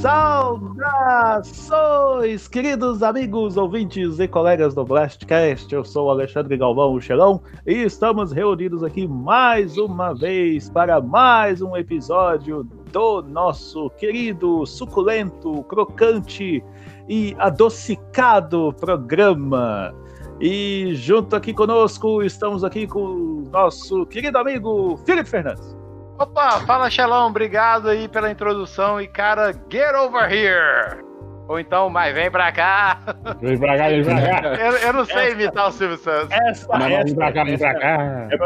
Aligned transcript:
Saudações, 0.00 2.48
queridos 2.48 3.02
amigos, 3.02 3.58
ouvintes 3.58 4.18
e 4.18 4.26
colegas 4.26 4.74
do 4.74 4.82
Blastcast. 4.82 5.70
Eu 5.74 5.84
sou 5.84 6.08
Alexandre 6.08 6.56
Galvão, 6.56 6.94
o 6.94 7.00
Xelão, 7.02 7.42
e 7.66 7.82
estamos 7.82 8.32
reunidos 8.32 8.82
aqui 8.82 9.06
mais 9.06 9.76
uma 9.76 10.14
vez 10.14 10.70
para 10.70 11.02
mais 11.02 11.60
um 11.60 11.76
episódio 11.76 12.64
do 12.90 13.20
nosso 13.20 13.90
querido, 13.90 14.64
suculento, 14.64 15.62
crocante 15.64 16.64
e 17.06 17.36
adocicado 17.38 18.74
programa. 18.80 19.94
E 20.40 20.94
junto 20.94 21.36
aqui 21.36 21.52
conosco 21.52 22.22
estamos 22.22 22.64
aqui 22.64 22.86
com 22.86 23.04
o 23.04 23.44
nosso 23.52 24.06
querido 24.06 24.38
amigo 24.38 24.96
Felipe 25.04 25.28
Fernandes. 25.28 25.78
Opa, 26.20 26.60
fala 26.66 26.90
Xelão, 26.90 27.28
obrigado 27.28 27.88
aí 27.88 28.06
pela 28.06 28.30
introdução 28.30 29.00
e 29.00 29.08
cara, 29.08 29.54
get 29.70 29.94
over 29.94 30.30
here! 30.30 31.09
Ou 31.50 31.58
então, 31.58 31.90
mas 31.90 32.14
vem 32.14 32.30
pra 32.30 32.52
cá. 32.52 33.00
Vem 33.42 33.58
pra 33.58 33.76
cá, 33.76 33.88
vem 33.88 34.04
pra 34.04 34.14
cá. 34.14 34.54
Eu, 34.54 34.72
eu 34.72 34.92
não 34.92 35.04
sei 35.04 35.32
imitar 35.32 35.66
o 35.66 35.72
Silvio 35.72 35.98
Santos. 35.98 36.30
Essa, 36.30 36.68
Mas 36.68 36.92
essa, 36.92 37.04
vem 37.04 37.14
pra 37.16 37.32
cá, 37.32 37.42
vem 37.42 37.58
pra 37.58 37.74
cá. 37.74 38.28
É, 38.30 38.36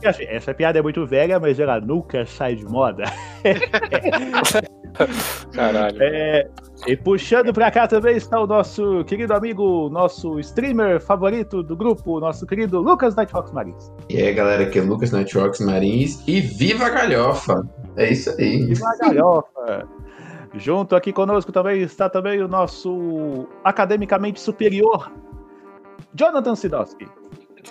é 0.00 0.08
assim, 0.08 0.24
essa 0.28 0.54
piada 0.54 0.78
é 0.78 0.82
muito 0.82 1.04
velha, 1.04 1.40
mas 1.40 1.58
ela 1.58 1.80
nunca 1.80 2.24
sai 2.24 2.54
de 2.54 2.64
moda. 2.64 3.02
Caralho. 5.52 5.98
É, 6.00 6.48
e 6.86 6.96
puxando 6.96 7.52
pra 7.52 7.68
cá 7.68 7.88
também 7.88 8.16
está 8.16 8.38
o 8.38 8.46
nosso 8.46 9.04
querido 9.06 9.34
amigo, 9.34 9.90
nosso 9.90 10.38
streamer 10.38 11.00
favorito 11.00 11.64
do 11.64 11.76
grupo, 11.76 12.20
nosso 12.20 12.46
querido 12.46 12.80
Lucas 12.80 13.16
Nighthawks 13.16 13.50
Marins. 13.50 13.90
E 14.08 14.22
aí, 14.22 14.32
galera, 14.34 14.62
aqui 14.62 14.78
é 14.78 14.82
o 14.82 14.86
Lucas 14.86 15.10
Nightrocks 15.10 15.58
Marins 15.58 16.22
e 16.28 16.40
viva 16.40 16.86
a 16.86 16.90
galhofa! 16.90 17.68
É 17.96 18.12
isso 18.12 18.30
aí. 18.38 18.70
E 18.70 18.74
uma 18.74 18.96
galhofa. 18.98 19.88
Junto 20.54 20.94
aqui 20.94 21.12
conosco 21.12 21.50
também 21.50 21.80
está 21.80 22.08
também 22.08 22.42
o 22.42 22.48
nosso 22.48 23.46
academicamente 23.64 24.38
superior, 24.38 25.10
Jonathan 26.14 26.54
Sidowski. 26.54 27.06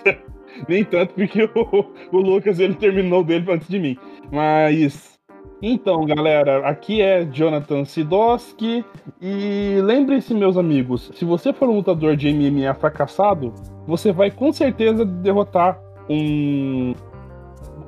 Nem 0.67 0.83
tanto, 0.83 1.13
porque 1.13 1.43
o, 1.43 1.85
o 2.11 2.17
Lucas 2.17 2.59
ele 2.59 2.73
terminou 2.73 3.23
dele 3.23 3.51
antes 3.51 3.67
de 3.67 3.79
mim. 3.79 3.97
Mas. 4.31 5.19
Então, 5.63 6.03
galera, 6.05 6.67
aqui 6.67 7.01
é 7.01 7.23
Jonathan 7.23 7.85
Sidoski. 7.85 8.83
E 9.21 9.79
lembrem-se, 9.83 10.33
meus 10.33 10.57
amigos, 10.57 11.11
se 11.13 11.23
você 11.23 11.53
for 11.53 11.69
um 11.69 11.75
lutador 11.75 12.15
de 12.15 12.33
MMA 12.33 12.73
fracassado, 12.73 13.53
você 13.85 14.11
vai 14.11 14.31
com 14.31 14.51
certeza 14.51 15.05
derrotar 15.05 15.79
um, 16.09 16.93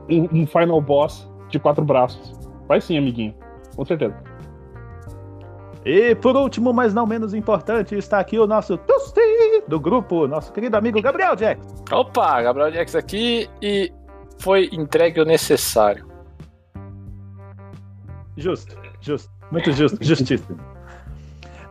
um, 0.07 0.41
um 0.41 0.45
final 0.45 0.79
boss 0.79 1.27
de 1.49 1.59
quatro 1.59 1.83
braços. 1.83 2.39
Vai 2.67 2.79
sim, 2.79 2.95
amiguinho. 2.95 3.33
Com 3.75 3.83
certeza. 3.83 4.32
E 5.85 6.15
por 6.15 6.35
último, 6.35 6.73
mas 6.73 6.93
não 6.93 7.05
menos 7.05 7.33
importante, 7.33 7.95
está 7.95 8.19
aqui 8.19 8.39
o 8.39 8.47
nosso 8.47 8.77
Tusti 8.77 9.63
do 9.67 9.79
grupo, 9.79 10.27
nosso 10.27 10.51
querido 10.53 10.77
amigo 10.77 11.01
Gabriel 11.01 11.35
Jack. 11.35 11.61
Opa, 11.91 12.41
Gabriel 12.41 12.71
Jax 12.71 12.95
aqui 12.95 13.49
e 13.61 13.91
foi 14.39 14.69
entregue 14.71 15.19
o 15.19 15.25
necessário. 15.25 16.07
Justo, 18.37 18.75
justo, 19.01 19.29
muito 19.51 19.71
justo, 19.71 19.97
justíssimo. 20.03 20.57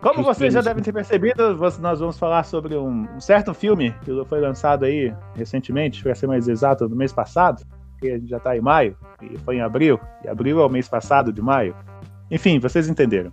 Como 0.03 0.25
vocês 0.25 0.53
já 0.53 0.61
devem 0.61 0.83
ter 0.83 0.93
percebido, 0.93 1.57
nós 1.81 2.01
vamos 2.01 2.19
falar 2.19 2.43
sobre 2.43 2.77
um, 2.77 3.07
um 3.15 3.21
certo 3.21 3.55
filme 3.55 3.95
que 4.05 4.25
foi 4.25 4.41
lançado 4.41 4.85
aí 4.85 5.15
recentemente, 5.37 6.03
para 6.03 6.15
ser 6.15 6.27
mais 6.27 6.49
exato, 6.49 6.89
no 6.89 6.97
mês 6.97 7.13
passado, 7.13 7.65
que 8.01 8.11
a 8.11 8.19
gente 8.19 8.29
já 8.29 8.39
está 8.39 8.57
em 8.57 8.61
maio, 8.61 8.97
e 9.23 9.39
foi 9.39 9.57
em 9.57 9.61
abril, 9.61 10.01
e 10.25 10.29
abril 10.29 10.61
é 10.61 10.67
o 10.67 10.69
mês 10.69 10.89
passado 10.89 11.33
de 11.33 11.41
maio. 11.41 11.75
Enfim, 12.33 12.59
vocês 12.59 12.89
entenderam. 12.89 13.31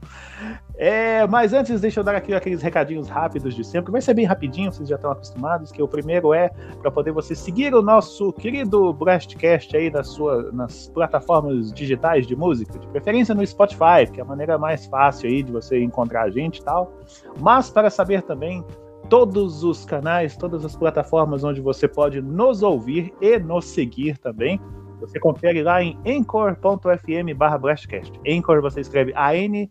É, 0.82 1.28
mas 1.28 1.52
antes, 1.52 1.82
deixa 1.82 2.00
eu 2.00 2.06
dar 2.06 2.16
aqui 2.16 2.34
aqueles 2.34 2.62
recadinhos 2.62 3.10
rápidos 3.10 3.54
de 3.54 3.66
sempre. 3.66 3.92
Vai 3.92 4.00
ser 4.00 4.14
bem 4.14 4.24
rapidinho, 4.24 4.72
vocês 4.72 4.88
já 4.88 4.96
estão 4.96 5.12
acostumados. 5.12 5.74
Que 5.74 5.84
o 5.84 5.88
primeiro 5.90 6.34
é 6.34 6.50
para 6.82 6.90
poder 6.90 7.12
você 7.12 7.36
seguir 7.36 7.76
o 7.76 7.82
nosso 7.82 8.32
querido 8.32 8.94
Blastcast 8.94 9.76
aí 9.76 9.92
nas, 9.92 10.08
sua, 10.08 10.50
nas 10.54 10.88
plataformas 10.88 11.74
digitais 11.74 12.26
de 12.26 12.34
música, 12.34 12.80
de 12.80 12.88
preferência 12.88 13.36
no 13.36 13.46
Spotify, 13.46 14.10
que 14.10 14.22
é 14.22 14.24
a 14.24 14.26
maneira 14.26 14.58
mais 14.58 14.86
fácil 14.86 15.30
aí 15.30 15.44
de 15.44 15.52
você 15.52 15.84
encontrar 15.84 16.24
a 16.24 16.30
gente 16.30 16.60
e 16.60 16.64
tal. 16.64 16.94
Mas 17.42 17.70
para 17.70 17.90
saber 17.90 18.22
também 18.22 18.64
todos 19.10 19.66
os 19.66 19.84
canais, 19.84 20.38
todas 20.38 20.64
as 20.64 20.78
plataformas 20.78 21.44
onde 21.44 21.60
você 21.60 21.90
pode 21.90 22.22
nos 22.22 22.64
ouvir 22.64 23.14
e 23.20 23.38
nos 23.38 23.66
seguir 23.66 24.18
também. 24.18 24.62
Você 25.00 25.20
confere 25.20 25.64
lá 25.64 25.82
em 25.84 25.98
anchor.fm 26.06 27.34
barra 27.36 27.58
Blastcast. 27.58 28.14
Anchor 28.28 28.62
você 28.62 28.82
escreve 28.82 29.14
A-N-C-H-O-R. 29.16 29.68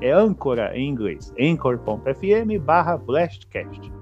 É 0.00 0.12
âncora 0.12 0.76
em 0.76 0.88
inglês. 0.88 1.34
anchor.fm 1.38 2.58
barra 2.64 2.96
Blastcast. 2.96 3.92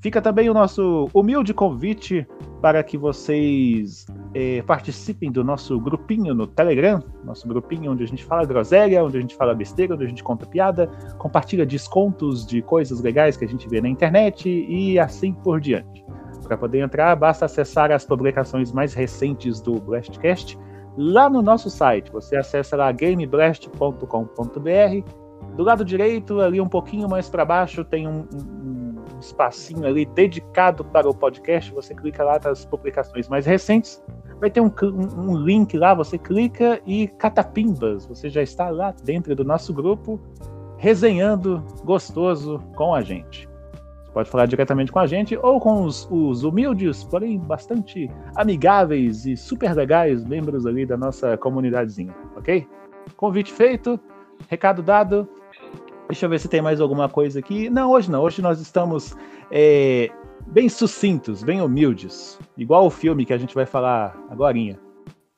Fica 0.00 0.22
também 0.22 0.48
o 0.48 0.54
nosso 0.54 1.10
humilde 1.12 1.52
convite 1.52 2.26
para 2.62 2.82
que 2.82 2.96
vocês 2.96 4.06
eh, 4.34 4.62
participem 4.62 5.30
do 5.30 5.44
nosso 5.44 5.78
grupinho 5.78 6.34
no 6.34 6.46
Telegram, 6.46 7.02
nosso 7.22 7.46
grupinho 7.46 7.92
onde 7.92 8.04
a 8.04 8.06
gente 8.06 8.24
fala 8.24 8.46
groselha, 8.46 9.04
onde 9.04 9.18
a 9.18 9.20
gente 9.20 9.34
fala 9.34 9.54
besteira, 9.54 9.94
onde 9.94 10.04
a 10.04 10.08
gente 10.08 10.22
conta 10.22 10.46
piada, 10.46 10.86
compartilha 11.18 11.66
descontos 11.66 12.46
de 12.46 12.62
coisas 12.62 13.02
legais 13.02 13.36
que 13.36 13.44
a 13.44 13.48
gente 13.48 13.68
vê 13.68 13.80
na 13.80 13.88
internet 13.88 14.48
e 14.48 14.98
assim 14.98 15.34
por 15.34 15.60
diante. 15.60 16.02
Para 16.50 16.58
poder 16.58 16.80
entrar, 16.80 17.14
basta 17.14 17.44
acessar 17.44 17.92
as 17.92 18.04
publicações 18.04 18.72
mais 18.72 18.92
recentes 18.92 19.60
do 19.60 19.74
Blastcast 19.74 20.58
lá 20.98 21.30
no 21.30 21.42
nosso 21.42 21.70
site. 21.70 22.10
Você 22.10 22.34
acessa 22.34 22.76
lá 22.76 22.90
gameblast.com.br. 22.90 25.54
Do 25.54 25.62
lado 25.62 25.84
direito, 25.84 26.40
ali 26.40 26.60
um 26.60 26.68
pouquinho 26.68 27.08
mais 27.08 27.30
para 27.30 27.44
baixo, 27.44 27.84
tem 27.84 28.08
um, 28.08 28.26
um, 28.34 28.96
um 29.14 29.20
espacinho 29.20 29.86
ali 29.86 30.04
dedicado 30.06 30.84
para 30.84 31.08
o 31.08 31.14
podcast. 31.14 31.72
Você 31.72 31.94
clica 31.94 32.24
lá 32.24 32.40
nas 32.42 32.64
publicações 32.64 33.28
mais 33.28 33.46
recentes. 33.46 34.02
Vai 34.40 34.50
ter 34.50 34.60
um, 34.60 34.72
um, 34.82 35.36
link 35.36 35.78
lá, 35.78 35.94
você 35.94 36.18
clica 36.18 36.80
e 36.84 37.06
catapimbas. 37.06 38.06
Você 38.06 38.28
já 38.28 38.42
está 38.42 38.70
lá 38.70 38.92
dentro 39.04 39.36
do 39.36 39.44
nosso 39.44 39.72
grupo, 39.72 40.20
resenhando 40.78 41.64
gostoso 41.84 42.58
com 42.74 42.92
a 42.92 43.02
gente. 43.02 43.49
Pode 44.12 44.28
falar 44.28 44.46
diretamente 44.46 44.90
com 44.90 44.98
a 44.98 45.06
gente 45.06 45.36
ou 45.36 45.60
com 45.60 45.84
os, 45.84 46.08
os, 46.10 46.42
humildes, 46.42 47.04
porém 47.04 47.38
bastante 47.38 48.10
amigáveis 48.34 49.24
e 49.24 49.36
super 49.36 49.72
legais 49.74 50.24
membros 50.24 50.66
ali 50.66 50.84
da 50.84 50.96
nossa 50.96 51.36
comunidadezinha, 51.36 52.14
ok? 52.36 52.66
Convite 53.16 53.52
feito, 53.52 54.00
recado 54.48 54.82
dado. 54.82 55.28
Deixa 56.08 56.26
eu 56.26 56.30
ver 56.30 56.40
se 56.40 56.48
tem 56.48 56.60
mais 56.60 56.80
alguma 56.80 57.08
coisa 57.08 57.38
aqui. 57.38 57.70
Não, 57.70 57.92
hoje 57.92 58.10
não. 58.10 58.22
Hoje 58.22 58.42
nós 58.42 58.60
estamos 58.60 59.16
é, 59.48 60.10
bem 60.48 60.68
sucintos, 60.68 61.44
bem 61.44 61.60
humildes. 61.60 62.36
Igual 62.56 62.86
o 62.86 62.90
filme 62.90 63.24
que 63.24 63.32
a 63.32 63.38
gente 63.38 63.54
vai 63.54 63.64
falar 63.64 64.16
agora. 64.28 64.56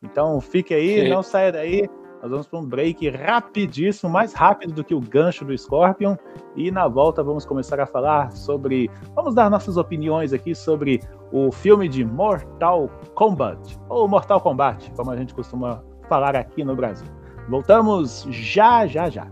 Então 0.03 0.41
fique 0.41 0.73
aí, 0.73 1.03
Sim. 1.03 1.09
não 1.11 1.23
saia 1.23 1.53
daí. 1.53 1.89
Nós 2.23 2.31
vamos 2.31 2.47
para 2.47 2.59
um 2.61 2.65
break 2.65 3.09
rapidíssimo, 3.11 4.09
mais 4.09 4.33
rápido 4.33 4.73
do 4.73 4.85
que 4.85 4.95
o 4.95 5.01
gancho 5.01 5.45
do 5.45 5.59
Scorpion. 5.59 6.15
E 6.55 6.71
na 6.71 6.87
volta 6.87 7.21
vamos 7.21 7.45
começar 7.45 7.81
a 7.81 7.87
falar 7.87 8.31
sobre. 8.31 8.89
Vamos 9.17 9.35
dar 9.35 9.51
nossas 9.51 9.77
opiniões 9.77 10.33
aqui 10.33 10.55
sobre 10.55 11.01
o 11.33 11.51
filme 11.51 11.89
de 11.89 12.05
Mortal 12.05 12.89
Kombat. 13.17 13.77
Ou 13.89 14.07
Mortal 14.07 14.41
Kombat, 14.41 14.93
como 14.93 15.11
a 15.11 15.17
gente 15.17 15.35
costuma 15.35 15.83
falar 16.09 16.37
aqui 16.37 16.63
no 16.63 16.77
Brasil. 16.77 17.09
Voltamos 17.49 18.25
já, 18.31 18.87
já, 18.87 19.11
já. 19.11 19.27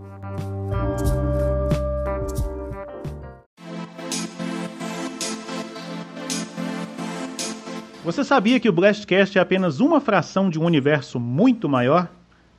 Você 8.03 8.21
sabia 8.25 8.59
que 8.59 8.67
o 8.67 8.73
Blastcast 8.73 9.37
é 9.37 9.41
apenas 9.41 9.79
uma 9.79 10.01
fração 10.01 10.49
de 10.49 10.59
um 10.59 10.65
universo 10.65 11.21
muito 11.21 11.69
maior? 11.69 12.09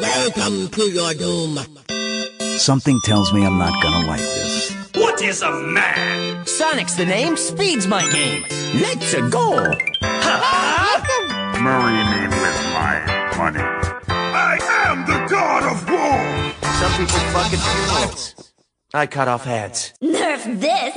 Welcome 0.00 0.68
to 0.70 0.90
your 0.90 1.14
doom. 1.14 1.75
Something 2.58 3.00
tells 3.02 3.32
me 3.34 3.44
I'm 3.44 3.58
not 3.58 3.82
gonna 3.82 4.06
like 4.06 4.18
this. 4.18 4.74
What 4.94 5.20
is 5.20 5.42
a 5.42 5.50
man? 5.52 6.46
Sonic's 6.46 6.94
the 6.94 7.04
name, 7.04 7.36
speed's 7.36 7.86
my 7.86 8.02
game. 8.10 8.44
Let's 8.80 9.12
a 9.12 9.28
go. 9.28 9.56
Marry 11.60 12.02
me 12.12 12.28
with 12.28 12.58
my 12.72 12.96
money. 13.36 13.60
I 14.08 14.58
am 14.86 15.04
the 15.04 15.26
god 15.28 15.64
of 15.64 15.88
war. 15.90 16.18
Some 16.72 16.92
people 16.92 17.20
fucking 17.34 17.58
funerals. 17.58 18.52
I 18.94 19.06
cut 19.06 19.28
off 19.28 19.44
heads. 19.44 19.92
Nerf 20.02 20.58
this! 20.58 20.94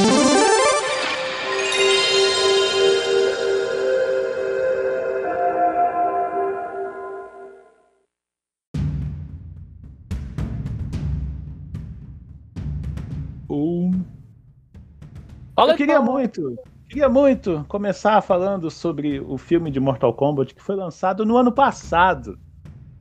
Fala 15.55 15.73
Eu 15.73 15.77
queria 15.77 16.01
muito, 16.01 16.55
queria 16.87 17.09
muito 17.09 17.65
começar 17.67 18.21
falando 18.21 18.69
sobre 18.71 19.19
o 19.19 19.37
filme 19.37 19.69
de 19.69 19.79
Mortal 19.79 20.13
Kombat 20.13 20.53
que 20.55 20.61
foi 20.61 20.75
lançado 20.75 21.25
no 21.25 21.37
ano 21.37 21.51
passado. 21.51 22.37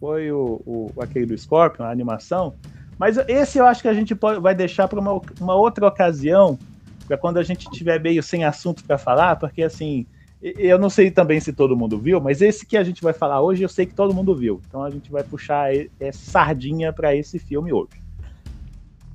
Foi 0.01 0.31
o, 0.31 0.61
o- 0.67 1.03
aquele 1.03 1.27
do 1.27 1.37
Scorpion, 1.39 1.85
a 1.85 1.91
animação. 1.91 2.55
Mas 2.99 3.17
esse 3.29 3.59
eu 3.59 3.67
acho 3.67 3.83
que 3.83 3.89
a 3.89 3.95
gente 3.95 4.15
pode- 4.15 4.41
vai 4.41 4.55
deixar 4.55 4.89
para 4.89 4.99
uma, 5.01 5.21
uma 5.41 5.55
outra 5.55 5.87
ocasião, 5.87 6.59
para 7.07 7.17
quando 7.17 7.39
a 7.39 7.43
gente 7.43 7.71
tiver 7.71 8.01
meio 8.01 8.23
sem 8.23 8.45
assunto 8.45 8.85
para 8.85 8.99
falar, 8.99 9.37
porque 9.37 9.63
assim, 9.63 10.07
eu 10.43 10.79
não 10.79 10.91
sei 10.91 11.11
também 11.11 11.41
se 11.41 11.53
todo 11.53 11.77
mundo 11.77 11.99
viu, 11.99 12.21
mas 12.21 12.43
esse 12.43 12.67
que 12.67 12.77
a 12.77 12.83
gente 12.85 13.03
vai 13.03 13.13
falar 13.13 13.41
hoje 13.41 13.63
eu 13.63 13.69
sei 13.69 13.87
que 13.87 13.95
todo 13.95 14.15
mundo 14.15 14.35
viu. 14.37 14.61
Então 14.67 14.83
a 14.83 14.91
gente 14.91 15.11
vai 15.11 15.23
puxar 15.23 15.71
essa 15.99 16.31
sardinha 16.31 16.93
para 16.93 17.15
esse 17.15 17.39
filme 17.39 17.73
hoje. 17.73 18.08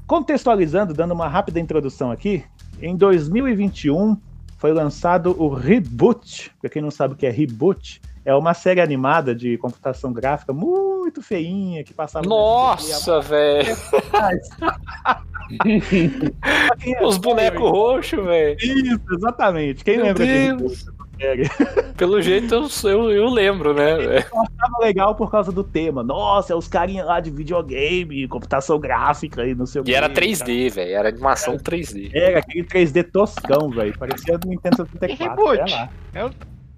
Contextualizando, 0.07 0.93
dando 0.93 1.13
uma 1.13 1.27
rápida 1.27 1.59
introdução 1.59 2.11
aqui, 2.11 2.43
em 2.81 2.95
2021 2.95 4.17
foi 4.57 4.73
lançado 4.73 5.35
o 5.41 5.53
Reboot. 5.53 6.51
Para 6.61 6.69
quem 6.69 6.81
não 6.81 6.91
sabe 6.91 7.13
o 7.13 7.17
que 7.17 7.25
é 7.25 7.29
Reboot, 7.29 8.01
é 8.25 8.33
uma 8.33 8.53
série 8.53 8.81
animada 8.81 9.35
de 9.35 9.57
computação 9.57 10.13
gráfica 10.13 10.53
muito 10.53 11.21
feinha 11.21 11.83
que 11.83 11.93
passava. 11.93 12.23
no 12.23 12.29
Nossa, 12.29 13.19
velho. 13.21 13.75
Os 17.05 17.17
bonecos 17.17 17.69
roxos, 17.69 18.23
velho. 18.23 18.57
Isso, 18.57 19.01
exatamente. 19.11 19.83
Quem 19.83 19.97
Meu 19.97 20.05
lembra 20.05 20.25
de 20.25 20.31
Deus. 20.31 20.85
Reboot? 20.85 21.02
Série? 21.23 21.49
Pelo 21.97 22.21
jeito 22.21 22.53
eu, 22.55 22.67
eu, 22.89 23.11
eu 23.11 23.25
lembro, 23.29 23.73
né, 23.73 23.95
velho? 23.97 24.25
Tava 24.29 24.77
legal 24.81 25.15
por 25.15 25.31
causa 25.31 25.51
do 25.51 25.63
tema. 25.63 26.03
Nossa, 26.03 26.53
é 26.53 26.55
os 26.55 26.67
carinha 26.67 27.03
lá 27.05 27.19
de 27.19 27.31
videogame, 27.31 28.27
computação 28.27 28.79
gráfica 28.79 29.45
e 29.45 29.55
não 29.55 29.65
sei 29.65 29.81
o 29.81 29.83
E 29.83 29.85
quê. 29.85 29.93
era 29.93 30.09
3D, 30.09 30.69
velho. 30.71 30.95
Era 30.95 31.09
animação 31.09 31.57
3D. 31.57 32.11
Era 32.13 32.39
aquele 32.39 32.63
3D 32.65 33.03
toscão, 33.11 33.69
velho. 33.69 33.97
Parecia 33.97 34.37
do 34.37 34.47
Nintendo 34.49 34.87
64. 34.99 35.29
Reboot. 35.45 35.71
é 35.71 35.75
lá. 35.75 35.89
Eu 36.15 36.31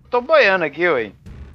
tô 0.10 0.22
boiando 0.22 0.66
aqui, 0.66 0.88
ué. 0.88 1.12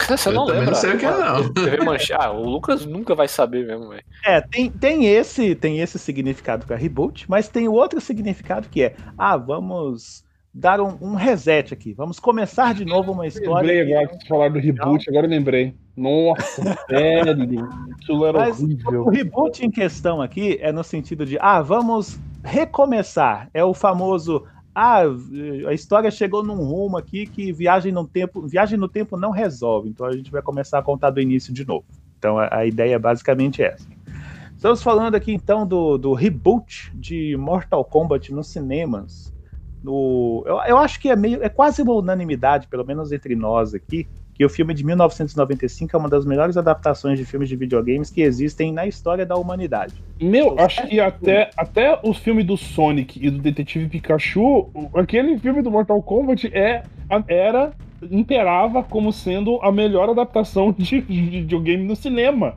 Você 0.09 0.31
Eu 0.31 0.33
não 0.33 0.45
lembra? 0.47 0.65
não 0.67 0.75
sei 0.75 0.95
o 0.95 0.99
que 0.99 1.05
é, 1.05 1.11
não. 1.11 1.53
TV 1.53 1.77
Mancha- 1.85 2.17
Ah, 2.19 2.31
o 2.33 2.43
Lucas 2.49 2.85
nunca 2.87 3.15
vai 3.15 3.29
saber 3.29 3.67
mesmo, 3.67 3.91
velho. 3.91 4.03
É, 4.25 4.41
tem, 4.41 4.71
tem 4.71 5.07
esse 5.07 5.55
tem 5.55 5.81
esse 5.81 5.99
significado 5.99 6.67
para 6.67 6.75
reboot, 6.75 7.27
mas 7.29 7.49
tem 7.49 7.69
o 7.69 7.73
outro 7.75 8.01
significado 8.01 8.67
que 8.69 8.83
é, 8.83 8.95
ah, 9.17 9.37
vamos 9.37 10.25
dar 10.53 10.81
um, 10.81 10.97
um 11.01 11.15
reset 11.15 11.73
aqui, 11.73 11.93
vamos 11.95 12.19
começar 12.19 12.75
de 12.75 12.85
novo 12.85 13.13
uma 13.13 13.27
história. 13.27 13.67
Lembrei 13.67 13.95
agora 13.95 14.09
que 14.09 14.15
vocês 14.17 14.29
falaram 14.29 14.53
do 14.53 14.59
reboot, 14.59 15.09
agora 15.09 15.27
eu 15.27 15.31
lembrei. 15.31 15.75
Nossa, 15.97 16.77
sério. 16.89 17.69
Aquilo 17.93 18.27
era 18.27 18.39
Mas 18.39 18.61
horrível. 18.61 19.03
o 19.03 19.11
reboot 19.11 19.65
em 19.65 19.71
questão 19.71 20.21
aqui 20.21 20.59
é 20.61 20.73
no 20.73 20.83
sentido 20.83 21.25
de, 21.25 21.39
ah, 21.41 21.61
vamos 21.63 22.19
recomeçar. 22.43 23.49
É 23.55 23.65
o 23.65 23.73
famoso, 23.73 24.45
ah, 24.75 25.03
a 25.69 25.73
história 25.73 26.11
chegou 26.11 26.43
num 26.43 26.57
rumo 26.57 26.97
aqui 26.97 27.27
que 27.27 27.53
viagem 27.53 27.93
no 27.93 28.07
tempo, 28.07 28.47
viagem 28.47 28.79
no 28.79 28.89
tempo 28.89 29.17
não 29.17 29.31
resolve. 29.31 29.89
Então 29.89 30.07
a 30.07 30.13
gente 30.13 30.31
vai 30.31 30.43
começar 30.43 30.79
a 30.79 30.83
contar 30.83 31.11
do 31.11 31.21
início 31.21 31.53
de 31.53 31.67
novo. 31.67 31.85
Então 32.19 32.39
a, 32.39 32.59
a 32.59 32.67
ideia 32.67 32.95
é 32.95 32.99
basicamente 32.99 33.63
essa. 33.63 33.87
Estamos 34.57 34.83
falando 34.83 35.15
aqui 35.15 35.33
então 35.33 35.67
do, 35.67 35.97
do 35.97 36.13
reboot 36.13 36.93
de 36.95 37.37
Mortal 37.37 37.85
Kombat 37.85 38.33
nos 38.33 38.49
cinemas. 38.49 39.33
No, 39.83 40.43
eu, 40.47 40.61
eu 40.67 40.79
acho 40.79 41.01
que 41.01 41.09
é 41.09 41.17
meio, 41.17 41.43
é 41.43 41.49
quase 41.49 41.81
uma 41.83 41.95
unanimidade, 41.95 42.67
pelo 42.69 42.85
menos 42.85 43.13
entre 43.13 43.35
nós 43.35 43.75
aqui, 43.75 44.07
que 44.35 44.45
o 44.45 44.49
filme 44.49 44.73
de 44.75 44.85
1995 44.85 45.95
é 45.95 45.99
uma 45.99 46.09
das 46.09 46.25
melhores 46.25 46.57
adaptações 46.57 47.19
de 47.19 47.25
filmes 47.25 47.49
de 47.49 47.57
videogames 47.57 48.11
que 48.11 48.23
existem 48.23 48.73
na 48.73 48.87
história 48.87 49.25
da 49.27 49.37
humanidade. 49.37 49.95
Meu, 50.21 50.59
acho 50.59 50.87
que 50.87 50.99
até, 51.01 51.51
até 51.57 51.99
os 52.03 52.19
filmes 52.19 52.45
do 52.47 52.57
Sonic 52.57 53.19
e 53.25 53.31
do 53.31 53.39
Detetive 53.39 53.89
Pikachu, 53.89 54.71
o- 54.75 54.91
aquele 54.95 55.39
filme 55.39 55.61
do 55.63 55.71
Mortal 55.71 56.03
Kombat 56.03 56.51
é, 56.55 56.83
era, 57.29 57.73
imperava 58.11 58.83
como 58.83 59.13
sendo 59.13 59.59
a 59.63 59.71
melhor 59.73 60.09
adaptação 60.11 60.73
de, 60.77 61.01
de 61.03 61.21
videogame 61.23 61.85
no 61.85 61.97
cinema. 61.97 62.57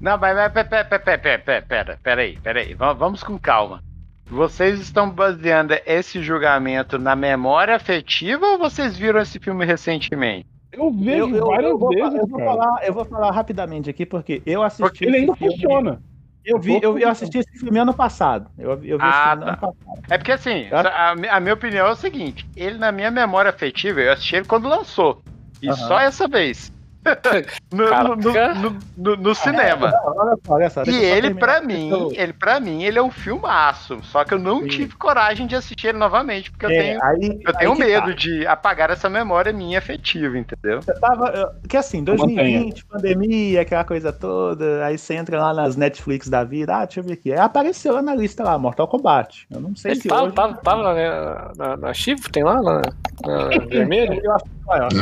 Não, 0.00 0.18
mas, 0.18 0.34
mas 0.34 0.52
pera, 0.52 0.84
pera, 0.84 0.84
pera, 0.84 1.18
pera, 1.18 1.38
pera, 1.38 1.62
pera, 1.62 1.98
pera 2.02 2.20
aí, 2.22 2.38
pera 2.42 2.60
aí. 2.60 2.74
Va- 2.74 2.92
Vamos 2.92 3.22
com 3.22 3.38
calma. 3.38 3.82
Vocês 4.32 4.80
estão 4.80 5.10
baseando 5.10 5.74
esse 5.84 6.22
julgamento 6.22 6.98
na 6.98 7.14
memória 7.14 7.76
afetiva 7.76 8.46
ou 8.46 8.58
vocês 8.58 8.96
viram 8.96 9.20
esse 9.20 9.38
filme 9.38 9.64
recentemente? 9.66 10.46
Eu 10.72 10.90
vejo 10.90 11.36
Eu, 11.36 11.46
várias 11.46 11.70
eu 11.70 11.78
vou, 11.78 11.92
vezes, 11.94 12.14
eu 12.14 12.26
vou 12.26 12.38
cara. 12.38 12.50
falar, 12.50 12.86
eu 12.86 12.94
vou 12.94 13.04
falar 13.04 13.30
rapidamente 13.30 13.90
aqui, 13.90 14.06
porque 14.06 14.42
eu 14.46 14.62
assisti. 14.62 14.88
Porque 14.90 15.04
ele 15.04 15.16
esse 15.16 15.20
ainda 15.20 15.36
filme- 15.36 15.52
funciona. 15.54 16.02
Eu, 16.44 16.58
vi, 16.58 16.80
eu, 16.82 16.98
eu 16.98 17.08
assisti 17.10 17.38
esse 17.38 17.58
filme 17.58 17.78
ano 17.78 17.94
passado. 17.94 18.50
Eu, 18.58 18.70
eu 18.70 18.98
vi 18.98 19.08
esse 19.08 19.20
Ah, 19.20 19.36
filme 19.36 19.44
tá. 19.44 19.50
ano 19.50 19.58
passado. 19.58 20.02
É 20.10 20.18
porque 20.18 20.32
assim, 20.32 20.68
a, 20.72 21.10
a 21.36 21.40
minha 21.40 21.54
opinião 21.54 21.86
é 21.86 21.90
o 21.90 21.94
seguinte: 21.94 22.44
ele, 22.56 22.78
na 22.78 22.90
minha 22.90 23.10
memória 23.10 23.50
afetiva, 23.50 24.00
eu 24.00 24.12
assisti 24.12 24.36
ele 24.36 24.46
quando 24.46 24.68
lançou. 24.68 25.22
E 25.60 25.68
Aham. 25.70 25.76
só 25.88 26.00
essa 26.00 26.26
vez. 26.26 26.72
no, 27.72 27.84
no- 28.16 28.16
no- 28.16 28.78
no- 28.96 29.16
no 29.16 29.34
cinema. 29.34 29.90
Só. 29.90 30.82
E 30.86 30.94
ele, 30.94 31.34
Deixa 31.34 31.60
mim, 31.60 31.90
ele, 32.14 32.32
pra 32.32 32.60
mim, 32.60 32.82
ele 32.84 32.98
é 32.98 33.02
um 33.02 33.10
filmaço. 33.10 34.00
Só 34.04 34.24
que 34.24 34.34
eu 34.34 34.38
não 34.38 34.60
Sim. 34.62 34.68
tive 34.68 34.94
coragem 34.96 35.46
de 35.46 35.56
assistir 35.56 35.88
ele 35.88 35.98
novamente, 35.98 36.50
porque 36.50 36.66
eu 36.66 36.70
É, 36.70 36.78
tenho, 36.78 37.04
aí, 37.04 37.40
eu 37.44 37.52
tenho 37.54 37.72
aí 37.72 37.76
que 37.78 37.84
medo 37.84 38.06
tá. 38.06 38.12
de 38.12 38.46
apagar 38.46 38.90
essa 38.90 39.08
memória 39.08 39.52
minha 39.52 39.78
afetiva, 39.78 40.38
entendeu? 40.38 40.80
Eu 40.86 41.00
tava, 41.00 41.26
eu- 41.30 41.50
que 41.68 41.76
assim, 41.76 42.04
2020, 42.04 42.84
pandemia, 42.84 43.62
aquela 43.62 43.84
coisa 43.84 44.12
toda, 44.12 44.84
aí 44.84 44.96
você 44.96 45.14
entra 45.14 45.40
lá 45.40 45.52
nas 45.52 45.76
Netflix 45.76 46.28
da 46.28 46.44
vida, 46.44 46.76
ah, 46.76 46.84
deixa 46.84 47.00
eu 47.00 47.04
ver 47.04 47.14
aqui. 47.14 47.32
Aí 47.32 47.38
apareceu 47.38 48.00
na 48.00 48.14
lista 48.14 48.44
lá, 48.44 48.56
Mortal 48.58 48.86
Kombat. 48.86 49.46
Eu 49.50 49.60
não 49.60 49.74
sei 49.74 49.92
Ele 49.92 50.00
se 50.02 50.08
tava, 50.08 50.22
hoje... 50.24 50.34
tava, 50.34 50.54
tava 50.54 50.82
na, 50.94 51.52
na, 51.56 51.76
na 51.76 51.94
Shifting 51.94 52.42
lá, 52.44 52.62
na, 52.62 52.82
na 53.26 53.48
vermelha? 53.66 54.20
Na 54.22 54.38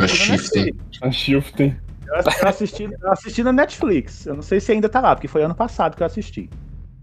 assisti 0.04 0.74
na. 1.02 1.76
Eu 2.42 2.48
assisti, 2.48 2.84
eu 2.84 3.12
assisti, 3.12 3.40
eu 3.40 3.44
na 3.44 3.52
Netflix. 3.52 4.26
Eu 4.26 4.34
não 4.34 4.42
sei 4.42 4.60
se 4.60 4.72
ainda 4.72 4.88
tá 4.88 5.00
lá, 5.00 5.14
porque 5.14 5.28
foi 5.28 5.42
ano 5.42 5.54
passado 5.54 5.96
que 5.96 6.02
eu 6.02 6.06
assisti. 6.06 6.52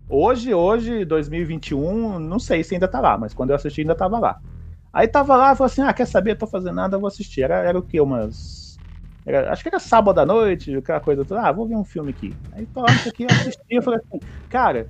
Hoje, 0.08 0.54
hoje, 0.54 1.06
2021, 1.06 2.20
não 2.20 2.40
sei 2.40 2.64
se 2.64 2.76
ainda 2.76 2.88
tá 2.90 3.00
lá, 3.02 3.18
mas 3.18 3.34
quando 3.34 3.52
eu 3.52 3.58
assisti 3.58 3.82
ainda 3.82 3.96
tava 3.96 4.20
lá. 4.20 4.38
Aí 4.94 5.08
tava 5.08 5.36
lá, 5.38 5.56
falou 5.56 5.68
assim: 5.72 5.82
ah, 5.84 5.94
quer 5.94 6.08
saber? 6.08 6.36
Tô 6.38 6.48
fazendo 6.48 6.76
nada, 6.76 6.98
eu 6.98 7.02
vou 7.02 7.08
assistir. 7.10 7.44
Era, 7.44 7.58
era 7.64 7.80
o 7.80 7.84
quê? 7.84 8.02
Umas. 8.02 8.80
era- 9.26 9.52
acho 9.54 9.64
que 9.64 9.70
era 9.70 9.80
sábado 9.80 10.20
à 10.20 10.26
noite, 10.28 10.76
aquela 10.78 11.02
coisa 11.02 11.26
toda. 11.26 11.42
Ah, 11.48 11.52
vou 11.54 11.68
ver 11.68 11.76
um 11.78 11.86
filme 11.86 12.12
aqui. 12.12 12.40
Aí 12.52 12.68
tô 12.68 12.82
lá, 12.82 12.96
isso 12.96 13.10
aqui, 13.10 13.24
eu 13.26 13.34
assisti. 13.34 13.62
Eu 13.70 13.84
falei 13.84 14.00
assim: 14.02 14.22
cara, 14.50 14.90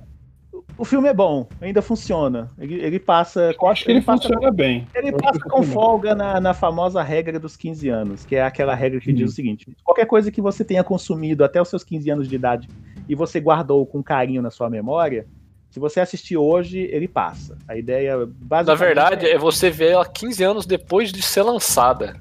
o- 0.78 0.84
filme 0.84 1.08
é 1.08 1.12
bom, 1.14 1.46
ainda 1.60 1.82
funciona. 1.82 2.50
Ele, 2.58 2.74
ele 2.76 2.98
passa. 2.98 3.54
Eu 3.60 3.68
acho 3.68 3.84
que 3.84 3.90
ele 3.90 4.00
passa- 4.00 4.22
funciona 4.28 4.50
bem. 4.50 4.86
ele 4.94 5.12
passa 5.12 5.38
com 5.40 5.62
folga 5.62 6.14
na, 6.14 6.40
na 6.40 6.54
famosa 6.54 7.02
regra 7.02 7.38
dos 7.38 7.56
15 7.56 7.88
anos, 7.88 8.24
que 8.24 8.36
é 8.36 8.42
aquela 8.42 8.74
regra 8.74 9.00
que 9.00 9.10
Uhum. 9.10 9.16
diz 9.16 9.30
o 9.32 9.34
seguinte: 9.34 9.66
qualquer 9.84 10.06
coisa 10.06 10.30
que 10.30 10.40
você 10.40 10.64
tenha 10.64 10.82
consumido 10.84 11.44
até 11.44 11.60
os 11.60 11.68
seus 11.68 11.84
15 11.84 12.08
anos 12.10 12.28
de 12.28 12.34
idade 12.36 12.68
e 13.08 13.14
você 13.14 13.40
guardou 13.40 13.84
com 13.84 14.02
carinho 14.02 14.40
na 14.42 14.50
sua 14.50 14.70
memória, 14.70 15.26
se 15.70 15.78
você 15.80 16.00
assistir 16.00 16.36
hoje, 16.36 16.78
ele 16.78 17.06
passa. 17.08 17.58
A 17.68 17.76
ideia 17.76 18.16
basicamente. 18.26 18.66
Na 18.66 18.74
verdade, 18.74 19.26
é 19.26 19.36
você 19.38 19.70
ver 19.70 19.90
ela 19.92 20.06
15 20.06 20.42
anos 20.42 20.64
depois 20.66 21.12
de 21.12 21.20
ser 21.22 21.42
lançada. 21.42 22.16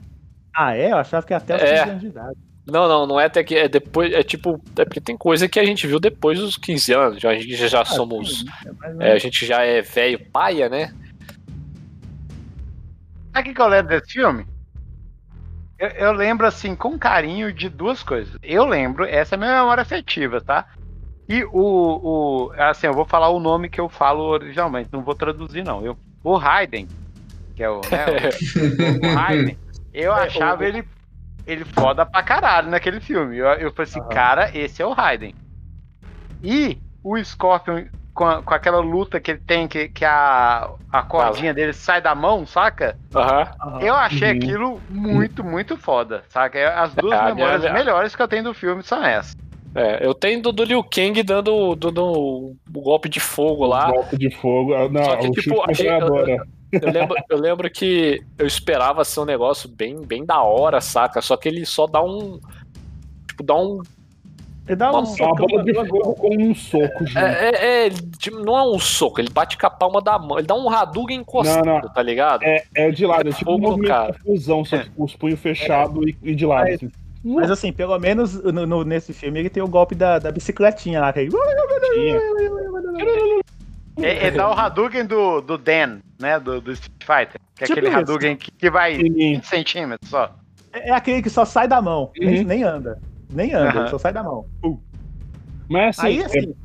Ah, 0.54 0.76
é? 0.76 0.92
Eu 0.92 0.98
achava 0.98 1.26
que 1.26 1.34
até 1.34 1.56
os 1.56 1.62
É. 1.62 1.78
15 1.80 1.90
anos 1.90 2.02
de 2.02 2.08
idade. 2.08 2.38
Não, 2.70 2.88
não, 2.88 3.08
não 3.08 3.20
é 3.20 3.26
até 3.26 3.44
que. 3.44 3.56
É 3.56 3.68
depois. 3.70 4.12
É 4.14 4.22
tipo. 4.24 4.62
É 4.78 4.84
porque 4.84 5.00
tem 5.00 5.16
coisa 5.18 5.48
que 5.48 5.60
a 5.60 5.66
gente 5.66 5.88
viu 5.88 6.00
depois 6.00 6.38
dos 6.40 6.58
15 6.58 6.94
anos. 6.94 7.22
Já, 7.22 7.30
a 7.30 7.36
gente 7.36 7.56
já 7.56 7.82
Ah, 7.82 7.86
somos. 7.86 8.46
é 9.00 9.10
é, 9.10 9.14
a 9.14 9.18
gente 9.18 9.46
já 9.46 9.62
é 9.64 9.82
velho 9.82 10.20
paia, 10.32 10.68
né? 10.68 10.94
Sabe 13.34 13.52
o 13.52 13.54
que 13.54 13.62
eu 13.62 13.68
lembro 13.68 13.98
desse 14.00 14.14
filme? 14.14 14.46
Eu, 15.80 15.90
eu 15.90 16.12
lembro, 16.12 16.46
assim, 16.48 16.76
com 16.76 16.98
carinho 16.98 17.54
de 17.54 17.70
duas 17.70 18.02
coisas. 18.04 18.36
Eu 18.42 18.66
lembro, 18.66 19.06
essa 19.06 19.36
é 19.36 19.38
a 19.38 19.40
minha 19.40 19.60
memória 19.60 19.82
afetiva, 19.82 20.42
tá? 20.42 20.66
E 21.30 21.44
o, 21.44 21.52
o. 21.54 22.52
Assim, 22.58 22.88
eu 22.88 22.94
vou 22.94 23.06
falar 23.06 23.30
o 23.30 23.40
nome 23.40 23.70
que 23.70 23.80
eu 23.80 23.88
falo 23.88 24.24
originalmente, 24.24 24.90
não 24.92 25.04
vou 25.04 25.14
traduzir, 25.16 25.64
não. 25.64 25.86
Eu, 25.86 25.98
o 26.24 26.36
Raiden, 26.36 26.88
que 27.56 27.64
é 27.64 27.70
o. 27.70 27.82
Né, 27.82 28.06
o, 29.04 29.06
o 29.08 29.14
Raiden, 29.16 29.58
eu 29.94 30.12
achava 30.12 30.66
ele, 30.66 30.84
ele 31.48 31.64
foda 31.66 32.06
pra 32.06 32.22
caralho 32.22 32.70
naquele 32.70 33.00
filme. 33.00 33.38
Eu, 33.38 33.46
eu 33.48 33.72
falei 33.72 33.90
assim, 33.90 34.00
Aham. 34.02 34.10
cara, 34.10 34.52
esse 34.58 34.82
é 34.82 34.86
o 34.86 34.94
Raiden. 34.94 35.34
E 36.44 36.78
o 37.04 37.18
Scorpion, 37.24 37.86
com, 38.14 38.26
a- 38.26 38.42
com 38.44 38.54
aquela 38.54 38.80
luta 38.80 39.20
que 39.20 39.32
ele 39.32 39.42
tem, 39.46 39.68
que, 39.68 39.90
que 39.90 40.06
a, 40.06 40.70
a 40.92 41.02
cordinha 41.02 41.54
dele 41.54 41.74
sai 41.74 42.02
da 42.02 42.14
mão, 42.14 42.46
saca? 42.46 42.98
Aham. 43.16 43.80
Eu 43.82 43.96
achei 43.96 44.32
Uhum. 44.32 44.38
aquilo 44.38 44.82
muito, 44.90 45.44
muito 45.44 45.78
foda, 45.78 46.24
saca? 46.30 46.74
As 46.80 46.94
duas 46.94 47.14
É, 47.14 47.22
a 47.22 47.26
memórias 47.34 47.62
minha- 47.62 47.74
melhores 47.74 48.16
que 48.16 48.22
eu 48.22 48.28
tenho 48.28 48.44
do 48.44 48.54
filme 48.54 48.84
são 48.84 49.04
essas. 49.04 49.36
É, 49.76 50.04
eu 50.06 50.14
tenho 50.14 50.42
do, 50.42 50.52
do 50.52 50.64
Liu 50.64 50.84
Kang 50.84 51.22
dando, 51.22 51.76
dando 51.76 52.04
o 52.04 52.56
golpe 52.72 53.08
de 53.10 53.20
fogo 53.20 53.66
lá. 53.66 53.92
Golpe 53.92 54.18
de 54.18 54.30
fogo. 54.36 54.74
Ah, 54.74 54.90
Não, 54.90 55.04
Só 55.04 55.18
que, 55.18 55.28
o 55.28 55.32
tipo, 55.32 55.56
chute 55.56 55.72
achei- 55.72 55.92
metralhadora. 55.92 56.48
Eu 56.72 56.92
lembro, 56.92 57.16
eu 57.30 57.38
lembro 57.38 57.70
que 57.70 58.22
eu 58.38 58.46
esperava 58.46 59.06
ser 59.06 59.20
um 59.22 59.26
negócio 59.26 59.70
bem, 59.70 60.02
bem 60.06 60.26
da 60.26 60.42
hora, 60.42 60.82
saca? 60.82 61.22
Só 61.22 61.38
que 61.38 61.48
ele 61.48 61.66
só 61.66 61.88
dá 61.88 62.04
um. 62.04 62.40
Tipo, 63.28 63.44
dá 63.44 63.56
um. 63.56 63.82
Ele 64.68 64.76
dá 64.76 64.92
um 64.92 65.00
Uma 65.00 65.16
É 65.18 65.24
uma 65.24 65.36
bola 65.36 65.64
de 65.64 65.74
fogo 65.74 66.14
com 66.16 66.36
um 66.36 66.54
soco, 66.54 67.06
gente. 67.06 67.18
É, 67.18 67.50
é- 67.50 67.66
é, 67.66 67.86
ele, 67.86 68.02
tipo, 68.20 68.38
não 68.40 68.58
é 68.58 68.64
um 68.64 68.78
soco, 68.78 69.22
ele 69.22 69.30
bate 69.30 69.58
com 69.58 69.66
a 69.66 69.70
palma 69.70 70.02
da 70.02 70.20
mão. 70.20 70.38
Ele 70.40 70.46
dá 70.48 70.56
um 70.56 70.70
Hadouken 70.70 71.20
encostado, 71.22 71.66
Não, 71.66 71.80
não. 71.80 71.90
tá 71.94 72.02
ligado? 72.04 72.44
É, 72.44 72.64
é 72.76 72.92
de 72.92 73.06
lado, 73.06 73.30
é 73.30 73.32
tipo 73.32 73.50
um 73.50 73.54
Fogo 73.56 73.64
no 73.64 73.70
movimento 73.70 73.88
cara. 73.90 74.12
de 74.12 74.20
fusão, 74.20 74.66
só 74.66 74.78
que 74.80 74.90
com 74.90 75.04
os 75.06 75.16
punhos 75.16 75.40
fechados 75.40 76.06
e, 76.06 76.18
e 76.22 76.36
de 76.36 76.46
lado. 76.46 76.66
Mas- 76.66 76.76
assim. 76.76 76.92
Mas 77.24 77.52
assim, 77.52 77.74
pelo 77.74 77.98
menos 78.00 78.42
no, 78.44 78.66
no- 78.66 78.84
nesse 78.84 79.12
filme 79.14 79.40
ele 79.40 79.50
tem 79.50 79.62
o 79.64 79.68
golpe 79.68 79.96
da, 79.96 80.20
da 80.20 80.32
bicicletinha 80.32 81.00
lá. 81.02 81.12
Que 81.12 81.20
aí... 81.22 81.30
É, 84.02 84.28
é 84.28 84.32
dar 84.32 84.50
o 84.50 84.54
Hadouken 84.54 85.06
do, 85.06 85.42
do 85.42 85.58
Dan, 85.58 86.00
né? 86.20 86.40
Do, 86.40 86.60
do 86.62 86.72
Street 86.72 87.04
Fighter. 87.04 87.42
Que 87.56 87.64
é 87.64 87.68
Tipo 87.68 87.80
aquele 87.80 87.88
isso. 87.92 88.00
Hadouken 88.00 88.36
que, 88.38 88.52
que 88.52 88.70
vai 88.70 88.96
Sim. 88.96 89.14
20 89.14 89.44
centímetros 89.46 90.10
só. 90.10 90.36
É 90.74 90.92
aquele 90.92 91.22
que 91.22 91.30
só 91.30 91.44
sai 91.46 91.68
da 91.68 91.82
mão, 91.82 92.12
nem, 92.18 92.40
Uhum. 92.40 92.44
nem 92.46 92.64
anda. 92.64 93.00
Nem 93.32 93.54
anda, 93.54 93.80
ele 93.80 93.90
só 93.90 93.98
sai 93.98 94.14
da 94.14 94.24
mão. 94.24 94.46
Mas 95.70 95.98
assim, 96.00 96.08
Aí, 96.08 96.24
assim, 96.24 96.56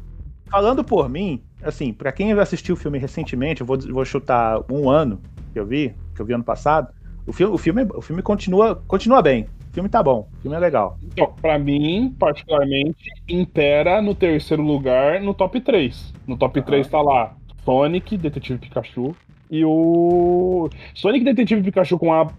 falando 0.51 0.85
por 0.85 1.09
mim, 1.09 1.43
assim, 1.63 1.93
pra 1.93 2.13
quem 2.13 2.33
assistiu 2.33 2.75
o 2.75 2.79
filme 2.79 2.99
recentemente, 2.99 3.61
eu 3.63 3.67
vou, 3.67 3.79
vou 3.79 4.05
chutar 4.05 4.61
um 4.71 4.89
ano 4.89 5.21
que 5.53 5.59
eu 5.59 5.67
vi, 5.67 5.95
que 6.15 6.21
eu 6.23 6.27
vi 6.27 6.35
ano 6.35 6.45
passado, 6.45 6.93
o 7.27 7.33
filme, 7.33 7.55
o 7.55 7.59
filme, 7.59 7.87
o 7.95 8.01
filme 8.03 8.23
continua, 8.23 8.83
continua 8.87 9.23
bem. 9.23 9.47
O 9.71 9.75
filme 9.75 9.89
tá 9.89 10.03
bom, 10.03 10.29
o 10.39 10.43
filme 10.43 10.57
é 10.57 10.61
legal. 10.61 10.99
Então, 11.03 11.33
pra 11.41 11.59
mim, 11.59 12.15
particularmente, 12.19 13.09
impera 13.27 14.03
no 14.03 14.15
terceiro 14.15 14.63
lugar 14.63 15.21
no 15.21 15.33
top 15.33 15.59
3. 15.61 16.13
No 16.27 16.37
top 16.37 16.61
3 16.61 16.87
tá 16.87 17.01
lá 17.01 17.35
Sonic, 17.65 18.19
Detetive 18.19 18.59
Pikachu 18.59 19.17
e 19.53 19.65
o. 19.67 20.71
Sonic 20.95 21.25
Detetive 21.27 21.63
Pikachu 21.63 21.99
com 21.99 22.07
uma 22.07 22.33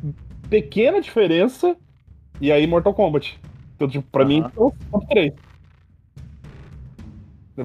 pequena 0.50 1.00
diferença 1.00 1.78
e 2.42 2.52
aí 2.52 2.66
Mortal 2.66 2.96
Kombat. 2.96 3.40
Então, 3.76 3.88
tipo, 3.88 4.06
pra 4.12 4.26
mim, 4.26 4.40
Aham. 4.42 4.52
é 4.58 4.60
o 4.60 4.74
top 4.92 5.08
3. 5.10 5.34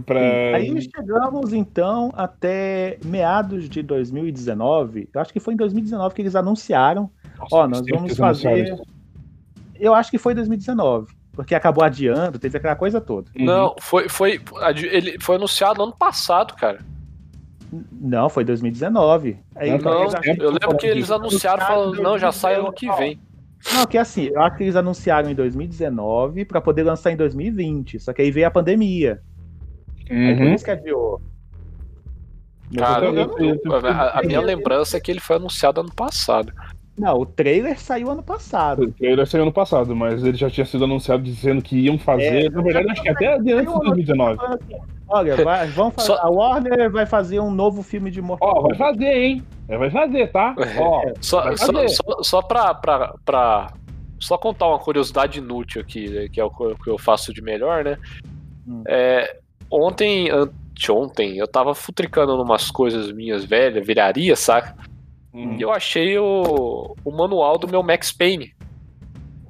Pra... 0.04 0.20
Aí 0.54 0.82
chegamos 0.82 1.54
então 1.54 2.12
até 2.14 2.98
meados 3.02 3.70
de 3.70 3.82
2019. 3.82 5.08
Eu 5.14 5.20
acho 5.20 5.32
que 5.32 5.40
foi 5.40 5.54
em 5.54 5.56
2019 5.56 6.14
que 6.14 6.20
eles 6.20 6.36
anunciaram. 6.36 7.10
Nossa, 7.38 7.56
Ó, 7.56 7.66
nós 7.66 7.82
vamos 7.88 8.14
fazer. 8.14 8.74
isso. 8.74 8.82
Eu 9.76 9.94
acho 9.94 10.10
que 10.10 10.18
foi 10.18 10.34
2019, 10.34 11.10
porque 11.32 11.54
acabou 11.54 11.82
adiando, 11.82 12.38
teve 12.38 12.58
aquela 12.58 12.76
coisa 12.76 13.00
toda. 13.00 13.30
Uhum. 13.34 13.46
Não, 13.46 13.76
foi, 13.80 14.10
foi, 14.10 14.40
ele 14.76 15.18
foi 15.20 15.36
anunciado 15.36 15.82
ano 15.82 15.96
passado, 15.96 16.54
cara. 16.54 16.80
Não, 17.92 18.28
foi 18.28 18.44
2019. 18.44 19.38
Aí, 19.54 19.70
Não, 19.70 19.78
Não, 19.78 20.00
eles 20.02 20.14
ach- 20.14 20.26
eu 20.38 20.50
lembro 20.50 20.76
que 20.76 20.86
eles 20.86 21.10
anunciaram 21.10 21.66
falando, 21.66 22.02
não, 22.02 22.18
já 22.18 22.32
sai 22.32 22.54
ano 22.54 22.72
que 22.72 22.90
vem. 22.96 23.18
Não, 23.74 23.86
que 23.86 23.98
assim, 23.98 24.24
eu 24.32 24.40
acho 24.40 24.56
que 24.56 24.62
eles 24.64 24.76
anunciaram 24.76 25.28
em 25.30 25.34
2019 25.34 26.44
pra 26.44 26.60
poder 26.60 26.84
lançar 26.84 27.10
em 27.10 27.16
2020. 27.16 27.98
Só 27.98 28.12
que 28.12 28.22
aí 28.22 28.30
veio 28.30 28.46
a 28.46 28.50
pandemia. 28.50 29.20
Aí 30.10 30.36
por 30.36 30.46
Uhum. 30.46 30.54
isso 30.54 30.64
que 30.64 30.70
adiou. 30.70 31.20
Cara, 32.76 33.06
eu- 33.06 33.14
eu- 33.38 33.60
eu- 33.64 33.86
a, 33.86 34.18
a 34.20 34.22
minha 34.22 34.40
lembrança 34.40 34.96
é 34.96 35.00
que 35.00 35.10
ele 35.10 35.20
foi 35.20 35.36
anunciado 35.36 35.80
ano 35.80 35.92
passado. 35.94 36.52
Não, 36.98 37.20
o 37.20 37.26
trailer 37.26 37.78
saiu 37.80 38.10
ano 38.10 38.22
passado. 38.22 38.82
O 38.84 38.92
trailer 38.92 39.26
saiu 39.26 39.42
ano 39.42 39.52
passado, 39.52 39.94
mas 39.94 40.24
ele 40.24 40.36
já 40.36 40.50
tinha 40.50 40.66
sido 40.66 40.84
anunciado 40.84 41.22
dizendo 41.22 41.62
que 41.62 41.76
iam 41.78 41.98
fazer. 41.98 42.46
É, 42.46 42.50
Na 42.50 42.60
verdade, 42.62 42.90
acho 42.90 43.02
que 43.02 43.08
até 43.08 43.34
antes 43.34 43.44
de 43.44 43.54
2019. 43.54 44.38
Olha, 45.10 45.36
vai- 45.42 45.66
vamos 45.68 45.94
fazer, 45.94 46.06
Só- 46.08 46.18
a 46.20 46.28
Warner 46.28 46.90
vai 46.90 47.06
fazer 47.06 47.40
um 47.40 47.50
novo 47.50 47.82
filme 47.82 48.10
de 48.10 48.20
Mortal 48.20 48.48
Ó, 48.48 48.52
vai 48.54 48.62
Kombat. 48.72 48.78
fazer, 48.78 49.16
hein? 49.16 49.42
É, 49.68 49.78
Vai 49.78 49.90
fazer, 49.90 50.26
tá? 50.32 50.54
Ó, 50.78 51.02
Só, 51.20 51.42
vai 51.44 51.56
só, 51.56 51.72
fazer. 51.72 51.88
só, 51.88 52.22
só 52.22 52.42
pra, 52.42 52.74
pra, 52.74 53.14
pra- 53.24 53.72
Só 54.20 54.36
contar 54.36 54.66
uma 54.66 54.80
curiosidade 54.80 55.38
inútil 55.38 55.80
aqui, 55.80 56.08
né, 56.10 56.28
que 56.28 56.40
é 56.40 56.44
o 56.44 56.50
que 56.50 56.90
eu- 56.90 56.98
faço 56.98 57.32
de 57.32 57.40
melhor, 57.40 57.84
né? 57.84 57.96
Hum. 58.66 58.82
É, 58.88 59.36
ontem, 59.70 60.28
anteontem, 60.30 61.38
eu 61.38 61.46
tava 61.46 61.72
futricando 61.74 62.36
numas 62.36 62.68
coisas 62.70 63.12
minhas 63.12 63.44
velhas, 63.44 63.86
viraria, 63.86 64.34
saca? 64.34 64.74
Hum. 65.32 65.56
E 65.58 65.62
eu 65.62 65.72
achei 65.72 66.18
o, 66.18 66.96
o 67.04 67.10
manual 67.10 67.58
do 67.58 67.68
meu 67.68 67.82
Max 67.82 68.10
Payne, 68.12 68.54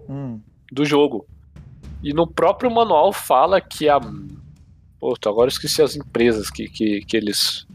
Hum. 0.09 0.41
do 0.73 0.85
jogo. 0.85 1.27
E 2.03 2.13
no 2.13 2.27
próprio 2.27 2.71
manual 2.71 3.13
fala 3.13 3.61
que 3.61 3.89
a. 3.89 4.01
Pô, 5.01 5.15
agora 5.27 5.47
eu 5.47 5.53
esqueci 5.53 5.81
as 5.83 5.95
empresas 5.97 6.51
que, 6.51 6.69
que, 6.69 7.01
que 7.03 7.17
eles 7.17 7.67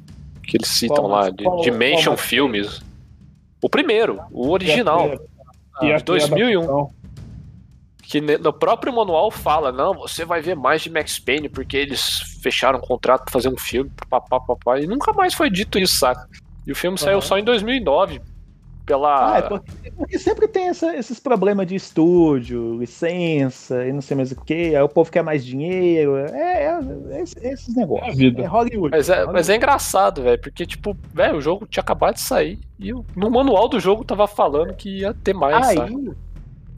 que 0.44 0.58
eles 0.58 0.68
citam 0.68 0.98
Qual- 0.98 1.08
lá, 1.08 1.30
de 1.30 1.44
qual- 1.44 1.62
Dimension 1.62 2.14
qual- 2.16 2.18
Filmes. 2.18 2.82
O 3.62 3.70
primeiro, 3.70 4.20
o 4.32 4.50
original. 4.52 5.14
E 5.82 5.86
de 5.88 5.94
a- 5.94 5.98
2001. 6.00 6.50
e 6.50 6.56
a 6.56 6.58
adaptação. 6.60 6.92
que 8.04 8.20
no 8.22 8.52
próprio 8.54 8.94
manual 8.94 9.32
fala, 9.32 9.72
não, 9.72 9.94
você 9.96 10.24
vai 10.26 10.42
ver 10.42 10.56
mais 10.56 10.82
de 10.82 10.90
Max 10.90 11.18
Payne 11.18 11.48
porque 11.50 11.78
eles 11.78 12.20
fecharam 12.44 12.78
um 12.78 12.82
contrato 12.82 13.24
pra 13.24 13.32
fazer 13.32 13.48
um 13.50 13.58
filme, 13.58 13.90
papapá, 14.10 14.40
papá, 14.42 14.80
e 14.80 14.86
nunca 14.86 15.14
mais 15.14 15.34
foi 15.34 15.50
dito 15.50 15.80
isso, 15.80 15.96
saca? 15.98 16.28
E 16.66 16.72
o 16.72 16.76
filme 16.76 16.98
saiu 16.98 17.18
Aham. 17.18 17.22
só 17.22 17.38
em 17.38 17.44
2009, 17.44 18.22
pela... 18.86 19.34
Ah, 19.34 19.38
é 19.38 19.42
porque, 19.44 19.92
porque 19.92 20.20
sempre 20.20 20.48
tem 20.48 20.68
essa- 20.70 20.96
esses 20.96 21.20
problemas 21.20 21.66
de 21.68 21.76
estúdio, 21.76 22.78
licença 22.78 23.86
e 23.86 23.94
não 23.94 24.02
sei 24.02 24.16
mais 24.18 24.32
o 24.32 24.36
que. 24.42 24.76
Aí 24.76 24.82
o 24.82 24.90
povo 24.90 25.10
quer 25.12 25.24
mais 25.24 25.46
dinheiro. 25.46 26.18
É, 26.18 26.66
é- 26.66 26.80
é 27.12 27.22
esse- 27.22 27.40
esses 27.48 27.76
negócios. 27.76 28.08
É 28.10 28.12
a 28.12 28.16
vida. 28.16 28.42
É 28.44 28.46
Hollywood. 28.46 28.92
Mas 28.96 29.10
é, 29.10 29.14
Hollywood. 29.14 29.34
mas 29.34 29.50
é 29.50 29.56
engraçado, 29.56 30.22
velho, 30.24 30.40
porque, 30.42 30.66
tipo, 30.66 30.96
velho, 31.14 31.38
o 31.38 31.42
jogo 31.42 31.66
tinha 31.66 31.82
acabado 31.82 32.16
de 32.16 32.22
sair 32.22 32.60
e 32.80 32.94
o- 32.94 33.06
no 33.16 33.30
manual 33.30 33.68
do 33.70 33.80
jogo 33.80 34.04
tava 34.04 34.28
falando 34.28 34.74
que 34.74 35.00
ia 35.00 35.14
ter 35.14 35.34
mais, 35.34 35.68
Aí, 35.68 35.76
sabe? 35.78 36.12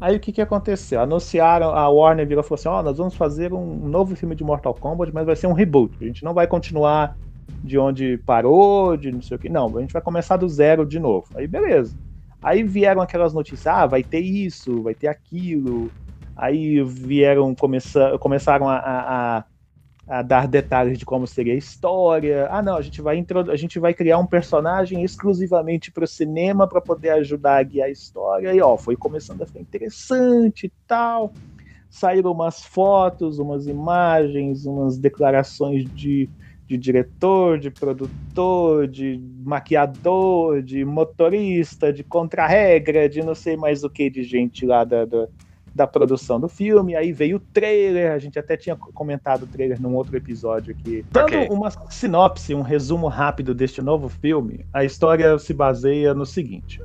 aí 0.01 0.15
o 0.15 0.19
que 0.19 0.31
que 0.31 0.41
aconteceu? 0.41 1.01
Anunciaram, 1.01 1.69
a 1.69 1.89
Warner 1.89 2.27
virou 2.27 2.43
e 2.43 2.47
falou 2.47 2.59
assim: 2.59 2.69
ó, 2.69 2.83
nós 2.83 2.97
vamos 2.99 3.15
fazer 3.15 3.51
um 3.51 3.87
novo 3.87 4.15
filme 4.15 4.35
de 4.35 4.43
Mortal 4.43 4.75
Kombat, 4.75 5.11
mas 5.13 5.25
vai 5.25 5.35
ser 5.35 5.47
um 5.47 5.53
reboot. 5.53 5.95
A 6.01 6.05
gente 6.05 6.23
não 6.23 6.33
vai 6.35 6.45
continuar 6.45 7.17
de 7.63 7.77
onde 7.79 8.17
parou, 8.19 8.95
de 8.97 9.11
não 9.11 9.21
sei 9.21 9.37
o 9.37 9.39
que. 9.39 9.49
Não, 9.49 9.75
a 9.77 9.81
gente 9.81 9.93
vai 9.93 10.01
começar 10.01 10.37
do 10.37 10.47
zero 10.49 10.85
de 10.85 10.99
novo. 10.99 11.27
Aí 11.35 11.47
beleza. 11.47 11.95
Aí 12.41 12.63
vieram 12.63 13.01
aquelas 13.01 13.33
notícias: 13.33 13.67
ah, 13.67 13.85
vai 13.87 14.03
ter 14.03 14.19
isso, 14.19 14.83
vai 14.83 14.95
ter 14.95 15.07
aquilo. 15.07 15.93
Aí 16.35 16.83
vieram, 16.83 17.55
começar, 17.55 18.17
começaram 18.19 18.67
a, 18.69 18.77
a, 19.39 19.45
a- 20.07 20.21
dar 20.21 20.47
detalhes 20.47 20.99
de 20.99 21.05
como 21.05 21.25
seria 21.27 21.53
a 21.53 21.57
história. 21.57 22.47
Ah, 22.51 22.61
não, 22.61 22.75
a 22.77 22.81
gente 22.81 23.01
vai, 23.01 23.23
a 23.51 23.55
gente 23.55 23.79
vai 23.79 23.93
criar 23.93 24.17
um 24.19 24.27
personagem 24.27 25.03
exclusivamente 25.03 25.91
para 25.91 26.03
o 26.03 26.07
cinema 26.07 26.67
para 26.67 26.81
poder 26.81 27.11
ajudar 27.11 27.57
a 27.59 27.63
guiar 27.63 27.87
a 27.87 27.91
história. 27.91 28.53
E 28.53 28.61
ó, 28.61 28.77
foi 28.77 28.95
começando 28.95 29.41
a 29.41 29.47
ficar 29.47 29.61
interessante 29.61 30.67
e 30.67 30.73
tal. 30.87 31.35
Saíram 31.89 32.31
umas 32.31 32.63
fotos, 32.65 33.39
umas 33.39 33.67
imagens, 33.67 34.65
umas 34.65 34.97
declarações 34.99 35.85
de, 35.93 36.29
de 36.67 36.77
diretor, 36.77 37.59
de 37.59 37.69
produtor, 37.69 38.87
de 38.87 39.19
maquiador, 39.43 40.61
de 40.61 40.83
motorista, 40.83 41.93
de 41.93 42.03
contra-regra, 42.03 43.07
de 43.07 43.21
não 43.21 43.35
sei 43.35 43.55
mais 43.55 43.83
o 43.83 43.89
que 43.89 44.09
de 44.09 44.23
gente 44.23 44.65
lá 44.65 44.83
da, 44.83 45.05
da, 45.05 45.27
da 45.75 45.85
produção 45.87 46.39
do 46.39 46.49
filme. 46.49 46.95
Aí 46.95 47.11
veio 47.11 47.37
o 47.37 47.39
trailer, 47.39 48.11
a 48.11 48.17
gente 48.17 48.39
até 48.39 48.57
tinha 48.57 48.75
comentado 48.75 49.43
o 49.43 49.47
trailer 49.47 49.79
num 49.79 49.95
outro 49.95 50.17
episódio 50.17 50.71
aqui. 50.71 51.05
Dando 51.11 51.37
Ok. 51.37 51.47
uma 51.49 51.69
sinopse, 51.89 52.55
um 52.55 52.61
resumo 52.61 53.07
rápido 53.07 53.53
deste 53.53 53.81
novo 53.81 54.09
filme, 54.09 54.65
a 54.73 54.83
história 54.83 55.37
se 55.37 55.53
baseia 55.53 56.13
no 56.13 56.25
seguinte. 56.25 56.81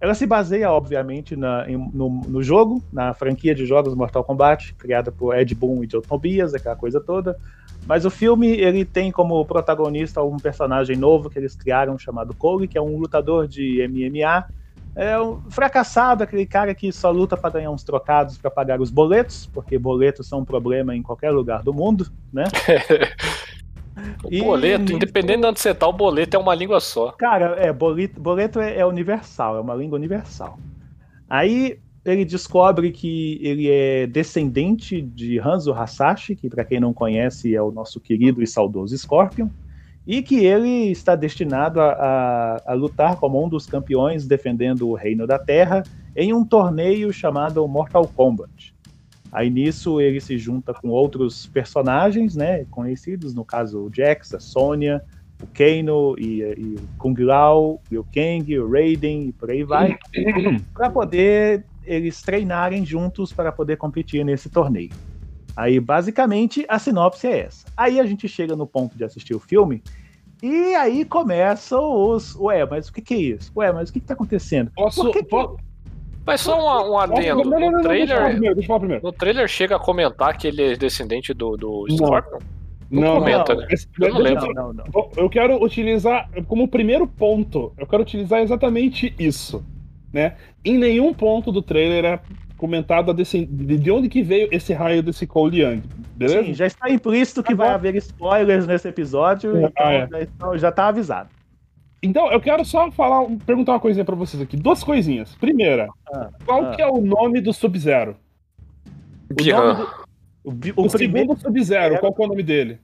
Ela 0.00 0.14
se 0.14 0.26
baseia, 0.26 0.68
obviamente, 0.70 1.36
na- 1.36 1.64
em- 1.70 1.90
no, 1.94 2.08
no 2.28 2.42
jogo, 2.42 2.82
na 2.92 3.14
franquia 3.14 3.54
de 3.54 3.64
jogos 3.64 3.94
Mortal 3.94 4.24
Kombat, 4.24 4.74
criada 4.74 5.12
por 5.12 5.32
Ed 5.36 5.54
Boon 5.54 5.84
e 5.84 5.88
Joe 5.88 6.02
Tobias, 6.02 6.54
aquela 6.54 6.74
coisa 6.74 7.00
toda. 7.00 7.36
Mas 7.86 8.04
o 8.04 8.10
filme 8.10 8.48
ele 8.48 8.84
tem 8.84 9.10
como 9.10 9.44
protagonista 9.44 10.22
um 10.22 10.36
personagem 10.36 10.96
novo 10.96 11.28
que 11.28 11.38
eles 11.38 11.54
criaram 11.54 11.98
chamado 11.98 12.34
Cole, 12.34 12.68
que 12.68 12.78
é 12.78 12.80
um 12.80 12.96
lutador 12.96 13.48
de 13.48 13.86
MMA. 13.88 14.44
É 14.94 15.18
um 15.18 15.40
fracassado, 15.50 16.22
aquele 16.22 16.46
cara 16.46 16.74
que 16.74 16.92
só 16.92 17.10
luta 17.10 17.36
para 17.36 17.50
ganhar 17.50 17.70
uns 17.70 17.82
trocados 17.82 18.36
para 18.36 18.50
pagar 18.50 18.80
os 18.80 18.90
boletos, 18.90 19.46
porque 19.52 19.78
boletos 19.78 20.28
são 20.28 20.40
um 20.40 20.44
problema 20.44 20.94
em 20.94 21.02
qualquer 21.02 21.30
lugar 21.30 21.62
do 21.62 21.72
mundo, 21.72 22.06
né? 22.32 22.44
O 24.24 24.32
E 24.32 24.40
boleto, 24.40 24.92
independente 24.92 25.40
de 25.40 25.46
onde 25.46 25.60
você 25.60 25.74
tá, 25.74 25.86
o 25.86 25.92
boleto 25.92 26.36
é 26.36 26.40
uma 26.40 26.54
língua 26.54 26.80
só. 26.80 27.12
Cara, 27.12 27.56
é, 27.58 27.72
boleto, 27.72 28.18
boleto 28.18 28.58
é, 28.58 28.78
é 28.78 28.86
universal, 28.86 29.56
é 29.56 29.60
uma 29.60 29.74
língua 29.74 29.98
universal. 29.98 30.58
Aí 31.28 31.78
ele 32.04 32.24
descobre 32.24 32.90
que 32.90 33.38
ele 33.42 33.68
é 33.70 34.06
descendente 34.06 35.00
de 35.00 35.38
Hanzo 35.38 35.72
Hasashi, 35.72 36.34
que 36.36 36.48
para 36.48 36.64
quem 36.64 36.80
não 36.80 36.92
conhece 36.92 37.54
é 37.54 37.62
o 37.62 37.70
nosso 37.70 38.00
querido 38.00 38.42
e 38.42 38.46
saudoso 38.46 38.96
Scorpion, 38.98 39.48
e 40.06 40.20
que 40.22 40.44
ele 40.44 40.90
está 40.90 41.14
destinado 41.14 41.80
a, 41.80 41.92
a- 41.92 42.62
a 42.66 42.74
lutar 42.74 43.16
como 43.16 43.44
um 43.44 43.48
dos 43.48 43.66
campeões 43.66 44.26
defendendo 44.26 44.88
o 44.88 44.94
Reino 44.94 45.26
da 45.26 45.38
Terra 45.38 45.86
em 46.16 46.32
um 46.32 46.44
torneio 46.44 47.12
chamado 47.12 47.66
Mortal 47.68 48.08
Kombat. 48.08 48.74
Aí 49.30 49.48
nisso 49.48 50.00
ele 50.00 50.20
se 50.20 50.36
junta 50.38 50.74
com 50.74 50.88
outros 50.88 51.46
personagens, 51.46 52.36
né, 52.36 52.66
conhecidos, 52.70 53.34
no 53.34 53.44
caso 53.44 53.80
o 53.86 53.90
Jax, 53.94 54.34
a 54.34 54.40
Sônia, 54.40 55.02
o 55.40 55.46
Kano 55.46 56.14
e, 56.18 56.40
e 56.58 56.76
o 56.76 56.88
Kung 56.98 57.14
Lao, 57.18 57.80
e 57.90 57.96
o 57.96 58.04
Kang, 58.04 58.58
o 58.58 58.70
Raiden 58.70 59.28
e 59.28 59.32
por 59.32 59.50
aí 59.50 59.64
vai, 59.64 59.96
para 60.74 60.90
poder 60.90 61.64
eles 61.84 62.22
treinarem 62.22 62.84
juntos 62.84 63.32
para 63.32 63.50
poder 63.52 63.76
competir 63.76 64.24
nesse 64.24 64.48
torneio. 64.48 64.90
Aí 65.56 65.78
basicamente 65.78 66.64
a 66.68 66.78
sinopse 66.78 67.26
é 67.26 67.40
essa. 67.40 67.66
Aí 67.76 68.00
a 68.00 68.06
gente 68.06 68.26
chega 68.28 68.56
no 68.56 68.66
ponto 68.66 68.96
de 68.96 69.04
assistir 69.04 69.34
o 69.34 69.38
filme 69.40 69.82
e 70.42 70.74
aí 70.74 71.04
começam 71.04 71.82
os. 72.10 72.34
Ué, 72.36 72.64
mas 72.66 72.88
o 72.88 72.92
que, 72.92 73.02
que 73.02 73.14
é 73.14 73.18
isso? 73.18 73.52
Ué, 73.56 73.70
mas 73.72 73.90
o 73.90 73.92
que, 73.92 74.00
que 74.00 74.06
tá 74.06 74.14
acontecendo? 74.14 74.70
Posso. 74.74 75.10
Que 75.10 75.22
que- 75.22 75.36
Mas 76.24 76.40
só 76.40 76.56
um, 76.58 76.92
um 76.92 76.98
adendo. 76.98 77.44
Não, 77.44 77.50
não, 77.50 77.60
não, 77.60 77.70
No 77.78 77.82
trailer, 77.82 78.24
primeiro, 78.30 78.54
deixa 78.54 78.60
eu 78.64 78.68
falar 78.68 78.78
primeiro. 78.80 79.02
no 79.04 79.12
trailer 79.12 79.46
chega 79.48 79.76
a 79.76 79.78
comentar 79.78 80.36
que 80.38 80.48
ele 80.48 80.62
é 80.72 80.76
descendente 80.76 81.34
do, 81.34 81.56
do. 81.56 81.86
Scorpion. 81.90 82.38
Não, 82.90 83.14
comenta, 83.20 83.54
né? 83.54 83.66
Eu 84.00 84.10
não 84.14 84.18
lembro. 84.20 84.52
Não, 84.54 84.72
não, 84.72 84.84
não. 84.92 85.10
Eu 85.16 85.28
quero 85.30 85.62
utilizar 85.64 86.28
como 86.46 86.68
primeiro 86.68 87.06
ponto, 87.06 87.72
eu 87.78 87.86
quero 87.86 88.02
utilizar 88.02 88.40
exatamente 88.40 89.14
isso, 89.18 89.64
né? 90.12 90.36
Em 90.64 90.78
nenhum 90.78 91.12
ponto 91.14 91.50
do 91.50 91.62
trailer 91.62 92.04
é 92.04 92.20
comentado 92.56 93.10
a 93.10 93.14
descend- 93.14 93.48
de 93.50 93.76
de 93.78 93.90
onde 93.90 94.08
que 94.08 94.22
veio 94.22 94.48
esse 94.52 94.72
raio 94.72 95.02
desse 95.02 95.26
Cole 95.26 95.62
Young, 95.62 95.82
beleza? 96.14 96.44
Sim, 96.44 96.54
já 96.54 96.66
está 96.66 96.88
implícito 96.90 97.42
que 97.42 97.54
vai 97.54 97.68
Agora- 97.68 97.88
haver 97.88 97.96
spoilers 97.96 98.66
nesse 98.66 98.86
episódio, 98.88 99.56
Ah, 99.56 99.68
então 99.68 99.86
é. 99.88 100.08
já, 100.08 100.22
então 100.22 100.58
já 100.58 100.70
tá 100.72 100.86
avisado. 100.88 101.28
Então, 102.04 102.30
eu 102.32 102.40
quero 102.40 102.64
só 102.64 102.90
falar, 102.90 103.24
perguntar 103.46 103.72
uma 103.72 103.80
coisinha 103.80 104.04
pra 104.04 104.16
vocês 104.16 104.42
aqui. 104.42 104.56
Duas 104.56 104.82
coisinhas. 104.82 105.34
Primeira, 105.36 105.88
Ah, 106.12 106.30
qual 106.44 106.66
ah. 106.66 106.70
que 106.74 106.82
é 106.82 106.86
o 106.86 107.00
nome 107.00 107.40
do 107.40 107.52
Sub-Zero? 107.52 108.16
O, 109.30 109.34
do, 109.34 109.42
o, 110.74 110.82
o 110.82 110.86
O, 110.86 110.90
primeiro 110.90 111.28
segundo 111.28 111.40
Sub-Zero, 111.40 111.98
qual 112.00 112.12
que 112.12 112.22
é 112.22 112.24
o 112.24 112.28
nome 112.28 112.42
dele? 112.42 112.78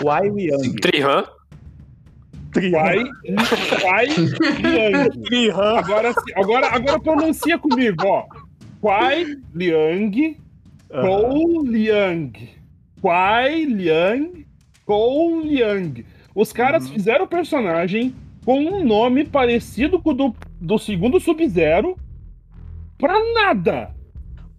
Kwai 0.00 0.28
Young. 0.28 0.74
Trihan. 0.82 1.24
Pai, 2.70 3.04
Pai 3.82 4.06
Liang. 4.06 5.22
Trihan. 5.24 5.78
Agora, 5.78 6.14
agora, 6.36 6.66
agora 6.68 7.00
pronuncia 7.00 7.58
comigo, 7.58 8.06
ó. 8.06 8.24
Kwai 8.80 9.36
Liang, 9.54 10.36
Kou 10.88 11.62
Liang. 11.64 12.32
Kwai 13.00 13.64
Liang, 13.64 14.46
Kou 14.84 15.40
Liang. 15.42 16.04
Os 16.34 16.52
caras 16.52 16.86
Uhum. 16.86 16.92
fizeram 16.92 17.24
o 17.24 17.28
personagem 17.28 18.14
com 18.44 18.60
um 18.60 18.84
nome 18.84 19.24
parecido 19.24 20.00
com 20.00 20.10
o 20.10 20.14
do, 20.14 20.34
do 20.60 20.78
segundo 20.78 21.20
Sub-Zero 21.20 21.96
pra 22.96 23.14
nada. 23.34 23.94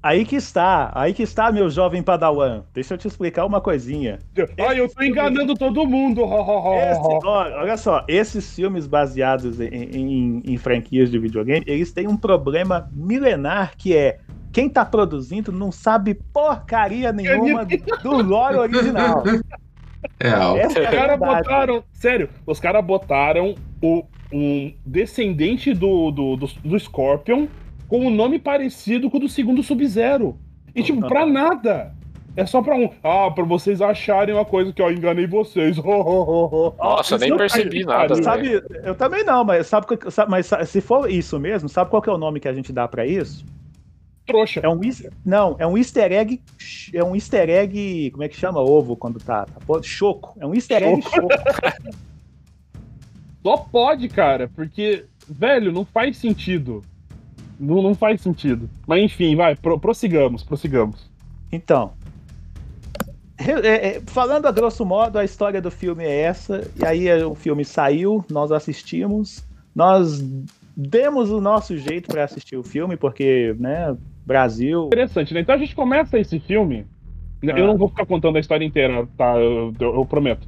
Aí 0.01 0.23
que 0.25 0.37
está, 0.37 0.91
aí 0.95 1.13
que 1.13 1.23
está, 1.23 1.51
meu 1.51 1.69
jovem 1.69 2.01
padawan. 2.01 2.63
Deixa 2.73 2.93
eu 2.93 2.97
te 2.97 3.07
explicar 3.07 3.45
uma 3.45 3.59
coisinha. 3.59 4.19
Ai, 4.57 4.79
eu 4.79 4.87
tô 4.87 5.03
enganando 5.03 5.53
todo 5.55 5.85
mundo. 5.85 6.21
Esse- 6.23 7.27
olha, 7.27 7.75
só, 7.75 8.05
esses 8.07 8.55
filmes 8.55 8.87
baseados 8.87 9.59
em, 9.59 9.67
em- 9.67 10.41
em 10.45 10.57
franquias 10.57 11.11
de 11.11 11.19
videogame, 11.19 11.65
eles 11.67 11.91
têm 11.91 12.07
um 12.07 12.15
problema 12.15 12.89
milenar 12.93 13.73
que 13.77 13.93
é 13.95 14.19
quem 14.53 14.69
tá 14.69 14.85
produzindo 14.85 15.51
não 15.51 15.71
sabe 15.71 16.13
porcaria 16.33 17.11
nenhuma 17.11 17.65
do 18.01 18.21
lore 18.21 18.55
original. 18.57 19.23
É 20.17 20.65
Os 20.65 20.75
a 20.77 20.91
caras 20.91 21.19
botaram. 21.19 21.83
Sério, 21.91 22.29
os 22.45 22.57
caras 22.57 22.83
botaram 22.85 23.55
o, 23.81 24.05
um 24.31 24.73
descendente 24.85 25.73
do, 25.73 26.09
do, 26.09 26.37
do, 26.37 26.47
do 26.63 26.79
Scorpion 26.79 27.47
com 27.89 28.05
um 28.05 28.09
nome 28.09 28.39
parecido 28.39 29.09
com 29.09 29.17
o 29.17 29.21
do 29.21 29.27
segundo 29.27 29.61
Sub-Zero. 29.63 30.37
E, 30.73 30.83
tipo, 30.83 31.05
pra 31.07 31.25
nada. 31.25 31.93
É 32.37 32.45
só 32.45 32.61
pra 32.61 32.75
um. 32.75 32.89
Ah, 33.03 33.29
pra 33.31 33.43
vocês 33.43 33.81
acharem 33.81 34.33
uma 34.35 34.45
coisa 34.45 34.71
que 34.71 34.81
eu 34.81 34.91
enganei 34.91 35.25
vocês. 35.27 35.75
Nossa, 35.83 37.15
Isso 37.15 37.17
nem 37.17 37.35
percebi 37.35 37.83
nada. 37.83 38.21
Sabe, 38.23 38.63
eu 38.83 38.95
também 38.95 39.25
não, 39.25 39.43
mas 39.43 39.67
sabe, 39.67 39.87
sabe- 40.09 40.31
mas 40.31 40.49
se 40.67 40.79
for 40.79 41.11
isso 41.11 41.39
mesmo, 41.39 41.67
sabe 41.67 41.89
qual 41.89 42.01
que 42.01 42.09
é 42.09 42.13
o 42.13 42.17
nome 42.17 42.39
que 42.39 42.47
a 42.47 42.53
gente 42.53 42.71
dá 42.71 42.87
pra 42.87 43.05
isso? 43.05 43.43
Trouxa. 44.25 44.59
É 44.63 44.69
um 44.69 44.79
não, 45.25 45.55
é 45.57 45.65
um 45.65 45.75
easter 45.75 46.11
egg, 46.11 46.39
é 46.93 47.03
um 47.03 47.15
easter 47.15 47.49
egg, 47.49 48.11
como 48.11 48.23
é 48.23 48.29
que 48.29 48.37
chama 48.37 48.61
ovo 48.61 48.95
quando 48.95 49.17
tá, 49.19 49.45
tá 49.45 49.81
choco. 49.81 50.37
É 50.39 50.45
um 50.45 50.53
easter 50.53 50.83
egg 50.83 51.01
choco. 51.01 51.27
Só 53.41 53.57
pode, 53.57 54.07
cara, 54.07 54.47
porque, 54.55 55.05
velho, 55.27 55.71
não 55.71 55.83
faz 55.83 56.17
sentido. 56.17 56.83
Não, 57.59 57.81
não 57.81 57.93
faz 57.95 58.21
sentido. 58.21 58.69
Mas 58.87 59.03
enfim, 59.03 59.35
vai, 59.35 59.55
pro- 59.55 59.79
prossigamos, 59.79 60.43
prossigamos. 60.43 61.09
Então, 61.51 61.91
é, 63.37 63.97
é, 63.97 64.01
falando 64.07 64.45
a 64.47 64.51
grosso 64.51 64.85
modo, 64.85 65.17
a 65.17 65.23
história 65.23 65.61
do 65.61 65.71
filme 65.71 66.03
é 66.03 66.21
essa. 66.21 66.69
E 66.79 66.85
aí 66.85 67.07
é, 67.07 67.25
o 67.25 67.35
filme 67.35 67.63
saiu, 67.63 68.23
nós 68.29 68.51
assistimos, 68.51 69.45
nós 69.75 70.21
demos 70.75 71.29
o 71.29 71.39
nosso 71.41 71.77
jeito 71.77 72.07
pra 72.09 72.23
assistir 72.23 72.55
o 72.57 72.63
filme, 72.63 72.95
porque, 72.97 73.55
né, 73.59 73.95
Brasil. 74.25 74.85
Interessante, 74.87 75.33
né? 75.33 75.41
Então 75.41 75.55
a 75.55 75.57
gente 75.57 75.75
começa 75.75 76.19
esse 76.19 76.39
filme. 76.39 76.85
né? 77.41 77.53
Ah. 77.55 77.59
Eu 77.59 77.67
não 77.67 77.77
vou 77.77 77.87
ficar 77.89 78.05
contando 78.05 78.35
a 78.35 78.39
história 78.39 78.65
inteira, 78.65 79.07
tá? 79.17 79.35
Eu, 79.37 79.73
eu- 79.79 79.95
eu 79.95 80.05
prometo. 80.05 80.47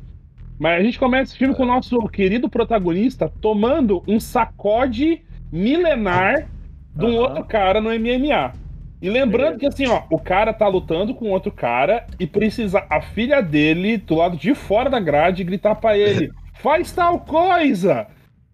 Mas 0.60 0.80
a 0.80 0.84
gente 0.84 1.00
começa 1.00 1.32
esse 1.32 1.38
filme 1.38 1.56
com 1.56 1.64
o 1.64 1.66
nosso 1.66 1.98
querido 2.10 2.48
protagonista 2.50 3.32
tomando 3.42 4.04
um 4.08 4.20
sacode 4.20 5.22
milenar 5.52 6.48
de 6.96 7.06
um 7.06 7.10
Aham. 7.10 7.20
outro 7.20 7.44
cara 7.46 7.80
no 7.80 7.90
MMA. 7.90 8.54
E 9.02 9.10
lembrando 9.10 9.58
que 9.58 9.66
assim, 9.66 9.88
ó, 9.88 10.04
o 10.12 10.20
cara 10.20 10.54
tá 10.54 10.68
lutando 10.68 11.16
com 11.16 11.32
outro 11.32 11.52
cara 11.52 12.06
e 12.20 12.28
precisa 12.28 12.86
a 12.90 13.02
filha 13.02 13.42
dele 13.42 13.98
do 13.98 14.16
lado 14.16 14.38
de 14.38 14.54
fora 14.54 14.90
da 14.90 15.00
grade 15.00 15.44
gritar 15.44 15.76
pra 15.76 15.98
ele: 15.98 16.32
faz 16.62 16.92
tal 16.92 17.20
coisa! 17.20 18.06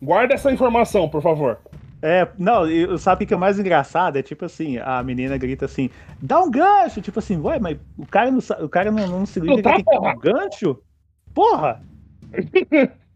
Guarda 0.02 0.36
essa 0.36 0.52
informação, 0.52 1.10
por 1.10 1.22
favor. 1.22 1.60
É, 2.02 2.28
não, 2.38 2.70
e 2.70 2.98
sabe 3.00 3.26
o 3.26 3.28
que 3.28 3.34
é 3.34 3.38
mais 3.38 3.58
engraçado? 3.60 4.18
É 4.18 4.22
tipo 4.22 4.46
assim, 4.46 4.78
a 4.78 5.02
menina 5.02 5.36
grita 5.36 5.66
assim, 5.66 5.90
dá 6.22 6.40
um 6.40 6.50
gancho, 6.50 7.02
tipo 7.02 7.18
assim, 7.18 7.38
ué, 7.42 7.60
mas 7.60 7.78
o 7.98 8.06
cara 8.06 8.30
não, 8.30 8.40
o 8.62 8.70
cara 8.70 8.92
não, 8.92 9.08
não 9.08 9.26
se 9.26 9.40
liga 9.40 9.62
tá, 9.64 9.74
que 9.74 9.84
tem 9.84 9.86
que 9.86 9.92
dar 9.92 10.00
porra. 10.00 10.16
um 10.16 10.20
gancho? 10.20 10.80
Porra! 11.34 11.82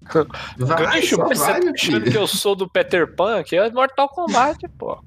Vai, 0.57 0.99
Gancho, 1.01 1.17
mas 1.19 1.37
você 1.37 1.51
vai, 1.51 1.61
tá 1.61 1.71
achando 1.71 2.09
que 2.09 2.17
eu 2.17 2.25
sou 2.25 2.55
do 2.55 2.67
Peter 2.67 3.15
Pan, 3.15 3.43
que 3.43 3.55
é 3.55 3.69
Mortal 3.69 4.09
Kombat, 4.09 4.67
pô. 4.69 4.97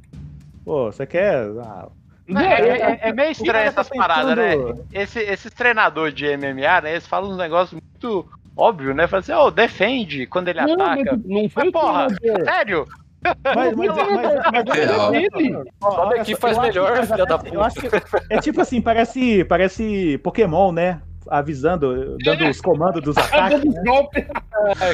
Pô, 0.64 0.90
você 0.90 1.06
quer. 1.06 1.46
ah, 1.60 1.88
Não, 2.26 2.40
é, 2.40 2.70
é- 2.70 2.98
é 3.08 3.12
meio 3.12 3.30
estranho 3.30 3.68
essas 3.68 3.88
paradas, 3.88 4.36
né? 4.36 4.54
Esse, 4.92 5.20
esses 5.20 5.52
treinadores 5.52 6.14
de 6.14 6.26
MMA, 6.26 6.80
né? 6.80 6.92
Eles 6.92 7.06
falam 7.06 7.30
uns 7.30 7.36
negócios 7.36 7.78
muito 8.02 8.26
óbvio, 8.56 8.94
né? 8.94 9.06
Falam 9.06 9.20
assim, 9.20 9.32
ô, 9.32 9.50
defende 9.50 10.26
quando 10.26 10.48
ele 10.48 10.60
Não, 10.60 10.74
ataca. 10.74 11.16
mas 11.16 11.24
não 11.26 11.48
foi 11.48 11.64
Mas 11.64 11.72
porra, 11.72 12.08
treinador. 12.08 12.44
sério? 12.44 12.88
Mas, 13.54 13.74
ó, 15.82 16.10
aqui 16.10 16.34
faz 16.34 16.58
melhor, 16.58 17.04
filha 17.04 17.26
da 17.26 17.40
Eu 17.52 17.62
acho 17.62 17.80
que 17.80 17.88
é 18.30 18.38
tipo 18.38 18.60
assim, 18.60 18.80
parece, 18.80 19.44
parece 19.44 20.18
Pokémon, 20.18 20.72
né? 20.72 21.00
Avisando, 21.28 22.16
dando 22.24 22.48
os 22.48 22.60
comandos 22.60 23.02
dos 23.02 23.16
ataques. 23.18 23.62
golpe. 23.84 24.26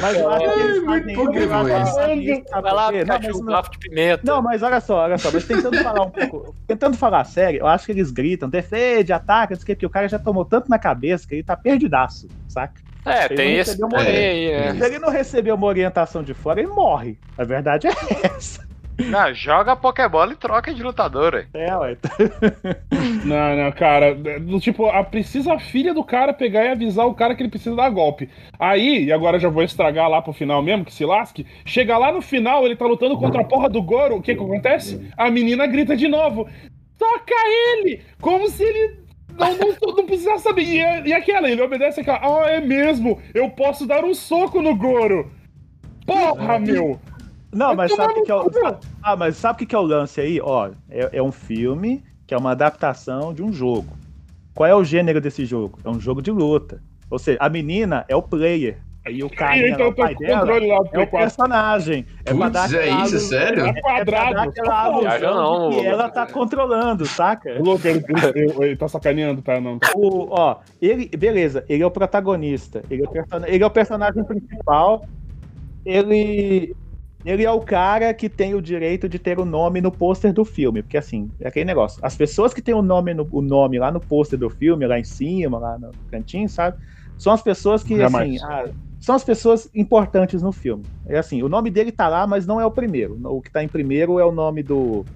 Mas 0.01 0.17
eu 0.19 0.29
acho 0.29 0.53
que 0.53 0.59
eles 0.59 0.83
muito 0.83 1.03
fazem- 1.03 1.75
que 2.15 2.31
isso. 2.33 2.43
Vai 2.51 2.73
lá? 2.73 2.91
Não, 2.91 2.99
Pikachu, 2.99 3.21
mas 3.27 3.39
não- 3.39 3.45
bafo 3.45 3.71
de 3.71 3.77
pimenta. 3.79 4.21
Não, 4.25 4.41
mas 4.41 4.63
olha 4.63 4.79
só, 4.79 4.97
olha 5.03 5.17
só, 5.17 5.29
mas 5.31 5.45
tentando 5.45 5.77
falar 5.83 6.03
um 6.03 6.09
pouco, 6.09 6.55
tentando 6.67 6.97
falar 6.97 7.23
sério, 7.25 7.59
eu 7.59 7.67
acho 7.67 7.85
que 7.85 7.91
eles 7.91 8.11
gritam, 8.11 8.49
defende, 8.49 9.11
ataca, 9.13 9.53
não 9.53 9.59
sei 9.59 9.63
o 9.63 9.65
quê, 9.67 9.75
porque 9.75 9.85
o 9.85 9.89
cara 9.89 10.07
já 10.07 10.17
tomou 10.19 10.45
tanto 10.45 10.69
na 10.69 10.79
cabeça 10.79 11.27
que 11.27 11.35
ele 11.35 11.43
tá 11.43 11.55
perdidaço, 11.55 12.27
saca? 12.47 12.81
é, 13.05 13.25
ele 13.25 13.35
tem 13.35 13.57
esse 13.57 13.71
recebeu 13.71 13.87
uma- 13.87 13.99
aí, 14.01 14.51
né? 14.51 14.75
Se 14.75 14.85
ele 14.85 14.99
não 14.99 15.09
receber 15.09 15.51
uma 15.51 15.65
orientação 15.65 16.21
de 16.23 16.33
fora, 16.35 16.59
ele 16.59 16.69
morre. 16.69 17.17
A 17.37 17.43
verdade 17.43 17.87
é 17.87 17.91
essa. 18.27 18.61
Não, 19.09 19.33
joga 19.33 19.75
Pokébola 19.75 20.33
e 20.33 20.35
troca 20.35 20.73
de 20.73 20.83
lutador, 20.83 21.33
ué. 21.33 21.47
É, 21.53 21.75
ué. 21.77 21.97
Não, 23.25 23.55
não, 23.55 23.71
cara. 23.71 24.15
do 24.15 24.59
Tipo, 24.59 24.87
a, 24.87 25.03
precisa 25.03 25.53
a 25.53 25.59
filha 25.59 25.93
do 25.93 26.03
cara 26.03 26.33
pegar 26.33 26.65
e 26.65 26.69
avisar 26.69 27.05
o 27.07 27.13
cara 27.13 27.35
que 27.35 27.41
ele 27.43 27.49
precisa 27.49 27.75
dar 27.75 27.89
golpe. 27.89 28.29
Aí, 28.59 29.05
e 29.05 29.11
agora 29.11 29.39
já 29.39 29.47
vou 29.49 29.63
estragar 29.63 30.09
lá 30.09 30.21
pro 30.21 30.33
final 30.33 30.61
mesmo, 30.61 30.85
que 30.85 30.93
se 30.93 31.05
lasque. 31.05 31.45
Chega 31.65 31.97
lá 31.97 32.11
no 32.11 32.21
final, 32.21 32.65
ele 32.65 32.75
tá 32.75 32.85
lutando 32.85 33.17
contra 33.17 33.41
a 33.41 33.45
porra 33.45 33.69
do 33.69 33.81
Goro. 33.81 34.17
O 34.17 34.21
que 34.21 34.35
que 34.35 34.43
acontece? 34.43 35.07
A 35.15 35.29
menina 35.29 35.67
grita 35.67 35.95
de 35.95 36.07
novo: 36.07 36.47
Toca 36.97 37.35
ele! 37.75 38.01
Como 38.19 38.47
se 38.49 38.63
ele. 38.63 39.01
Não, 39.37 39.55
não, 39.55 39.95
não 39.95 40.05
precisasse 40.05 40.43
saber. 40.43 40.63
E, 40.63 40.79
é- 40.79 41.07
e 41.07 41.13
aquela, 41.13 41.49
ele 41.49 41.61
obedece 41.61 42.01
aquela. 42.01 42.19
Ah, 42.21 42.49
é 42.49 42.59
mesmo! 42.59 43.21
Eu 43.33 43.49
posso 43.51 43.85
dar 43.87 44.03
um 44.03 44.13
soco 44.13 44.61
no 44.61 44.75
Goro! 44.75 45.31
Porra, 46.05 46.59
meu! 46.59 46.99
Não, 47.53 47.75
mas 47.75 47.91
Vai 47.95 48.07
sabe 48.07 48.19
o 48.19 48.23
que, 48.23 48.31
é 48.31 48.35
o. 48.35 48.49
Ah, 49.03 49.15
mas 49.15 49.35
sabe 49.37 49.63
o 49.63 49.67
que, 49.67 49.75
é 49.75 49.77
o 49.77 49.81
lance 49.81 50.21
aí? 50.21 50.39
Ó, 50.41 50.69
é, 50.89 51.09
é 51.17 51.21
um 51.23 51.31
filme 51.31 52.03
que 52.25 52.33
é 52.33 52.37
uma 52.37 52.51
adaptação 52.51 53.33
de 53.33 53.43
um 53.43 53.51
jogo. 53.51 53.89
Qual 54.55 54.67
é 54.69 54.75
o 54.75 54.83
gênero 54.83 55.19
desse 55.19 55.45
jogo? 55.45 55.79
É 55.83 55.89
um 55.89 55.99
jogo 55.99 56.21
de 56.21 56.31
luta. 56.31 56.81
Ou 57.09 57.19
seja, 57.19 57.37
a 57.41 57.49
menina 57.49 58.05
é 58.07 58.15
o 58.15 58.21
player. 58.21 58.77
Aí 59.05 59.23
o 59.23 59.25
E 59.27 59.29
carinha, 59.31 59.69
então 59.69 59.91
pai 59.91 60.13
dela, 60.15 60.45
lá 60.45 60.53
é 60.53 60.79
o 60.79 60.85
Play 60.85 61.07
4 61.07 61.09
personagem. 61.09 62.05
É 62.23 62.33
pra 62.35 62.49
dar 62.49 62.71
é 62.73 62.89
isso, 63.01 63.19
sério? 63.19 63.65
É, 63.65 63.69
é 63.69 63.73
pra 63.73 63.81
Quadrado. 63.81 64.33
dar 64.35 64.43
aquela 64.43 64.83
alusão 64.83 65.69
que 65.71 65.85
ela 65.87 66.09
tá 66.09 66.27
controlando, 66.27 67.05
saca? 67.07 67.57
Louco, 67.59 67.85
ele, 67.87 68.05
ele- 68.35 68.63
ele 68.63 68.75
tá 68.75 68.87
sacaneando, 68.87 69.41
tá? 69.41 69.59
Não. 69.59 69.79
O, 69.95 70.27
ó, 70.29 70.57
ele, 70.79 71.07
beleza, 71.17 71.65
ele 71.67 71.81
é 71.81 71.85
o 71.85 71.89
protagonista, 71.89 72.83
ele 72.91 73.01
é 73.03 73.05
o, 73.07 73.11
person- 73.11 73.45
ele 73.47 73.63
é 73.63 73.65
o 73.67 73.71
personagem 73.71 74.23
principal, 74.23 75.03
ele, 75.83 76.75
ele 77.23 77.43
é 77.45 77.51
o 77.51 77.61
cara 77.61 78.13
que 78.13 78.29
tem 78.29 78.55
o 78.55 78.61
direito 78.61 79.07
de 79.09 79.19
ter 79.19 79.39
o 79.39 79.45
nome 79.45 79.81
no 79.81 79.91
pôster 79.91 80.33
do 80.33 80.45
filme, 80.45 80.81
porque 80.83 80.97
assim, 80.97 81.31
é 81.39 81.47
aquele 81.47 81.65
negócio, 81.65 81.99
as 82.03 82.15
pessoas 82.15 82.53
que 82.53 82.61
têm 82.61 82.73
o 82.73 82.81
nome, 82.81 83.13
no, 83.13 83.27
o 83.31 83.41
nome 83.41 83.79
lá 83.79 83.91
no 83.91 84.01
pôster 84.01 84.37
do 84.39 84.49
filme, 84.49 84.87
lá 84.87 84.99
em 84.99 85.03
cima, 85.03 85.59
lá 85.59 85.77
no 85.79 85.95
cantinho, 86.07 86.49
sabe, 86.49 86.77
são 87.17 87.33
as 87.33 87.41
pessoas 87.41 87.83
que, 87.83 88.01
Jamais. 88.01 88.01
assim, 88.01 88.39
ah, 88.39 88.71
são 88.99 89.15
as 89.15 89.23
pessoas 89.23 89.69
importantes 89.73 90.41
no 90.41 90.51
filme. 90.51 90.87
É 91.05 91.17
assim, 91.17 91.43
o 91.43 91.49
nome 91.49 91.69
dele 91.71 91.91
tá 91.91 92.07
lá, 92.07 92.25
mas 92.27 92.45
não 92.47 92.59
é 92.61 92.65
o 92.65 92.71
primeiro, 92.71 93.19
o 93.29 93.41
que 93.41 93.51
tá 93.51 93.63
em 93.63 93.69
primeiro 93.69 94.19
é 94.19 94.25
o 94.25 94.31
nome 94.31 94.63
do... 94.63 95.07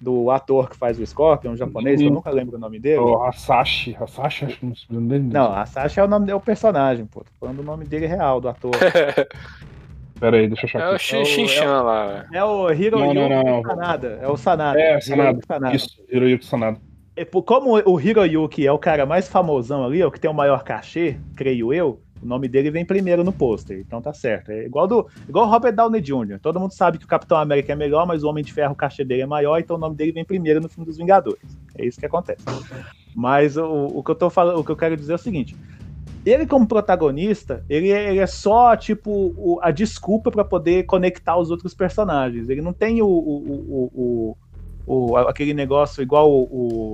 Do 0.00 0.30
ator 0.30 0.68
que 0.70 0.76
faz 0.76 0.98
o 1.00 1.06
Scorpion, 1.06 1.52
um 1.52 1.56
japonês, 1.56 2.02
que 2.02 2.08
eu 2.08 2.12
Uhum. 2.12 2.14
nunca 2.14 2.30
lembro 2.30 2.56
o 2.56 2.60
nome 2.60 2.78
dele. 2.80 3.16
O 3.16 3.22
Hasashi, 3.24 3.94
Hasashi, 3.96 4.44
acho 4.46 4.58
que 4.60 4.66
não 4.66 4.74
sei 4.74 4.86
o 4.90 4.94
nome 5.00 5.08
dele. 5.20 5.24
Não, 5.30 5.52
a 5.52 5.66
Sasha 5.66 6.00
é 6.00 6.04
o 6.04 6.08
nome 6.08 6.30
é 6.30 6.34
o 6.34 6.40
personagem, 6.40 7.06
pô. 7.06 7.24
Tô 7.24 7.32
falando 7.40 7.60
o 7.60 7.62
nome 7.62 7.84
dele 7.86 8.06
real, 8.06 8.40
do 8.40 8.48
ator. 8.48 8.88
Pera 10.18 10.36
aí, 10.36 10.48
deixa 10.48 10.64
eu 10.64 10.68
achar 10.68 10.80
É 10.80 10.92
o 10.92 10.94
aqui. 10.94 11.04
Shin- 11.04 11.24
Shin-Chan 11.24 11.82
lá. 11.82 12.24
É 12.32 12.42
o 12.44 12.70
Hiroyuki 12.72 13.14
Não, 13.14 13.28
não, 13.28 13.42
não. 13.42 13.62
Sanada. 13.62 14.18
É 14.22 14.28
o 14.28 14.36
Sanada. 14.36 14.80
É, 14.80 15.00
Sanada. 15.00 15.40
Sanada. 15.46 15.76
Isso, 15.76 15.88
Hiroyuki 16.10 16.44
Sanada. 16.46 16.78
E, 17.16 17.24
Como 17.24 17.74
o 17.84 18.00
Hiroyuki 18.00 18.66
é 18.66 18.72
o 18.72 18.78
cara 18.78 19.04
mais 19.06 19.28
famosão 19.28 19.84
ali, 19.84 20.00
é 20.00 20.06
o 20.06 20.10
que 20.10 20.20
tem 20.20 20.30
o 20.30 20.34
maior 20.34 20.62
cachê, 20.64 21.16
creio 21.34 21.72
eu, 21.72 22.00
o 22.22 22.26
nome 22.26 22.48
dele 22.48 22.70
vem 22.70 22.84
primeiro 22.84 23.22
no 23.22 23.32
pôster, 23.32 23.78
então 23.78 24.00
tá 24.00 24.12
certo. 24.12 24.50
É 24.50 24.64
igual 24.64 24.86
do 24.86 25.06
igual 25.28 25.46
o 25.46 25.50
Robert 25.50 25.74
Downey 25.74 26.00
Jr. 26.00 26.38
Todo 26.40 26.58
mundo 26.58 26.72
sabe 26.72 26.96
que 26.98 27.04
o 27.04 27.08
Capitão 27.08 27.36
América 27.38 27.72
é 27.72 27.76
melhor, 27.76 28.06
mas 28.06 28.24
o 28.24 28.28
Homem 28.28 28.42
de 28.42 28.52
Ferro, 28.52 28.72
o 28.72 28.76
cachê 28.76 29.04
dele 29.04 29.22
é 29.22 29.26
maior, 29.26 29.58
então 29.58 29.76
o 29.76 29.78
nome 29.78 29.94
dele 29.96 30.12
vem 30.12 30.24
primeiro 30.24 30.60
no 30.60 30.68
filme 30.68 30.86
dos 30.86 30.96
Vingadores. 30.96 31.42
É 31.76 31.84
isso 31.84 32.00
que 32.00 32.06
acontece. 32.06 32.42
Mas 33.14 33.56
o, 33.56 33.66
o 33.94 34.02
que 34.02 34.10
eu 34.10 34.14
tô 34.14 34.28
falando, 34.30 34.58
o 34.58 34.64
que 34.64 34.70
eu 34.70 34.76
quero 34.76 34.96
dizer 34.96 35.12
é 35.12 35.16
o 35.16 35.18
seguinte: 35.18 35.54
ele 36.26 36.46
como 36.46 36.66
protagonista, 36.66 37.64
ele 37.68 37.90
é, 37.92 38.10
ele 38.10 38.18
é 38.18 38.26
só 38.26 38.76
tipo 38.76 39.10
o- 39.36 39.60
a 39.62 39.70
desculpa 39.70 40.30
pra 40.30 40.44
poder 40.44 40.84
conectar 40.84 41.36
os 41.38 41.50
outros 41.52 41.72
personagens. 41.72 42.48
Ele 42.48 42.60
não 42.60 42.72
tem 42.72 43.00
o, 43.00 43.06
o, 43.06 44.36
o, 44.86 45.16
aquele 45.16 45.54
negócio 45.54 46.02
igual 46.02 46.30
o, 46.30 46.42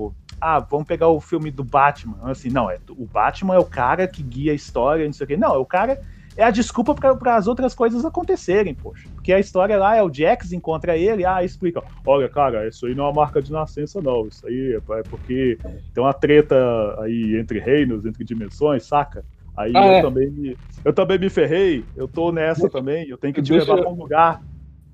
o- 0.07 0.13
ah, 0.39 0.59
vamos 0.59 0.85
pegar 0.85 1.07
o 1.07 1.19
filme 1.19 1.49
do 1.49 1.63
Batman. 1.63 2.17
Assim, 2.23 2.49
não, 2.49 2.69
é 2.69 2.77
o 2.89 3.05
Batman 3.05 3.55
é 3.55 3.59
o 3.59 3.65
cara 3.65 4.07
que 4.07 4.21
guia 4.21 4.51
a 4.51 4.55
história, 4.55 5.05
não 5.05 5.13
sei 5.13 5.23
o 5.23 5.27
quê. 5.27 5.37
Não, 5.37 5.55
é 5.55 5.57
o 5.57 5.65
cara 5.65 5.99
é 6.37 6.43
a 6.43 6.51
desculpa 6.51 6.95
para 6.95 7.35
as 7.35 7.47
outras 7.47 7.73
coisas 7.75 8.03
acontecerem, 8.05 8.73
poxa. 8.75 9.09
Porque 9.15 9.33
a 9.33 9.39
história 9.39 9.77
lá 9.77 9.95
é 9.95 10.03
o 10.03 10.13
Jax 10.13 10.51
encontra 10.51 10.97
ele, 10.97 11.25
ah, 11.25 11.43
explica. 11.43 11.81
Olha, 12.05 12.29
cara, 12.29 12.67
isso 12.67 12.85
aí 12.85 12.95
não 12.95 13.05
é 13.05 13.07
uma 13.07 13.13
marca 13.13 13.41
de 13.41 13.51
nascença, 13.51 14.01
não. 14.01 14.27
Isso 14.27 14.45
aí 14.47 14.73
é 14.79 14.99
é 14.99 15.03
porque 15.03 15.59
tem 15.93 16.03
uma 16.03 16.13
treta 16.13 16.55
aí 17.01 17.37
entre 17.39 17.59
reinos, 17.59 18.05
entre 18.05 18.23
dimensões, 18.23 18.85
saca? 18.87 19.25
Aí 19.55 19.73
Ah, 19.75 19.85
eu, 19.85 19.95
é. 19.97 20.01
também 20.01 20.29
me, 20.31 20.59
eu 20.83 20.93
também 20.93 21.19
me 21.19 21.29
ferrei, 21.29 21.87
eu 21.95 22.07
tô 22.07 22.31
nessa 22.31 22.67
também, 22.69 23.07
eu 23.07 23.17
tenho 23.17 23.33
que 23.33 23.41
te 23.41 23.53
Deixa- 23.53 23.71
levar 23.71 23.77
pra 23.77 23.89
um 23.89 23.95
lugar. 23.95 24.41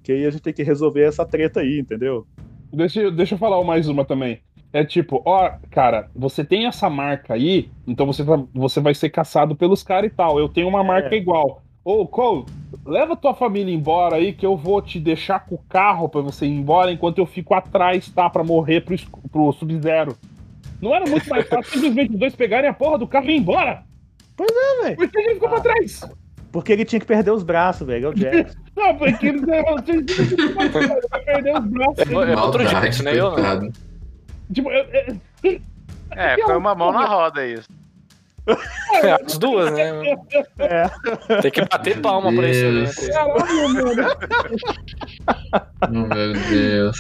Que 0.03 0.13
aí 0.13 0.25
a 0.25 0.31
gente 0.31 0.41
tem 0.43 0.53
que 0.53 0.63
resolver 0.63 1.03
essa 1.03 1.25
treta 1.25 1.61
aí, 1.61 1.79
entendeu? 1.79 2.27
Deixa, 2.71 3.11
deixa 3.11 3.35
eu 3.35 3.39
falar 3.39 3.63
mais 3.63 3.87
uma 3.87 4.03
também. 4.05 4.43
É 4.71 4.85
tipo, 4.85 5.21
ó, 5.25 5.51
cara, 5.71 6.09
você 6.15 6.43
tem 6.43 6.67
essa 6.67 6.89
marca 6.89 7.33
aí, 7.33 7.69
então 7.87 8.05
você, 8.05 8.23
tá- 8.23 8.39
você 8.53 8.79
vai 8.79 8.93
ser 8.93 9.09
caçado 9.09 9.55
pelos 9.55 9.81
caras 9.81 10.11
e 10.11 10.15
tal. 10.15 10.39
Eu 10.39 10.47
tenho 10.47 10.67
uma 10.67 10.83
marca 10.83 11.15
É. 11.15 11.17
igual. 11.17 11.63
Ô, 11.83 12.05
Cole, 12.05 12.45
leva 12.85 13.15
tua 13.15 13.33
família 13.33 13.73
embora 13.73 14.17
aí 14.17 14.31
que 14.31 14.45
eu 14.45 14.55
vou 14.55 14.79
te 14.81 14.99
deixar 14.99 15.39
com 15.45 15.55
o 15.55 15.61
carro 15.69 16.07
pra 16.07 16.21
você 16.21 16.45
ir 16.45 16.51
embora 16.51 16.91
enquanto 16.91 17.17
eu 17.17 17.25
fico 17.25 17.53
atrás, 17.55 18.09
tá? 18.09 18.29
Pra 18.29 18.43
morrer 18.43 18.81
pro, 18.81 18.95
pro 19.31 19.51
Sub-Zero. 19.53 20.15
Não 20.79 20.93
era 20.93 21.09
muito 21.09 21.27
mais 21.27 21.47
fácil 21.47 21.71
simplesmente 21.73 22.13
os 22.13 22.19
dois 22.19 22.35
pegarem 22.35 22.69
a 22.69 22.73
porra 22.73 22.97
do 22.99 23.07
carro 23.07 23.25
e 23.27 23.35
ir 23.35 23.37
embora? 23.39 23.83
Pois 24.37 24.49
é, 24.51 24.83
velho. 24.83 24.95
Por 24.97 25.09
que 25.09 25.17
ele 25.19 25.33
ficou 25.33 25.49
pra 25.49 25.61
trás? 25.61 26.01
Porque 26.51 26.71
ele 26.73 26.85
tinha 26.85 26.99
que 26.99 27.05
perder 27.07 27.31
os 27.31 27.43
braços, 27.43 27.87
velho, 27.87 28.05
é 28.05 28.09
o 28.09 28.15
Jax. 28.15 28.55
Não, 28.77 28.95
porque 28.95 29.27
ele 29.27 29.39
vai 29.45 31.21
perder 31.25 31.57
os 31.57 31.65
braços. 31.65 31.99
É 31.99 32.17
outro 32.17 32.35
Maldade, 32.63 32.69
Jax, 32.71 33.01
né? 33.01 33.19
Eu 33.19 33.31
não. 33.37 33.71
Tipo, 34.53 34.71
eu- 34.71 34.85
eu- 35.43 35.61
É, 36.11 36.35
foi 36.41 36.57
uma 36.57 36.73
mão 36.75 36.91
na 36.91 37.05
roda 37.05 37.45
isso. 37.45 37.67
As 39.27 39.37
duas, 39.37 39.71
né? 39.73 40.15
É. 40.57 41.41
Tem 41.41 41.51
que 41.51 41.61
bater 41.65 42.01
palma 42.01 42.33
pra 42.33 42.49
isso. 42.49 42.61
Deus. 42.61 42.97
Né? 42.97 43.13
Caralho, 43.13 43.73
mano. 43.73 43.95
Meu 46.07 46.33
Deus. 46.49 46.97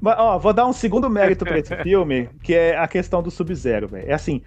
Mas, 0.00 0.18
ó, 0.18 0.38
vou 0.38 0.52
dar 0.52 0.66
um 0.66 0.72
segundo 0.72 1.08
mérito 1.08 1.44
pra 1.44 1.58
esse 1.58 1.74
filme, 1.82 2.28
que 2.42 2.54
é 2.54 2.76
a 2.76 2.86
questão 2.88 3.22
do 3.22 3.30
Sub-Zero, 3.30 3.88
velho. 3.88 4.10
É 4.10 4.12
assim. 4.14 4.42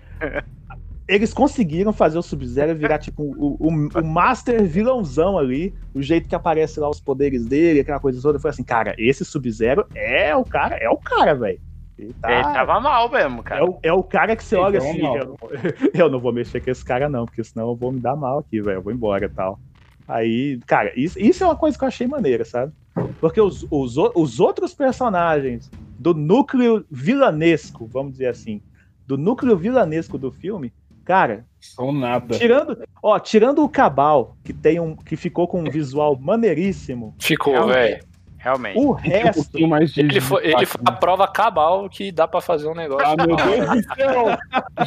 Eles 1.07 1.33
conseguiram 1.33 1.91
fazer 1.91 2.19
o 2.19 2.21
Sub-Zero 2.21 2.75
virar, 2.75 2.99
tipo, 2.99 3.23
o, 3.23 3.55
o, 3.59 3.69
o 3.99 4.05
master 4.05 4.63
vilãozão 4.63 5.39
ali, 5.39 5.73
o 5.95 6.03
jeito 6.03 6.29
que 6.29 6.35
aparece 6.35 6.79
lá 6.79 6.87
os 6.87 6.99
poderes 6.99 7.45
dele, 7.47 7.79
aquela 7.79 7.99
coisa 7.99 8.21
toda. 8.21 8.37
Foi 8.39 8.51
assim, 8.51 8.63
cara, 8.63 8.93
esse 8.99 9.25
Sub-Zero 9.25 9.87
é 9.95 10.35
o 10.35 10.43
cara, 10.43 10.75
é 10.75 10.87
o 10.89 10.97
cara, 10.97 11.33
velho. 11.33 11.59
Ele 11.99 12.13
tá- 12.21 12.31
Ele 12.31 12.43
tava 12.43 12.79
mal 12.79 13.09
mesmo, 13.11 13.39
é, 13.41 13.43
cara. 13.43 13.65
o, 13.65 13.79
é 13.83 13.91
o 13.93 14.01
cara 14.03 14.35
que 14.35 14.43
você 14.43 14.55
Ele 14.55 14.61
olha 14.63 14.77
assim. 14.79 15.01
Eu, 15.05 15.37
eu 15.93 16.09
não 16.09 16.19
vou 16.19 16.31
mexer 16.31 16.61
com 16.61 16.69
esse 16.71 16.83
cara, 16.83 17.09
não, 17.09 17.25
porque 17.25 17.43
senão 17.43 17.69
eu 17.69 17.75
vou 17.75 17.91
me 17.91 17.99
dar 17.99 18.15
mal 18.15 18.39
aqui, 18.39 18.61
velho. 18.61 18.77
Eu 18.77 18.81
vou 18.81 18.93
embora 18.93 19.25
e 19.25 19.29
tal. 19.29 19.59
Aí, 20.07 20.59
cara, 20.65 20.91
isso, 20.95 21.19
isso 21.19 21.43
é 21.43 21.47
uma 21.47 21.55
coisa 21.55 21.77
que 21.77 21.83
eu 21.83 21.87
achei 21.87 22.07
maneira, 22.07 22.43
sabe? 22.45 22.71
Porque 23.19 23.39
os, 23.39 23.65
os, 23.69 23.95
os 24.15 24.39
outros 24.39 24.73
personagens 24.73 25.69
do 25.99 26.13
núcleo 26.13 26.85
vilanesco, 26.89 27.85
vamos 27.85 28.13
dizer 28.13 28.27
assim, 28.27 28.61
do 29.05 29.17
núcleo 29.17 29.55
vilanesco 29.57 30.17
do 30.17 30.31
filme, 30.31 30.73
cara, 31.05 31.45
São 31.59 31.91
nada. 31.91 32.37
tirando, 32.37 32.77
ó, 33.03 33.19
tirando 33.19 33.63
o 33.63 33.69
Cabal, 33.69 34.35
que 34.43 34.53
tem 34.53 34.79
um 34.79 34.95
que 34.95 35.15
ficou 35.15 35.47
com 35.47 35.61
um 35.61 35.69
visual 35.69 36.17
maneiríssimo, 36.19 37.13
Ficou, 37.19 37.53
Realmente. 37.53 37.75
velho. 37.75 38.08
Realmente. 38.39 38.77
o 38.77 38.91
Um 38.91 38.93
resto, 38.93 39.43
pouquinho 39.43 39.67
mais 39.67 39.91
de. 39.91 39.99
Ele 39.99 40.21
foi, 40.21 40.47
ele 40.47 40.65
foi 40.65 40.81
a 40.85 40.91
prova 40.93 41.27
cabal 41.27 41.89
que 41.89 42.09
dá 42.09 42.25
pra 42.25 42.39
fazer 42.39 42.67
um 42.69 42.73
negócio. 42.73 43.05
Ah, 43.05 43.15
meu 43.27 43.35
Deus 43.35 43.69
do 43.69 43.95
céu! 43.95 44.37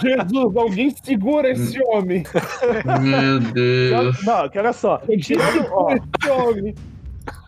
Jesus, 0.00 0.56
alguém 0.56 0.90
segura 1.02 1.50
esse 1.50 1.78
homem! 1.84 2.24
Meu 3.00 3.40
Deus. 3.52 4.24
não, 4.24 4.48
que 4.48 4.58
olha 4.58 4.72
só, 4.72 5.00
tirando, 5.20 5.66
ó, 5.70 5.90
Esse 5.92 6.30
homem! 6.30 6.74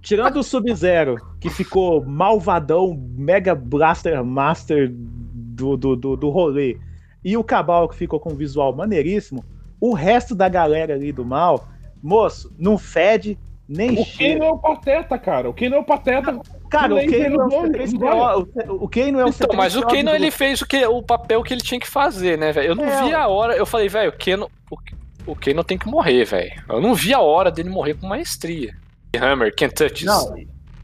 Tirando 0.03 0.37
o 0.37 0.43
Sub-Zero, 0.43 1.17
que 1.41 1.49
ficou 1.49 2.05
malvadão, 2.05 2.95
Mega 3.17 3.55
Blaster 3.55 4.23
Master 4.23 4.93
do, 4.93 5.77
do, 5.79 5.97
do, 5.97 6.17
do 6.17 6.29
rolê, 6.29 6.79
e 7.25 7.37
o 7.39 7.43
Cabal, 7.43 7.89
que 7.89 7.97
ficou 7.97 8.21
com 8.21 8.33
um 8.33 8.37
visual 8.37 8.77
maneiríssimo, 8.77 9.43
o 9.81 9.95
resto 9.95 10.35
da 10.35 10.49
galera 10.51 10.93
ali 10.95 11.11
do 11.11 11.25
mal, 11.25 11.67
moço, 12.03 12.55
não 12.59 12.77
fede 12.77 13.39
nem 13.69 13.91
O 13.93 13.95
Kane 13.97 14.05
cheira. 14.07 14.45
é 14.45 14.51
o 14.51 14.59
pateta, 14.59 15.19
cara. 15.19 15.49
O 15.49 15.55
Kane 15.55 15.75
é 15.75 15.79
o 15.79 15.85
pateta. 15.85 16.41
Cara, 16.71 16.95
o 16.95 16.99
Kane 16.99 17.29
não 17.29 17.43
é 17.43 17.47
o 17.47 17.49
pelo 17.49 17.63
nome, 17.63 17.69
C3PO, 17.79 18.49
o- 18.81 18.89
Kane 18.89 19.11
é 19.21 19.25
o 19.25 19.29
Então, 19.29 19.49
mas 19.57 19.75
o 19.77 19.81
C3PO 19.81 19.91
Kano 19.91 20.11
do- 20.11 20.17
ele 20.17 20.31
fez 20.31 20.61
o, 20.63 20.67
que, 20.67 20.85
o 20.87 21.03
papel 21.03 21.43
que 21.43 21.55
ele 21.55 21.61
tinha 21.63 21.81
que 21.81 21.89
fazer, 21.89 22.37
né, 22.39 22.53
velho? 22.53 22.69
Eu 22.69 22.75
não 22.75 22.85
É, 22.85 23.03
vi 23.05 23.15
a 23.15 23.27
hora. 23.29 23.57
Eu 23.57 23.65
falei, 23.67 23.89
velho, 23.89 24.11
o 24.11 24.19
Kano, 24.19 24.51
o, 24.71 25.33
o 25.33 25.37
Kano 25.37 25.65
tem 25.65 25.79
que 25.79 25.87
morrer, 25.89 26.25
velho. 26.25 26.53
Eu 26.69 26.81
não 26.81 26.95
vi 26.95 27.15
a 27.15 27.21
hora 27.21 27.51
dele 27.51 27.71
morrer 27.71 27.95
com 27.95 28.07
maestria. 28.07 28.75
Hammer, 29.17 29.55
can't 29.55 29.75
touch 29.75 29.95
this. 29.95 30.05
Não, 30.05 30.35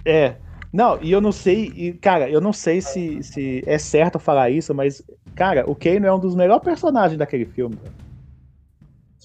é. 0.04 0.34
Não, 0.72 0.98
e 1.02 1.10
eu 1.10 1.20
não 1.20 1.32
sei, 1.32 1.72
e, 1.74 1.92
cara, 1.94 2.30
eu 2.30 2.40
não 2.40 2.52
sei 2.52 2.80
se, 2.80 3.20
se 3.24 3.60
é 3.66 3.76
certo 3.76 4.20
falar 4.20 4.50
isso, 4.50 4.72
mas, 4.72 5.02
cara, 5.34 5.64
o 5.68 5.74
Kano 5.74 6.06
é 6.06 6.14
um 6.14 6.18
dos 6.20 6.36
melhores 6.36 6.62
personagens 6.62 7.18
daquele 7.18 7.44
filme. 7.44 7.76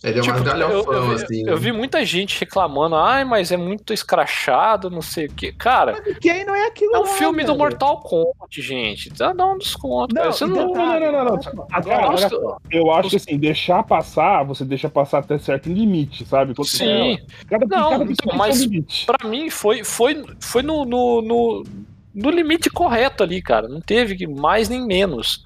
Ele 0.05 0.19
é 0.19 0.23
mais 0.23 0.25
Tipo, 0.25 0.37
eu, 0.37 0.43
galhofão, 0.43 0.93
eu 0.93 1.07
vi, 1.17 1.23
assim. 1.23 1.47
eu 1.49 1.57
vi 1.57 1.71
muita 1.71 2.05
gente 2.05 2.39
reclamando, 2.39 2.95
ai, 2.95 3.25
mas 3.25 3.51
é 3.51 3.57
muito 3.57 3.91
escrachado, 3.91 4.89
não 4.89 5.01
sei 5.01 5.25
o 5.25 5.31
que. 5.33 5.51
Cara, 5.51 5.93
O 5.93 6.19
Kano 6.21 6.55
é 6.55 6.67
aquilo 6.67 6.95
é 6.95 6.99
um 6.99 7.03
lá, 7.03 7.07
filme 7.07 7.43
do. 7.43 7.55
Mortal 7.55 7.99
Kombat, 8.01 8.61
gente. 8.61 9.09
Dá, 9.09 9.33
dá 9.33 9.45
um 9.47 9.57
desconto. 9.57 10.13
Não, 10.13 10.21
cara. 10.21 10.31
Você 10.33 10.45
não, 10.45 10.67
não, 10.73 10.99
não, 10.99 11.11
não, 11.11 11.25
não. 11.35 11.67
Agora, 11.71 12.15
Eu. 12.31 12.57
Eu 12.69 12.91
acho 12.91 13.09
que 13.09 13.15
assim, 13.15 13.37
deixar 13.37 13.81
passar, 13.83 14.43
você 14.43 14.63
deixa 14.65 14.89
passar 14.89 15.19
até 15.19 15.37
certo 15.39 15.69
limite, 15.69 16.25
sabe? 16.25 16.53
Quando- 16.53 16.67
Sim. 16.67 17.17
Cada, 17.49 17.65
Não, 17.65 18.05
tem 18.05 18.15
mas-. 18.35 18.65
Pra 19.05 19.27
mim, 19.27 19.49
foi, 19.49 19.83
foi, 19.83 20.23
foi 20.39 20.61
no, 20.61 20.85
no, 20.85 21.21
no, 21.21 21.63
no 22.13 22.29
limite 22.29 22.69
correto 22.69 23.23
ali, 23.23 23.41
cara. 23.41 23.67
Não 23.67 23.81
teve 23.81 24.27
mais 24.27 24.69
nem 24.69 24.85
menos. 24.85 25.41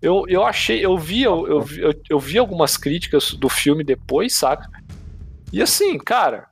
Eu, 0.00 0.24
eu 0.28 0.44
achei, 0.44 0.84
eu 0.84 0.96
vi, 0.98 1.22
eu, 1.22 1.46
eu, 1.48 1.94
eu 2.10 2.20
vi 2.20 2.38
algumas 2.38 2.76
críticas 2.76 3.32
do 3.32 3.48
filme 3.48 3.82
depois, 3.82 4.34
saca? 4.36 4.68
E 5.52 5.62
assim, 5.62 5.96
cara, 5.98 6.48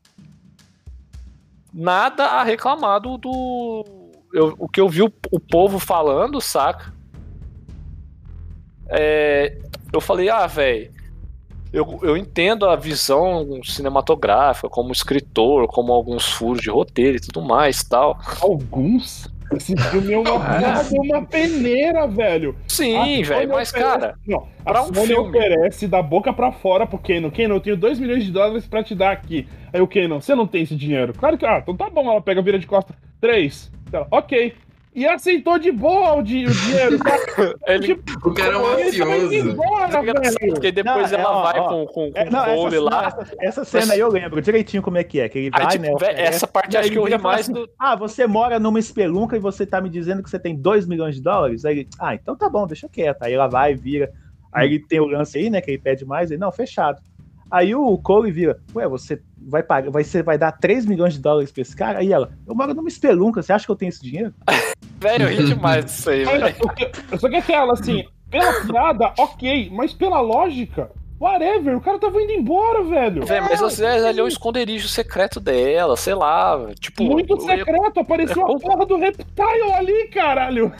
nada 1.72 2.24
a 2.24 2.42
reclamar 2.42 3.00
do. 3.00 3.18
do- 3.18 3.84
eu- 4.32 4.54
o 4.58 4.68
que 4.68 4.80
eu 4.80 4.88
vi 4.88 5.02
o, 5.02 5.12
o 5.30 5.38
povo 5.38 5.78
falando, 5.78 6.40
saca? 6.40 6.92
É, 8.88 9.58
eu 9.92 10.00
falei, 10.00 10.28
ah, 10.28 10.46
velho, 10.46 10.92
eu, 11.72 11.98
eu 12.02 12.16
entendo 12.16 12.66
a 12.66 12.76
visão 12.76 13.60
cinematográfica, 13.64 14.68
como 14.68 14.92
escritor, 14.92 15.66
como 15.68 15.92
alguns 15.92 16.26
furos 16.28 16.62
de 16.62 16.70
roteiro 16.70 17.16
e 17.16 17.20
tudo 17.20 17.42
mais 17.42 17.82
tal. 17.82 18.18
Alguns? 18.40 19.28
Esse 19.56 19.76
filme 19.76 20.12
é 20.12 20.18
uma, 20.18 20.38
de 20.82 20.98
uma 20.98 21.24
peneira, 21.24 22.06
velho. 22.06 22.56
Sim, 22.68 23.22
velho, 23.22 23.48
mas, 23.50 23.68
oferece- 23.70 23.72
cara, 23.98 24.14
Não, 24.26 24.48
pra 24.64 24.78
a 24.78 24.82
um 24.82 24.94
Sony 24.94 25.06
filme- 25.06 25.28
oferece 25.38 25.86
da 25.88 26.02
boca 26.02 26.32
pra 26.32 26.52
fora 26.52 26.86
pro 26.86 26.98
Canon. 26.98 27.30
Canon, 27.30 27.54
eu 27.56 27.60
tenho 27.60 27.76
2 27.76 27.98
milhões 27.98 28.24
de 28.24 28.30
dólares 28.32 28.66
pra 28.66 28.82
te 28.82 28.94
dar 28.94 29.12
aqui. 29.12 29.46
Aí 29.72 29.80
o 29.80 29.86
Canon, 29.88 30.20
você 30.20 30.34
não 30.34 30.46
tem 30.46 30.62
esse 30.62 30.76
dinheiro. 30.76 31.12
Claro 31.12 31.36
que, 31.38 31.44
ah, 31.46 31.58
então 31.62 31.76
tá 31.76 31.88
bom, 31.90 32.10
ela 32.10 32.20
pega, 32.20 32.40
vira 32.42 32.58
de 32.58 32.66
costa. 32.66 32.94
3. 33.20 33.72
Ok. 34.10 34.54
E 34.94 35.04
aceitou 35.08 35.58
de 35.58 35.72
boa 35.72 36.14
o, 36.14 36.22
di- 36.22 36.46
o 36.46 36.50
dinheiro. 36.52 36.98
tá? 37.00 37.16
ele 37.66 37.86
Tipo, 37.96 38.28
O 38.28 38.32
cara 38.32 38.54
é 38.54 38.56
um 38.56 38.62
tá 38.62 38.68
mafioso. 38.84 39.34
embora, 39.34 39.98
é 39.98 40.48
porque 40.50 40.70
depois 40.72 41.10
Não, 41.10 41.18
é, 41.18 41.20
ela 41.20 41.30
ó, 41.36 41.42
vai 41.42 41.58
ó. 41.58 41.68
com, 41.68 41.86
com, 41.86 42.12
com 42.12 42.18
É, 42.18 42.30
não, 42.30 42.42
o 42.42 42.56
Cole 42.56 42.76
essa, 42.76 42.84
lá. 42.84 42.90
não, 43.02 43.08
essa, 43.22 43.36
essa 43.40 43.64
cena 43.64 43.94
aí 43.94 43.98
eu 43.98 44.08
lembro 44.08 44.40
direitinho 44.40 44.82
como 44.82 44.96
é 44.96 45.02
que 45.02 45.18
é. 45.18 45.28
Que 45.28 45.38
ele 45.40 45.50
vai, 45.50 45.62
Aí, 45.62 45.68
tipo, 45.78 45.82
né? 46.00 46.12
essa 46.16 46.46
parte 46.46 46.76
acho 46.76 46.86
aí 46.86 46.92
que 46.92 46.98
eu 46.98 47.04
ri 47.04 47.18
mais 47.18 47.40
assim, 47.40 47.52
do. 47.52 47.68
Ah, 47.76 47.96
você 47.96 48.24
mora 48.26 48.60
numa 48.60 48.78
espelunca 48.78 49.36
e 49.36 49.40
você 49.40 49.66
tá 49.66 49.80
me 49.80 49.90
dizendo 49.90 50.22
que 50.22 50.30
você 50.30 50.38
tem 50.38 50.54
2 50.54 50.86
milhões 50.86 51.16
de 51.16 51.22
dólares? 51.22 51.64
Aí 51.64 51.80
ele, 51.80 51.88
ah, 51.98 52.14
então 52.14 52.36
tá 52.36 52.48
bom, 52.48 52.64
deixa 52.64 52.88
quieto. 52.88 53.22
Aí 53.24 53.32
ela 53.32 53.48
vai, 53.48 53.74
vira. 53.74 54.12
Aí 54.52 54.68
ele 54.68 54.78
tem 54.86 55.00
o 55.00 55.06
lance 55.06 55.36
aí, 55.36 55.50
né? 55.50 55.60
Que 55.60 55.72
ele 55.72 55.78
pede 55.78 56.04
mais. 56.04 56.30
Ele, 56.30 56.38
não, 56.40 56.52
fechado. 56.52 57.02
Aí 57.50 57.74
o 57.74 57.96
Cole 57.98 58.30
vira, 58.30 58.58
ué, 58.74 58.88
você 58.88 59.22
vai 59.38 59.62
pagar, 59.62 59.90
vai, 59.90 60.02
você 60.02 60.22
vai 60.22 60.38
dar 60.38 60.52
3 60.52 60.86
milhões 60.86 61.14
de 61.14 61.20
dólares 61.20 61.52
pra 61.52 61.62
esse 61.62 61.76
cara? 61.76 61.98
Aí 61.98 62.12
ela, 62.12 62.30
eu 62.46 62.54
moro 62.54 62.74
numa 62.74 62.88
espelunca, 62.88 63.42
você 63.42 63.52
acha 63.52 63.64
que 63.64 63.70
eu 63.70 63.76
tenho 63.76 63.90
esse 63.90 64.02
dinheiro? 64.02 64.34
Velho, 65.00 65.24
eu 65.24 65.28
ri 65.28 65.44
demais 65.44 65.84
disso 65.84 66.08
aí, 66.08 66.24
velho. 66.24 66.54
Só 67.18 67.28
que 67.28 67.36
aquela, 67.36 67.74
assim, 67.74 68.04
pela 68.30 68.64
piada, 68.64 69.12
ok, 69.18 69.68
mas 69.70 69.92
pela 69.92 70.18
lógica, 70.20 70.90
whatever, 71.20 71.76
o 71.76 71.80
cara 71.80 71.98
tava 71.98 72.20
indo 72.20 72.32
embora, 72.32 72.82
velho. 72.84 73.24
Velho, 73.24 73.44
mas 73.48 73.62
às 73.62 73.78
vezes 73.78 74.04
ali 74.04 74.20
é 74.20 74.22
um 74.22 74.28
esconderijo 74.28 74.88
secreto 74.88 75.40
dela, 75.40 75.96
sei 75.96 76.14
lá. 76.14 76.60
Tipo, 76.80 77.04
Muito 77.04 77.34
eu- 77.34 77.40
secreto, 77.40 78.00
apareceu 78.00 78.46
a 78.46 78.50
eu- 78.52 78.58
porra 78.58 78.84
do 78.86 78.96
Reptile 78.98 79.72
ali, 79.74 80.08
caralho. 80.08 80.72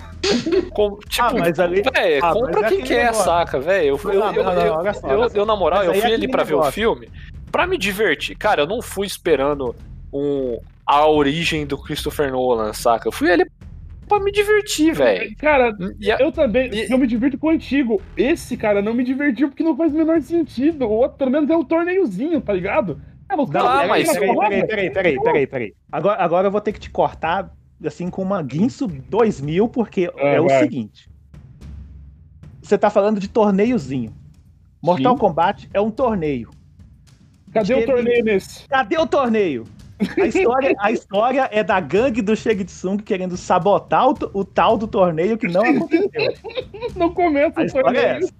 com- 0.73 0.99
tipo, 1.09 1.23
Ah, 1.27 1.33
mas 1.38 1.59
ali- 1.59 1.83
velho, 1.83 2.25
ah, 2.25 2.33
compra 2.33 2.61
mas 2.62 2.73
é 2.73 2.77
quem 2.77 2.85
quer, 2.85 3.05
negócio. 3.07 3.25
saca, 3.25 3.61
velho. 3.61 3.87
Eu, 3.87 4.01
eu, 4.05 4.12
eu, 4.23 5.31
eu- 5.35 5.47
na 5.47 5.57
moral, 5.57 5.79
Mas 5.81 5.87
eu 5.88 5.92
aí 5.94 6.01
fui 6.01 6.11
é 6.11 6.14
ali 6.14 6.29
pra 6.29 6.42
ver 6.44 6.55
o 6.55 6.57
negócio. 6.59 6.73
filme 6.73 7.09
pra 7.51 7.66
me 7.66 7.79
divertir. 7.79 8.37
Cara, 8.37 8.62
eu 8.62 8.66
não 8.66 8.83
fui 8.83 9.07
esperando 9.07 9.75
um, 10.12 10.59
a 10.87 11.07
origem 11.09 11.64
do 11.66 11.79
Christopher 11.79 12.31
Nolan, 12.31 12.73
saca? 12.73 13.09
Eu 13.09 13.12
fui 13.12 13.31
ali 13.31 13.44
pra 14.16 14.24
me 14.24 14.33
divertir, 14.33 14.94
velho. 14.94 15.37
Cara, 15.37 15.77
E 16.00 16.11
a- 16.11 16.18
eu 16.18 16.31
também, 16.33 16.70
E- 16.72 16.90
eu 16.92 16.98
me 16.98 17.07
divirto 17.07 17.38
com 17.38 17.46
o 17.48 17.50
antigo. 17.50 18.00
Esse, 18.16 18.57
cara, 18.57 18.81
não 18.83 18.94
me 18.94 19.05
divertiu 19.05 19.48
porque 19.48 19.62
não 19.62 19.77
faz 19.77 19.92
o 19.92 19.96
menor 19.96 20.20
sentido. 20.22 20.85
O 20.87 20.90
outro, 20.90 21.18
pelo 21.18 21.31
menos, 21.31 21.48
é 21.50 21.57
um 21.57 21.64
torneiozinho, 21.64 22.40
tá 22.40 22.53
ligado? 22.53 23.00
Os 23.37 23.50
Não, 23.50 23.64
mas- 23.88 24.12
peraí, 24.12 24.37
peraí, 24.37 24.66
peraí, 24.66 24.90
peraí, 24.92 25.18
peraí, 25.20 25.46
peraí. 25.46 25.74
Agora, 25.90 26.22
agora 26.22 26.46
eu 26.48 26.53
vou 26.53 26.61
ter 26.61 26.72
que 26.72 26.79
te 26.81 26.90
cortar, 26.90 27.50
assim, 27.85 28.09
com 28.11 28.22
uma 28.22 28.42
Guinso 28.42 28.87
2000, 28.87 29.68
porque 29.68 30.11
é 30.16 30.40
o 30.40 30.46
vai. 30.46 30.61
seguinte. 30.61 31.09
Você 32.62 32.79
tá 32.79 32.90
falando 32.90 33.18
de 33.20 33.29
torneiozinho. 33.29 34.12
Mortal 34.83 35.14
Sim. 35.14 35.18
Kombat 35.18 35.68
é 35.74 35.81
um 35.81 35.90
torneio. 35.90 36.50
Cadê 37.53 37.74
o 37.74 37.79
Teve- 37.79 37.92
torneio 37.92 38.24
nesse? 38.24 38.68
Cadê 38.68 38.98
o 38.98 39.07
torneio? 39.07 39.64
A 40.21 40.27
história, 40.27 40.75
a 40.81 40.91
história 40.91 41.49
é 41.53 41.63
da 41.63 41.79
gangue 41.81 42.21
do 42.21 42.35
Tsung 42.35 42.99
querendo 43.03 43.37
sabotar 43.37 44.09
o, 44.09 44.15
o 44.33 44.45
tal 44.45 44.77
do 44.77 44.87
torneio 44.89 45.39
que 45.39 45.47
não 45.47 45.63
aconteceu. 45.63 46.35
Não 46.97 47.13
começa 47.13 47.61
A 47.61 47.63
o 47.63 47.67
história 47.67 47.99
é 47.99 48.03
torneio. 48.03 48.25
essa. 48.25 48.33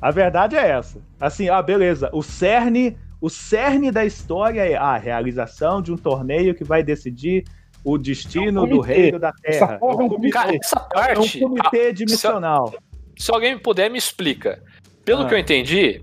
A 0.00 0.10
verdade 0.10 0.56
é 0.56 0.68
essa. 0.70 0.98
Assim, 1.20 1.48
ah, 1.48 1.62
beleza. 1.62 2.10
O 2.12 2.22
cerne, 2.22 2.96
o 3.20 3.28
cerne 3.28 3.90
da 3.90 4.04
história 4.04 4.60
é 4.62 4.76
a 4.76 4.96
realização 4.96 5.80
de 5.82 5.92
um 5.92 5.96
torneio 5.96 6.54
que 6.54 6.64
vai 6.64 6.82
decidir 6.82 7.44
o 7.84 7.96
destino 7.96 8.60
É 8.60 8.64
um 8.64 8.68
do 8.68 8.80
reino 8.80 9.18
da 9.18 9.32
Essa 9.44 9.66
Terra. 9.66 9.78
porra 9.78 10.02
é 10.02 10.04
um 10.04 10.08
comitê. 10.08 10.30
Cara, 10.30 10.56
essa 10.56 10.76
É 10.94 11.12
um 11.12 11.14
parte. 11.16 11.40
comitê 11.40 11.92
dimissional. 11.92 12.74
se 13.16 13.30
alguém 13.32 13.54
me 13.54 13.60
puder, 13.60 13.88
me 13.90 13.98
explica. 13.98 14.62
Pelo 15.04 15.22
Ah. 15.22 15.26
que 15.28 15.34
eu 15.34 15.38
entendi, 15.38 16.02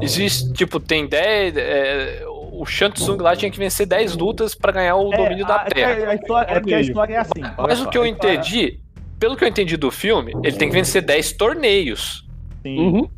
existe, 0.00 0.52
tipo, 0.52 0.78
tem 0.78 1.06
10. 1.06 1.56
é, 1.56 2.24
o 2.60 2.66
Shang 2.66 2.94
Tsung 2.94 3.22
lá 3.22 3.34
tinha 3.34 3.50
que 3.50 3.58
vencer 3.58 3.86
10 3.86 4.16
lutas 4.16 4.54
pra 4.54 4.70
ganhar 4.72 4.96
o 4.96 5.10
domínio 5.10 5.46
da 5.46 5.56
a, 5.56 5.64
Terra. 5.64 5.92
É, 5.92 6.06
a 6.06 6.14
história, 6.14 6.50
é 6.50 6.60
porque 6.60 6.74
a 6.74 6.80
história 6.80 7.14
é 7.14 7.18
assim. 7.18 7.40
Mas 7.58 7.80
o 7.80 7.88
que 7.88 7.96
eu 7.98 8.04
história- 8.06 8.34
entendi, 8.34 8.80
pelo 9.18 9.36
que 9.36 9.44
eu 9.44 9.48
entendi 9.48 9.76
do 9.76 9.90
filme, 9.90 10.32
ele 10.44 10.56
tem 10.56 10.68
que 10.68 10.74
vencer 10.74 11.02
10 11.02 11.32
torneios. 11.32 12.26
Sim. 12.62 12.78
Uhum. 12.78 13.08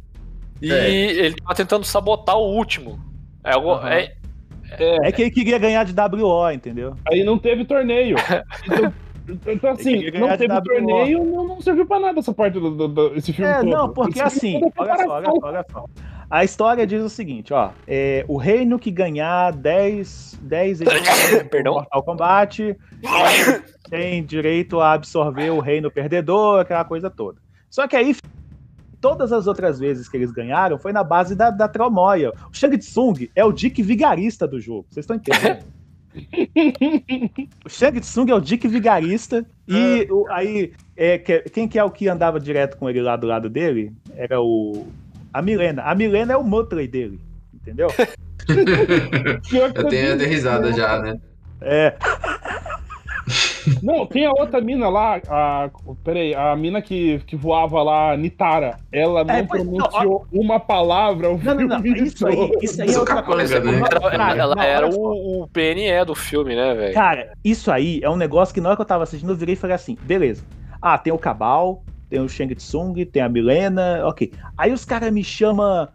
E 0.61 0.73
É. 0.73 0.91
ele 0.91 1.35
tá 1.35 1.55
tentando 1.55 1.85
sabotar 1.85 2.37
o 2.37 2.55
último. 2.57 2.99
É, 3.45 3.53
algo, 3.55 3.73
Aham. 3.73 3.91
é, 3.91 4.13
É 4.79 5.13
que 5.13 5.23
ele 5.23 5.31
queria 5.31 5.59
ganhar 5.59 5.85
de 5.85 5.93
WO, 5.93 6.51
entendeu? 6.51 6.95
Aí 7.11 7.23
não 7.25 7.37
teve 7.39 7.65
torneio. 7.65 8.17
Então, 9.29 9.53
então, 9.53 9.71
assim, 9.71 10.11
não 10.11 10.37
teve 10.37 10.53
WO. 10.53 10.63
torneio, 10.65 11.25
não, 11.25 11.47
não 11.47 11.61
serviu 11.61 11.87
pra 11.87 12.01
nada 12.01 12.19
essa 12.19 12.35
parte 12.35 12.55
do, 12.59 12.73
do, 12.73 12.89
do- 12.89 13.15
esse 13.17 13.33
filme 13.33 13.49
É, 13.51 13.59
todo. 13.61 13.71
não, 13.71 13.89
porque 13.93 14.21
assim, 14.21 14.57
é 14.57 14.69
olha 14.77 14.97
só, 14.97 15.09
olha 15.15 15.27
só, 15.31 15.39
olha 15.45 15.67
só. 15.71 15.85
A 16.33 16.45
história 16.45 16.87
diz 16.87 17.03
o 17.03 17.11
seguinte, 17.11 17.53
ó. 17.53 17.73
é, 17.87 18.25
o 18.27 18.39
reino 18.39 18.79
que 18.79 18.91
ganhar 18.91 19.53
10, 19.53 20.39
10 20.41 20.81
edições 20.81 21.43
do 21.43 21.49
Perdão? 21.51 21.75
Mortal 21.75 22.03
Kombat 22.03 22.75
tem 23.91 24.25
direito 24.25 24.81
a 24.81 24.95
absorver 24.95 25.51
o 25.51 25.61
reino 25.61 25.91
perdedor, 25.91 26.61
aquela 26.61 26.87
coisa 26.87 27.11
toda. 27.11 27.39
Só 27.69 27.87
que 27.87 27.95
aí, 27.97 28.17
todas 28.99 29.31
as 29.31 29.47
outras 29.47 29.79
vezes 29.79 30.09
que 30.09 30.17
eles 30.17 30.33
ganharam 30.33 30.79
foi 30.79 30.91
na 30.91 31.05
base 31.05 31.35
da, 31.37 31.51
da 31.51 31.69
tramóia. 31.69 32.33
O 32.51 32.57
Shang 32.57 32.79
Tsung 32.79 33.29
é 33.37 33.45
o 33.45 33.53
Dick 33.53 33.83
vigarista 33.83 34.49
do 34.49 34.59
jogo, 34.59 34.87
vocês 34.89 35.05
estão 35.05 35.17
entendendo? 35.17 35.63
o 37.65 37.69
Shang 37.69 38.01
Tsung 38.01 38.31
é 38.31 38.35
o 38.35 38.41
Dick 38.41 38.67
vigarista 38.69 39.45
e 39.69 40.07
o- 40.11 40.27
aí 40.31 40.73
é, 40.97 41.19
que- 41.19 41.41
quem 41.51 41.69
que 41.69 41.79
é 41.79 41.85
o 41.85 41.91
que 41.91 42.09
andava 42.09 42.41
direto 42.41 42.79
com 42.79 42.89
ele 42.89 43.03
lá 43.03 43.17
do 43.17 43.27
lado 43.27 43.51
dele? 43.51 43.93
Era 44.17 44.41
o 44.41 44.87
a 45.33 45.43
Milena. 45.43 45.83
A 45.83 45.95
Milena 45.95 46.33
é 46.33 46.37
o 46.37 46.45
Muttley 46.45 46.87
dele, 46.89 47.21
entendeu? 47.55 47.89
Pior 49.49 49.73
que 49.73 49.81
Eu 49.81 49.89
tenho 49.89 50.09
eu 50.09 50.15
até 50.15 50.27
risada 50.27 50.73
já, 50.73 51.01
né? 51.01 51.19
É, 51.61 51.95
Não, 53.83 54.05
tem 54.07 54.27
a 54.27 54.31
outra 54.31 54.61
mina 54.61 54.89
lá, 54.89 55.21
a, 55.29 55.71
peraí, 56.03 56.35
a 56.35 56.55
mina 56.57 56.83
que, 56.83 57.21
que 57.21 57.37
voava 57.37 57.81
lá, 57.83 58.17
Nitara. 58.17 58.77
Ela 58.93 59.23
não 59.25 59.35
É, 59.35 59.43
pois- 59.45 59.63
pronunciou 59.63 60.27
uma 60.33 60.59
palavra 60.59 61.31
o 61.31 61.39
não, 61.39 61.55
não, 61.55 61.67
não, 61.69 61.83
filme 61.83 62.03
isso 62.03 62.27
aí, 62.27 62.51
isso 62.61 62.83
aí 62.83 62.93
é 62.93 62.99
outra 62.99 63.23
coisa. 63.23 63.61
Né? 63.61 63.79
ela, 63.79 64.11
Cara, 64.11 64.37
ela 64.37 64.55
não, 64.57 64.63
era 64.63 64.89
o, 64.89 65.43
o 65.43 65.49
PNE 65.49 66.05
do 66.05 66.15
filme, 66.15 66.57
né, 66.57 66.75
velho? 66.75 66.95
Cara, 66.95 67.33
isso 67.45 67.71
aí 67.71 68.01
é 68.03 68.11
um 68.11 68.17
negócio 68.17 68.53
que 68.53 68.61
na 68.61 68.71
hora 68.71 68.77
que 68.77 68.83
eu 68.83 68.87
tava 68.87 69.05
assistindo, 69.05 69.31
eu 69.31 69.37
virei 69.37 69.55
e 69.55 69.59
falei 69.59 69.77
assim, 69.77 69.97
beleza. 70.03 70.43
Ah, 70.81 70.99
tem 70.99 71.13
o 71.13 71.19
Cabal, 71.19 71.85
tem 72.13 72.21
o 72.21 72.29
Shang 72.29 72.55
Tsung, 72.55 72.93
tem 73.07 73.23
a 73.23 73.29
Milena, 73.29 74.03
ok. 74.05 74.31
Aí 74.59 74.71
os 74.71 74.85
caras 74.85 75.11
me 75.11 75.25
chamam 75.25 75.89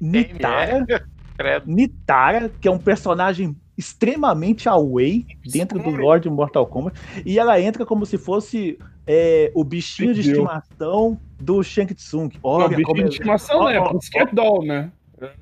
Nitara, 0.00 0.86
Credo. 1.36 1.70
Nitara, 1.70 2.48
que 2.48 2.66
é 2.66 2.70
um 2.70 2.78
personagem 2.78 3.54
extremamente 3.76 4.66
away 4.68 5.26
dentro 5.44 5.78
do 5.78 5.90
Lord 5.90 6.28
Mortal 6.30 6.66
Kombat, 6.66 6.98
e 7.24 7.38
ela 7.38 7.60
entra 7.60 7.84
como 7.84 8.06
se 8.06 8.16
fosse 8.16 8.78
é, 9.06 9.52
o 9.54 9.62
bichinho 9.62 10.14
de 10.14 10.22
Deus. 10.22 10.26
estimação 10.38 11.20
do 11.38 11.62
Shang 11.62 11.92
Tsung. 11.94 12.30
Não, 12.32 12.40
Olha 12.42 12.68
bicho 12.76 12.82
como 12.82 13.02
de 13.04 13.08
estimação, 13.10 13.60
ó, 13.60 13.88
Porque 13.90 14.06
Scat 14.06 14.34
Doll, 14.34 14.64
né? 14.64 14.90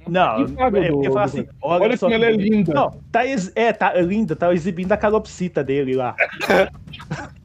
Não, 0.08 0.40
é 0.42 0.44
do- 0.44 0.92
porque 0.92 1.08
fala 1.08 1.14
do- 1.14 1.18
assim, 1.20 1.46
olha, 1.62 1.84
Olha 1.84 1.96
só 1.96 2.06
como 2.06 2.14
ela 2.14 2.26
é 2.26 2.32
linda. 2.32 2.74
Não, 2.74 2.90
tá, 3.12 3.24
ex- 3.26 3.52
é, 3.54 3.72
tá 3.72 3.94
linda, 3.94 4.34
tá 4.34 4.52
exibindo 4.52 4.90
a 4.92 4.96
calopsita 4.96 5.62
dele 5.62 5.94
lá. 5.94 6.16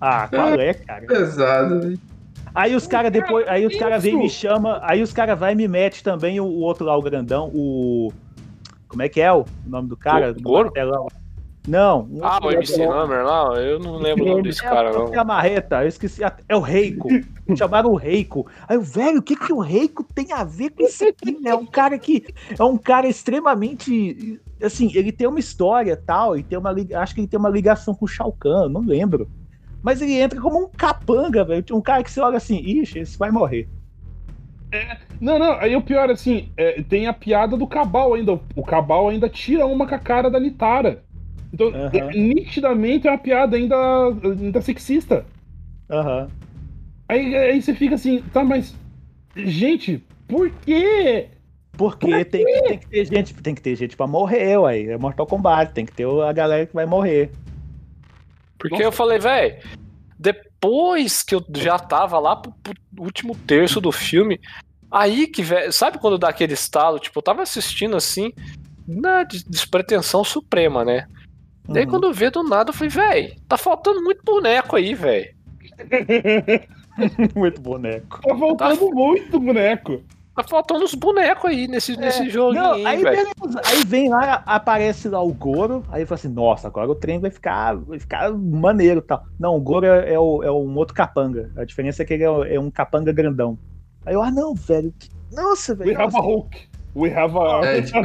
ah, 0.00 0.28
qual 0.28 0.54
é, 0.54 0.74
cara? 0.74 1.06
Pesado, 1.06 1.80
velho. 1.80 1.98
Aí 2.54 2.74
os 2.74 2.86
caras 2.86 3.12
depois, 3.12 3.46
aí 3.46 3.64
os 3.64 3.76
caras 3.76 4.02
vêm 4.02 4.14
e 4.14 4.18
me 4.18 4.30
chama, 4.30 4.80
aí 4.82 5.02
os 5.02 5.12
caras 5.12 5.38
vai 5.38 5.52
e 5.52 5.56
me 5.56 5.68
mete 5.68 6.02
também 6.02 6.40
o, 6.40 6.44
o 6.44 6.60
outro 6.60 6.84
lá, 6.84 6.96
o 6.96 7.02
grandão, 7.02 7.48
o 7.54 8.12
como 8.88 9.02
é 9.02 9.08
que 9.08 9.20
é 9.20 9.32
o 9.32 9.44
nome 9.64 9.88
do 9.88 9.96
cara? 9.96 10.32
O 10.32 10.42
Goro? 10.42 10.64
Martelão. 10.64 11.06
Não. 11.68 12.08
um 12.10 12.24
Ah, 12.24 12.40
o 12.42 12.50
MC. 12.50 12.82
Hammer 12.82 13.24
lá, 13.24 13.54
eu 13.60 13.78
não 13.78 13.98
lembro 13.98 14.24
o 14.24 14.28
nome 14.28 14.42
desse 14.42 14.64
É, 14.64 14.68
cara, 14.68 14.92
não. 14.92 15.14
é 15.14 15.18
a 15.18 15.24
marreta, 15.24 15.82
eu 15.82 15.88
esqueci. 15.88 16.22
É 16.48 16.56
o 16.56 16.60
Reiko. 16.60 17.08
Chamaram 17.56 17.90
o 17.90 17.96
Reiko. 17.96 18.46
Aí 18.66 18.76
o 18.76 18.82
velho, 18.82 19.18
o 19.18 19.22
que, 19.22 19.36
que 19.36 19.52
o 19.52 19.60
Reiko 19.60 20.02
tem 20.02 20.32
a 20.32 20.42
ver 20.42 20.70
com 20.70 20.82
isso 20.82 21.06
aqui? 21.06 21.38
né? 21.40 21.50
É 21.50 21.54
um 21.54 21.66
cara 21.66 21.98
que. 21.98 22.26
É 22.58 22.64
um 22.64 22.76
cara 22.76 23.06
extremamente. 23.06 24.40
Assim, 24.62 24.90
ele 24.94 25.12
tem 25.12 25.28
uma 25.28 25.38
história 25.38 25.96
tal, 25.96 26.36
e 26.36 26.42
tem 26.42 26.58
uma. 26.58 26.74
Acho 26.94 27.14
que 27.14 27.20
ele 27.20 27.28
tem 27.28 27.38
uma 27.38 27.48
ligação 27.48 27.94
com 27.94 28.06
o 28.06 28.08
Shao 28.08 28.32
Kahn, 28.32 28.68
não 28.68 28.80
lembro. 28.80 29.30
Mas 29.82 30.02
ele 30.02 30.14
entra 30.14 30.40
como 30.40 30.64
um 30.64 30.68
capanga, 30.68 31.44
velho. 31.44 31.64
Um 31.72 31.80
cara 31.80 32.02
que 32.02 32.10
você 32.10 32.20
olha 32.20 32.36
assim, 32.36 32.58
ixi, 32.58 32.98
esse 32.98 33.18
vai 33.18 33.30
morrer. 33.30 33.68
Não, 35.20 35.38
não, 35.38 35.52
aí 35.54 35.74
o 35.74 35.82
pior, 35.82 36.10
assim, 36.10 36.50
é, 36.56 36.82
tem 36.82 37.06
a 37.06 37.12
piada 37.12 37.56
do 37.56 37.66
Cabal 37.66 38.14
ainda. 38.14 38.40
O 38.54 38.62
Cabal 38.62 39.08
ainda 39.08 39.28
tira 39.28 39.66
uma 39.66 39.86
com 39.86 39.94
a 39.94 39.98
cara 39.98 40.30
da 40.30 40.38
Nitara. 40.38 41.02
Então, 41.52 41.68
Aham. 41.68 41.90
é, 41.92 42.10
nitidamente 42.12 43.08
é 43.08 43.10
uma 43.10 43.18
piada 43.18 43.56
ainda, 43.56 43.76
ainda 44.22 44.62
sexista. 44.62 45.26
Aham. 45.90 46.28
Aí, 47.08 47.36
aí 47.36 47.60
você 47.60 47.74
fica 47.74 47.96
assim, 47.96 48.22
tá, 48.32 48.44
mas. 48.44 48.74
Gente, 49.34 50.02
por 50.28 50.48
quê? 50.64 51.28
Porque 51.72 52.24
tem 52.24 52.44
que, 52.44 52.62
tem 52.62 52.78
que 52.78 52.88
ter 52.88 53.04
gente, 53.04 53.34
tem 53.34 53.54
que 53.54 53.62
ter 53.62 53.74
gente 53.74 53.96
pra 53.96 54.06
morrer, 54.06 54.56
ué. 54.58 54.82
É 54.82 54.98
Mortal 54.98 55.26
Kombat, 55.26 55.72
tem 55.72 55.84
que 55.84 55.92
ter 55.92 56.06
a 56.06 56.32
galera 56.32 56.66
que 56.66 56.74
vai 56.74 56.86
morrer. 56.86 57.30
Porque 58.60 58.74
Nossa. 58.76 58.84
eu 58.84 58.92
falei, 58.92 59.18
velho, 59.18 59.56
depois 60.18 61.22
que 61.22 61.34
eu 61.34 61.42
já 61.56 61.78
tava 61.78 62.18
lá 62.18 62.36
pro, 62.36 62.52
pro 62.62 62.74
último 63.02 63.34
terço 63.34 63.80
do 63.80 63.90
filme, 63.90 64.38
aí 64.90 65.26
que, 65.26 65.42
velho, 65.42 65.72
sabe 65.72 65.98
quando 65.98 66.18
dá 66.18 66.28
aquele 66.28 66.52
estalo? 66.52 66.98
Tipo, 66.98 67.18
eu 67.18 67.22
tava 67.22 67.42
assistindo 67.42 67.96
assim, 67.96 68.32
na 68.86 69.22
des- 69.24 69.42
despretensão 69.42 70.22
suprema, 70.22 70.84
né? 70.84 71.06
Daí 71.66 71.84
Uhum. 71.84 71.90
quando 71.90 72.12
vê 72.12 72.30
do 72.30 72.42
nada, 72.42 72.70
eu 72.70 72.74
falei, 72.74 72.90
velho, 72.90 73.36
tá 73.48 73.56
faltando 73.56 74.02
muito 74.02 74.22
boneco 74.24 74.76
aí, 74.76 74.94
velho. 74.94 75.34
Muito 77.34 77.60
boneco. 77.62 78.20
Tá 78.20 78.36
faltando 78.36 78.90
muito 78.92 79.40
boneco. 79.40 80.02
Tá 80.42 80.48
faltando 80.48 80.84
uns 80.84 80.94
bonecos 80.94 81.44
aí 81.50 81.66
nesse, 81.68 81.96
nesse 81.96 82.28
É, 82.28 82.32
Não, 82.32 82.72
aí, 82.74 82.86
aí, 82.86 83.02
velho. 83.02 83.28
aí 83.64 83.84
vem 83.86 84.08
lá, 84.08 84.42
aparece 84.46 85.08
lá 85.08 85.22
o 85.22 85.32
Goro, 85.32 85.84
aí 85.90 86.06
fala 86.06 86.18
assim, 86.18 86.28
nossa, 86.28 86.68
agora 86.68 86.90
o 86.90 86.94
trem 86.94 87.18
vai 87.18 87.30
ficar, 87.30 87.76
vai 87.76 87.98
ficar 87.98 88.30
maneiro 88.32 89.00
e 89.00 89.02
tal. 89.02 89.22
Não, 89.38 89.56
o 89.56 89.60
Goro 89.60 89.86
é, 89.86 90.12
é 90.14 90.18
o- 90.18 90.42
é 90.42 90.50
um 90.50 90.76
outro 90.76 90.94
capanga. 90.94 91.50
A 91.56 91.64
diferença 91.64 92.02
é 92.02 92.06
que 92.06 92.14
ele 92.14 92.24
é, 92.24 92.54
é 92.54 92.60
um 92.60 92.70
capanga 92.70 93.12
grandão. 93.12 93.58
Aí 94.06 94.14
eu, 94.14 94.22
ah 94.22 94.30
não, 94.30 94.54
velho. 94.54 94.92
Nossa, 95.32 95.72
We 95.72 95.78
velho. 95.86 95.90
have 96.00 96.02
a 96.02 96.18
nossa. 96.18 96.26
Hulk. 96.26 96.58
We 96.96 97.10
have 97.14 97.36
a. 97.38 97.64
É, 97.66 97.82
tipo. 97.82 97.98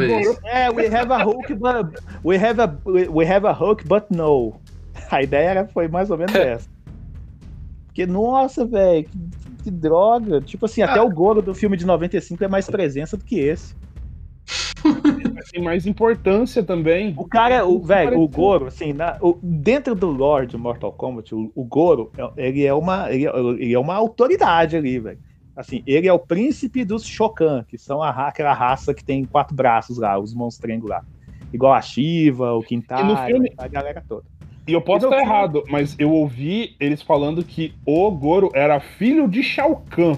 É, 0.45 0.69
we 0.69 0.85
have 0.87 1.11
a 1.11 1.23
hook, 1.25 1.53
but 1.55 1.99
we 2.23 2.37
have 2.37 2.61
a 2.61 2.77
we 2.85 3.25
have 3.25 3.47
a 3.47 3.51
hook, 3.51 3.83
but 3.87 4.03
no. 4.11 4.53
A 5.09 5.23
ideia 5.23 5.49
era, 5.49 5.67
foi 5.67 5.87
mais 5.87 6.11
ou 6.11 6.17
menos 6.17 6.35
essa. 6.35 6.69
Porque, 7.87 8.05
nossa, 8.05 8.65
velho, 8.65 9.07
que, 9.65 9.71
droga. 9.71 10.41
Tipo 10.41 10.65
assim, 10.65 10.81
até 10.81 11.01
o 11.01 11.09
Goro 11.09 11.41
do 11.41 11.53
filme 11.53 11.75
de 11.75 11.85
95 11.85 12.43
é 12.43 12.47
mais 12.47 12.67
presença 12.67 13.17
do 13.17 13.25
que 13.25 13.39
esse. 13.39 13.73
Tem 15.51 15.61
mais 15.63 15.85
importância 15.85 16.63
também. 16.63 17.13
O 17.17 17.27
cara, 17.27 17.65
o 17.65 17.81
velho, 17.81 18.19
o. 18.19 18.27
Goro, 18.27 18.67
assim, 18.67 18.93
na- 18.93 19.17
o- 19.21 19.39
dentro 19.41 19.95
do 19.95 20.07
lore 20.07 20.47
de 20.47 20.57
Mortal 20.57 20.91
Kombat, 20.93 21.33
o, 21.33 21.51
o 21.55 21.63
Goro, 21.63 22.11
é- 22.17 22.47
ele 22.47 22.65
é 22.65 22.73
uma, 22.73 23.11
ele 23.11 23.25
é, 23.27 23.29
ele 23.63 23.73
é 23.73 23.79
uma 23.79 23.95
autoridade 23.95 24.75
ali, 24.75 24.99
velho. 24.99 25.19
Assim, 25.55 25.81
ele 25.87 26.07
é 26.07 26.13
o 26.13 26.19
príncipe 26.19 26.83
dos 26.83 27.05
Shokan, 27.05 27.63
que 27.67 27.77
são 27.77 28.03
a, 28.03 28.27
aquela 28.27 28.53
raça 28.53 28.93
que 28.93 29.03
tem 29.03 29.25
quatro 29.25 29.55
braços 29.55 29.97
lá, 29.97 30.19
os 30.19 30.33
monstrengos 30.33 30.89
lá. 30.89 31.01
Igual 31.53 31.73
a 31.73 31.81
Shiva, 31.81 32.53
o 32.53 32.61
filme- 33.25 33.53
a 33.57 33.67
galera 33.67 34.03
toda. 34.07 34.25
E 34.67 34.73
eu 34.73 34.81
posso 34.81 35.05
estar 35.05 35.17
filme- 35.17 35.31
errado, 35.31 35.63
mas 35.69 35.95
eu 35.99 36.11
ouvi 36.11 36.75
eles 36.79 37.01
falando 37.01 37.43
que 37.43 37.73
o 37.85 38.09
Goro 38.11 38.49
era 38.53 38.79
filho 38.79 39.27
de 39.27 39.43
Shao 39.43 39.83
Kahn. 39.89 40.15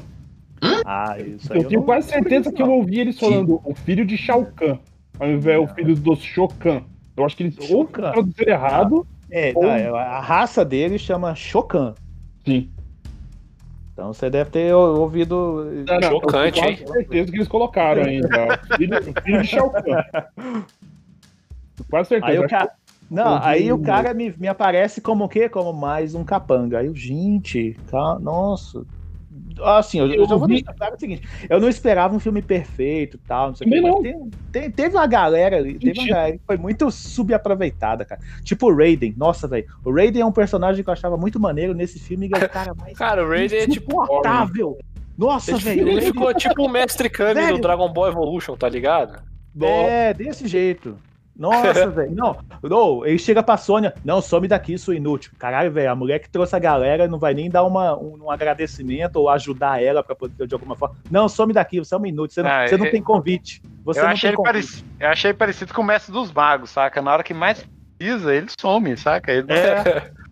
Ah, 0.86 1.18
isso 1.20 1.52
aí 1.54 1.60
Eu 1.60 1.68
tenho 1.68 1.82
não- 1.82 1.86
quase 1.86 2.08
certeza 2.10 2.52
que 2.52 2.62
eu 2.62 2.72
ouvi 2.72 3.00
eles 3.00 3.20
falando 3.20 3.60
o 3.64 3.76
filho 3.76 4.06
de 4.06 4.18
Shao 4.18 4.46
Kahn, 4.56 4.78
ao 5.20 5.30
invés 5.30 5.68
do 5.68 5.74
filho 5.76 5.96
dos 5.96 6.20
Shokan. 6.22 6.82
Eu 7.16 7.26
acho 7.26 7.36
que 7.36 7.44
eles 7.44 7.58
ou 7.72 7.86
traduziram 7.86 8.52
errado, 8.54 9.08
É, 9.30 9.52
Ou- 9.54 9.64
não, 9.64 9.70
é, 9.72 9.88
a 9.90 10.22
raça 10.22 10.64
dele 10.64 10.98
chama 10.98 11.36
Shokan. 11.36 11.94
sim. 12.46 12.70
Então 13.92 14.14
você 14.14 14.30
deve 14.30 14.52
ter 14.52 14.74
ou- 14.76 15.00
ouvido. 15.02 15.66
Não, 15.88 16.00
não, 16.00 16.10
Chocante, 16.10 16.60
eu 16.60 16.64
tenho 16.64 16.70
hein? 16.70 16.78
quase 16.78 16.94
certeza 16.94 17.32
que 17.32 17.38
eles 17.40 17.48
colocaram 17.48 18.04
ainda. 18.04 18.28
O 18.72 18.78
filho, 18.78 19.04
filho 19.24 19.42
de 19.42 19.48
Shao 19.48 19.70
Kahn. 19.72 20.04
Quase 21.90 22.10
certeza. 22.10 22.32
Aí 22.32 22.38
o 22.40 22.46
Acho 22.46 22.50
cara. 22.50 22.72
Não, 23.10 23.42
aí 23.42 23.72
o 23.72 23.80
cara 23.80 24.14
me, 24.14 24.34
me 24.38 24.48
aparece 24.48 25.00
como 25.00 25.24
o 25.26 25.30
quê? 25.30 25.48
Como 25.48 25.72
mais 25.72 26.14
um 26.14 26.24
capanga. 26.24 26.80
Aí 26.80 26.88
eu, 26.88 26.96
gente, 26.96 27.76
ca- 27.90 28.20
nossa. 28.20 28.84
Assim, 29.64 30.00
eu, 30.00 30.08
eu 30.08 30.14
Eu 30.24 30.28
já 30.28 30.36
vou 30.36 30.48
deixar 30.48 30.74
claro 30.74 30.96
o 30.96 31.00
seguinte: 31.00 31.28
eu 31.50 31.60
não 31.60 31.70
esperava 31.70 32.14
um 32.16 32.20
filme 32.20 32.42
perfeito 32.42 33.16
e 33.18 33.28
tal, 33.28 33.48
não 33.50 33.56
sei 33.56 33.66
o 33.68 33.70
Também 33.70 33.82
mas 33.92 34.02
tem- 34.02 34.30
tem- 34.52 34.72
teve 34.72 34.96
uma 34.96 35.08
galera 35.08 35.58
ali, 35.58 35.76
teve 35.80 36.00
uma 36.00 36.08
galera 36.10 36.32
que 36.34 36.42
foi 36.46 36.58
muito 36.58 36.92
subaproveitada, 36.92 38.04
cara. 38.04 38.20
Tipo 38.44 38.72
o 38.72 38.76
Raiden, 38.76 39.14
nossa, 39.18 39.48
velho. 39.48 39.66
O 39.86 39.92
Raiden 39.94 40.22
é 40.22 40.26
um 40.26 40.32
personagem 40.32 40.84
que 40.84 40.90
eu 40.90 40.94
achava 40.94 41.16
muito 41.18 41.40
maneiro 41.40 41.74
nesse 41.74 42.00
filme, 42.00 42.30
é 42.34 42.46
o 42.46 42.50
cara 42.50 42.74
mais 42.76 42.98
Cara, 42.98 43.24
o 43.26 43.30
Raiden 43.30 43.60
é 43.60 43.68
tipo. 43.68 43.92
insuportável. 44.02 44.78
Nossa, 45.18 45.52
Ele, 45.52 45.60
velho. 45.60 45.86
o 45.86 45.90
ele 45.90 46.02
ficou 46.02 46.34
tipo 46.34 46.64
o 46.66 46.70
Mestre 46.70 47.10
Kami 47.10 47.34
Velho. 47.36 47.56
do 47.56 47.62
Dragon 47.62 47.92
Ball 47.92 48.10
Evolution, 48.10 48.56
tá 48.56 48.70
ligado? 48.70 49.20
É, 49.60 50.14
desse 50.14 50.48
jeito. 50.48 50.96
Nossa, 51.38 51.88
velho. 51.92 52.16
Não, 52.16 52.38
não, 52.64 53.06
ele 53.06 53.18
chega 53.20 53.44
pra 53.44 53.58
Sônia. 53.58 53.94
Não, 54.04 54.22
some 54.22 54.48
daqui, 54.48 54.78
sua 54.78 54.96
inútil. 54.96 55.32
Caralho, 55.38 55.72
velho, 55.72 55.92
a 55.92 55.96
mulher 55.96 56.20
que 56.20 56.30
trouxe 56.30 56.56
a 56.56 56.60
galera 56.60 57.08
não 57.08 57.20
vai 57.20 57.34
nem 57.34 57.50
dar 57.50 57.64
uma, 57.64 57.98
um, 57.98 58.24
um 58.24 58.32
agradecimento 58.32 59.18
ou 59.18 59.30
ajudar 59.30 59.82
ela 59.82 60.04
pra 60.04 60.16
poder 60.16 60.48
de 60.48 60.54
alguma 60.54 60.76
forma. 60.76 60.96
Não, 61.12 61.30
some 61.30 61.54
daqui, 61.54 61.80
você 61.80 61.94
é 61.94 61.98
uma 61.98 62.08
inútil. 62.08 62.34
Você 62.36 62.44
não, 62.44 62.50
Ah, 62.50 62.68
você 62.68 62.78
não 62.78 62.86
é- 62.86 62.90
tem 62.90 63.02
convite. 63.02 63.62
Você 63.86 64.00
eu, 64.00 64.04
não 64.04 64.12
achei 64.12 64.30
tem 64.30 64.36
convite. 64.38 64.52
parecido, 64.54 64.88
eu 65.00 65.08
achei 65.10 65.34
parecido 65.34 65.74
com 65.74 65.82
o 65.82 65.86
Mestre 65.86 66.12
dos 66.12 66.32
Magos, 66.32 66.72
saca? 66.72 67.02
Na 67.02 67.14
hora 67.14 67.24
que 67.24 67.34
mais 67.34 67.66
precisa, 67.98 68.34
ele 68.36 68.48
some, 68.60 68.98
saca? 68.98 69.32
Ele 69.32 69.52
É. 69.52 70.12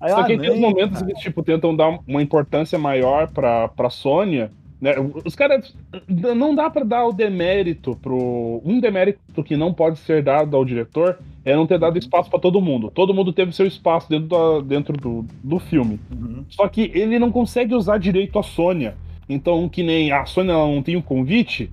Aí, 0.00 0.10
Só 0.10 0.20
ah, 0.20 0.24
que 0.24 0.36
tem 0.36 0.50
os 0.50 0.58
nem, 0.58 0.60
momentos 0.60 1.00
que 1.00 1.14
tipo, 1.14 1.42
tentam 1.42 1.74
dar 1.74 1.98
uma 2.06 2.20
importância 2.20 2.78
maior 2.78 3.28
pra, 3.28 3.68
pra 3.68 3.88
Sônia. 3.88 4.50
Né? 4.80 4.94
Os 5.24 5.34
caras. 5.34 5.74
Não 6.08 6.54
dá 6.54 6.68
pra 6.68 6.84
dar 6.84 7.06
o 7.06 7.12
demérito 7.12 7.96
pro. 8.02 8.60
Um 8.64 8.80
demérito 8.80 9.42
que 9.42 9.56
não 9.56 9.72
pode 9.72 9.98
ser 10.00 10.22
dado 10.22 10.56
ao 10.56 10.64
diretor 10.64 11.18
é 11.44 11.54
não 11.54 11.66
ter 11.66 11.78
dado 11.78 11.98
espaço 11.98 12.28
pra 12.30 12.38
todo 12.38 12.60
mundo. 12.60 12.90
Todo 12.90 13.14
mundo 13.14 13.32
teve 13.32 13.52
seu 13.52 13.66
espaço 13.66 14.08
dentro, 14.10 14.28
da- 14.28 14.60
dentro 14.60 14.96
do, 14.96 15.24
do 15.42 15.58
filme. 15.58 15.98
Uhum. 16.12 16.44
Só 16.48 16.68
que 16.68 16.90
ele 16.94 17.18
não 17.18 17.30
consegue 17.30 17.74
usar 17.74 17.98
direito 17.98 18.38
a 18.38 18.42
Sônia. 18.42 18.94
Então, 19.28 19.68
que 19.68 19.82
nem 19.82 20.12
a 20.12 20.24
Sônia 20.26 20.52
ela 20.52 20.66
não 20.66 20.82
tem 20.82 20.96
um 20.96 21.02
convite, 21.02 21.70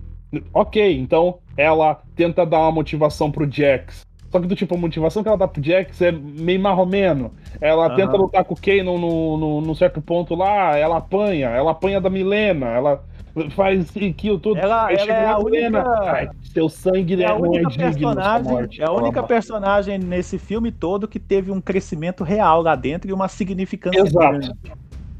ok, 0.53 0.97
então 0.97 1.39
ela 1.57 2.01
tenta 2.15 2.45
dar 2.45 2.59
uma 2.59 2.71
motivação 2.71 3.29
pro 3.29 3.49
Jax. 3.51 4.05
Só 4.31 4.39
que 4.39 4.47
do 4.47 4.55
tipo, 4.55 4.73
a 4.73 4.77
motivação 4.77 5.21
que 5.21 5.27
ela 5.27 5.37
dá 5.37 5.47
pro 5.47 5.61
Jax 5.61 6.01
é 6.01 6.11
meio 6.11 6.59
marromeno. 6.61 7.33
Ela 7.59 7.87
Aham. 7.87 7.95
tenta 7.95 8.15
lutar 8.17 8.45
com 8.45 8.53
o 8.53 8.57
Kanon 8.57 8.97
no, 8.97 9.37
no, 9.37 9.61
num 9.61 9.75
certo 9.75 10.01
ponto 10.01 10.33
lá, 10.35 10.77
ela 10.77 10.97
apanha, 10.97 11.49
ela 11.49 11.71
apanha 11.71 11.99
da 11.99 12.09
Milena, 12.09 12.67
ela 12.67 13.03
faz 13.51 13.89
aquilo 13.95 14.39
tudo. 14.39 14.57
Ela- 14.57 14.91
ela 14.91 15.13
é 15.13 15.25
a 15.25 15.37
Milena, 15.37 15.79
única- 15.79 16.11
"Ai, 16.11 16.29
seu 16.43 16.69
sangue 16.69 17.21
É 17.21 17.25
a 17.25 17.29
é 17.31 17.33
única 17.33 17.69
sua 17.69 17.79
personagem, 17.83 18.51
morte." 18.51 18.81
é 18.81 18.85
a 18.85 18.91
única 18.91 19.23
personagem 19.23 19.97
nesse 19.97 20.37
filme 20.37 20.71
todo 20.71 21.07
que 21.07 21.19
teve 21.19 21.51
um 21.51 21.59
crescimento 21.61 22.23
real 22.23 22.61
lá 22.61 22.75
dentro 22.75 23.09
e 23.09 23.13
uma 23.13 23.27
significância 23.27 23.99
Exato. 24.01 24.17
grande. 24.39 24.51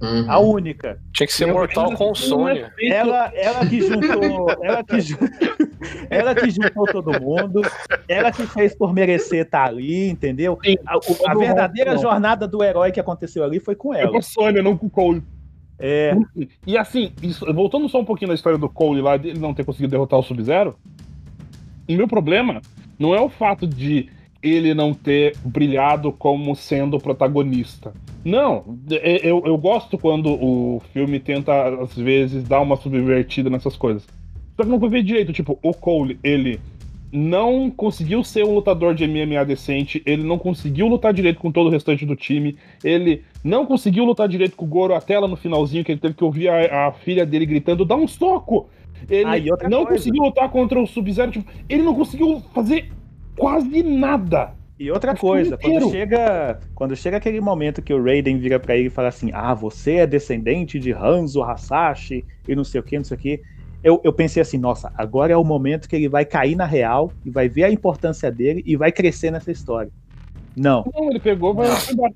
Uhum. 0.01 0.25
A 0.31 0.39
única. 0.39 0.97
Tinha 1.13 1.27
que 1.27 1.33
ser 1.33 1.47
Eu 1.47 1.53
mortal 1.53 1.93
com 1.95 2.15
Sônia. 2.15 2.73
Ela, 2.81 3.31
ela 3.35 3.65
que 3.65 3.81
juntou, 3.81 4.47
ela 4.63 4.83
que, 4.83 4.97
ela 6.09 6.33
que 6.35 6.49
juntou 6.49 6.85
todo 6.87 7.21
mundo, 7.21 7.61
ela 8.07 8.31
que 8.31 8.47
fez 8.47 8.73
por 8.75 8.93
merecer 8.93 9.45
estar 9.45 9.65
ali, 9.65 10.09
entendeu? 10.09 10.57
Sim, 10.65 10.75
A, 10.87 10.97
o- 10.97 11.27
a 11.27 11.35
verdadeira 11.35 11.91
mundo. 11.91 12.01
jornada 12.01 12.47
do 12.47 12.63
herói 12.63 12.91
que 12.91 12.99
aconteceu 12.99 13.43
ali 13.43 13.59
foi 13.59 13.75
com 13.75 13.93
É 13.93 14.01
ela. 14.01 14.11
com 14.11 14.21
Sônia, 14.21 14.63
não 14.63 14.75
com 14.75 14.87
o 14.87 14.89
Cole. 14.89 15.21
É, 15.77 16.15
E 16.65 16.77
assim, 16.77 17.11
isso- 17.23 17.45
voltando 17.53 17.87
só 17.89 17.99
um 17.99 18.05
pouquinho 18.05 18.29
na 18.29 18.35
história 18.35 18.57
do 18.57 18.69
Cole 18.69 19.01
lá, 19.01 19.17
dele 19.17 19.39
não 19.39 19.53
ter 19.53 19.63
conseguido 19.63 19.91
derrotar 19.91 20.19
o 20.19 20.23
Sub-Zero, 20.23 20.75
o 21.87 21.93
meu 21.93 22.07
problema 22.07 22.61
não 22.99 23.13
é 23.15 23.19
o 23.21 23.29
fato 23.29 23.65
de 23.67 24.09
ele 24.41 24.73
não 24.73 24.93
ter 24.93 25.35
brilhado 25.43 26.11
como 26.11 26.55
sendo 26.55 26.97
o 26.97 27.01
protagonista. 27.01 27.93
Não, 28.23 28.63
é- 28.91 29.27
eu, 29.27 29.41
eu 29.45 29.57
gosto 29.57 29.97
quando 29.97 30.31
o 30.31 30.81
filme 30.93 31.19
tenta, 31.19 31.69
às 31.81 31.95
vezes, 31.95 32.43
dar 32.43 32.61
uma 32.61 32.75
subvertida 32.75 33.49
nessas 33.49 33.75
coisas. 33.75 34.07
Só 34.55 34.63
que 34.63 34.69
não 34.69 34.79
foi 34.79 34.89
ver 34.89 35.03
direito, 35.03 35.31
tipo, 35.33 35.57
o 35.63 35.73
Cole, 35.73 36.19
ele 36.23 36.59
não 37.11 37.69
conseguiu 37.69 38.23
ser 38.23 38.45
um 38.45 38.53
lutador 38.55 38.95
de 38.95 39.05
MMA 39.05 39.43
decente, 39.43 40.01
ele 40.05 40.23
não 40.23 40.37
conseguiu 40.37 40.87
lutar 40.87 41.13
direito 41.13 41.39
com 41.39 41.51
todo 41.51 41.67
o 41.67 41.69
restante 41.69 42.05
do 42.05 42.15
time, 42.15 42.55
ele 42.83 43.23
não 43.43 43.65
conseguiu 43.65 44.05
lutar 44.05 44.29
direito 44.29 44.55
com 44.55 44.63
o 44.65 44.67
Goro 44.67 44.93
até 44.93 45.19
lá 45.19 45.27
no 45.27 45.35
finalzinho, 45.35 45.83
que 45.83 45.91
ele 45.91 45.99
teve 45.99 46.13
que 46.13 46.23
ouvir 46.23 46.47
a, 46.47 46.87
a 46.87 46.91
filha 46.93 47.25
dele 47.25 47.45
gritando, 47.45 47.83
dá 47.83 47.95
um 47.95 48.07
soco! 48.07 48.69
Ele 49.09 49.25
Ah, 49.51 49.67
não 49.67 49.83
coisa. 49.85 49.97
conseguiu 49.97 50.23
lutar 50.23 50.47
contra 50.49 50.79
o 50.81 50.85
Sub-Zero, 50.87 51.31
tipo, 51.31 51.51
ele 51.67 51.81
não 51.83 51.95
conseguiu 51.95 52.39
fazer 52.53 52.89
quase 53.37 53.83
nada. 53.83 54.53
e 54.79 54.91
outra 54.91 55.15
coisa, 55.15 55.57
quando 55.57 55.91
chega, 55.91 56.59
quando 56.73 56.95
chega 56.95 57.17
aquele 57.17 57.39
momento 57.39 57.81
que 57.81 57.93
o 57.93 58.03
Raiden 58.03 58.37
vira 58.37 58.59
pra 58.59 58.75
ele 58.75 58.87
e 58.87 58.91
fala 58.91 59.07
assim: 59.07 59.31
Ah, 59.33 59.53
você 59.53 59.95
é 59.97 60.07
descendente 60.07 60.79
de 60.79 60.91
Hanzo 60.91 61.43
Hasashi 61.43 62.25
e 62.47 62.55
não 62.55 62.63
sei 62.63 62.79
o 62.81 62.83
que, 62.83 62.97
não 62.97 63.05
sei 63.05 63.17
o 63.17 63.19
que. 63.19 63.41
Eu, 63.83 63.99
eu 64.03 64.13
pensei 64.13 64.39
assim, 64.39 64.59
nossa, 64.59 64.91
agora 64.95 65.33
é 65.33 65.37
o 65.37 65.43
momento 65.43 65.89
que 65.89 65.95
ele 65.95 66.07
vai 66.07 66.23
cair 66.23 66.55
na 66.55 66.65
real 66.65 67.11
e 67.25 67.31
vai 67.31 67.49
ver 67.49 67.63
a 67.63 67.71
importância 67.71 68.31
dele 68.31 68.61
e 68.63 68.75
vai 68.75 68.91
crescer 68.91 69.31
nessa 69.31 69.51
história. 69.51 69.91
Não, 70.55 70.85
Não, 70.93 71.09
ele 71.09 71.19
pegou, 71.19 71.53
vai 71.53 71.67
embora. 71.91 72.13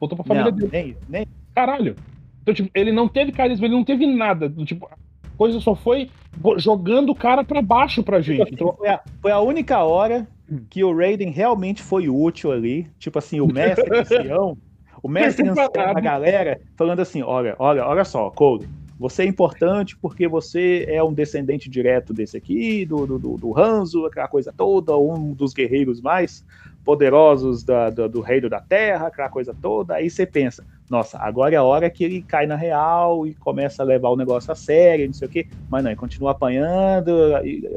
Voltou 0.00 0.16
pra 0.16 0.26
família 0.26 0.50
não, 0.50 0.58
dele. 0.58 0.70
nem, 0.72 0.96
nem 1.08 1.26
Caralho. 1.54 1.94
Então, 2.42 2.54
tipo, 2.54 2.70
ele 2.74 2.92
não 2.92 3.08
teve 3.08 3.32
carisma, 3.32 3.66
ele 3.66 3.74
não 3.74 3.84
teve 3.84 4.06
nada. 4.06 4.50
Tipo, 4.64 4.86
a 4.86 4.96
coisa 5.36 5.60
só 5.60 5.74
foi 5.74 6.10
jogando 6.58 7.10
o 7.10 7.14
cara 7.14 7.42
pra 7.42 7.62
baixo 7.62 8.02
pra 8.02 8.20
gente. 8.20 8.52
Então, 8.52 8.74
foi, 8.76 8.88
a, 8.88 9.00
foi 9.22 9.30
a 9.30 9.40
única 9.40 9.82
hora 9.82 10.28
que 10.70 10.82
o 10.84 10.96
Raiden 10.96 11.30
realmente 11.30 11.82
foi 11.82 12.08
útil 12.08 12.52
ali. 12.52 12.86
Tipo 12.98 13.18
assim, 13.18 13.40
o 13.40 13.46
mestre 13.46 13.98
ancião, 13.98 14.56
o 15.02 15.08
mestre 15.08 15.48
ancião 15.48 15.70
da 15.72 15.94
galera, 15.94 16.60
falando 16.76 17.00
assim: 17.00 17.22
olha, 17.22 17.54
olha, 17.58 17.84
olha 17.86 18.04
só, 18.04 18.30
Cole, 18.30 18.68
você 18.98 19.22
é 19.22 19.26
importante 19.26 19.96
porque 19.96 20.26
você 20.26 20.86
é 20.88 21.02
um 21.02 21.12
descendente 21.12 21.68
direto 21.68 22.14
desse 22.14 22.36
aqui, 22.36 22.86
do, 22.86 23.06
do, 23.06 23.18
do, 23.18 23.36
do 23.36 23.58
Hanzo, 23.58 24.06
aquela 24.06 24.28
coisa 24.28 24.52
toda, 24.56 24.96
um 24.96 25.32
dos 25.32 25.52
guerreiros 25.52 26.00
mais 26.00 26.44
poderosos 26.82 27.62
da, 27.62 27.90
do, 27.90 28.08
do 28.08 28.20
reino 28.20 28.48
da 28.48 28.60
terra, 28.60 29.08
aquela 29.08 29.28
coisa 29.28 29.54
toda. 29.60 29.96
Aí 29.96 30.08
você 30.08 30.24
pensa, 30.24 30.64
nossa, 30.88 31.18
agora 31.18 31.54
é 31.54 31.58
a 31.58 31.62
hora 31.62 31.90
que 31.90 32.04
ele 32.04 32.22
cai 32.22 32.46
na 32.46 32.54
real 32.54 33.26
e 33.26 33.34
começa 33.34 33.82
a 33.82 33.86
levar 33.86 34.08
o 34.08 34.16
negócio 34.16 34.50
a 34.52 34.54
sério, 34.54 35.06
não 35.06 35.12
sei 35.12 35.26
o 35.26 35.30
quê. 35.30 35.46
Mas 35.68 35.82
não, 35.82 35.90
ele 35.90 35.98
continua 35.98 36.30
apanhando, 36.30 37.12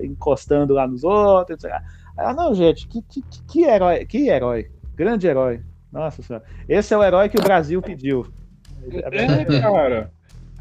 encostando 0.04 0.76
lá 0.76 0.88
nos 0.88 1.04
outros. 1.04 1.64
Etc. 1.64 1.82
Ah, 2.20 2.34
não, 2.34 2.54
gente, 2.54 2.88
que, 2.88 3.02
que, 3.02 3.24
que 3.48 3.64
herói, 3.64 4.06
que 4.06 4.28
herói, 4.30 4.70
grande 4.96 5.28
herói. 5.28 5.62
Nossa 5.92 6.22
senhora. 6.22 6.46
Esse 6.68 6.94
é 6.94 6.98
o 6.98 7.04
herói 7.04 7.30
que 7.30 7.40
o 7.40 7.44
Brasil 7.44 7.82
pediu. 7.82 8.28
É, 9.12 9.60
cara. 9.62 10.12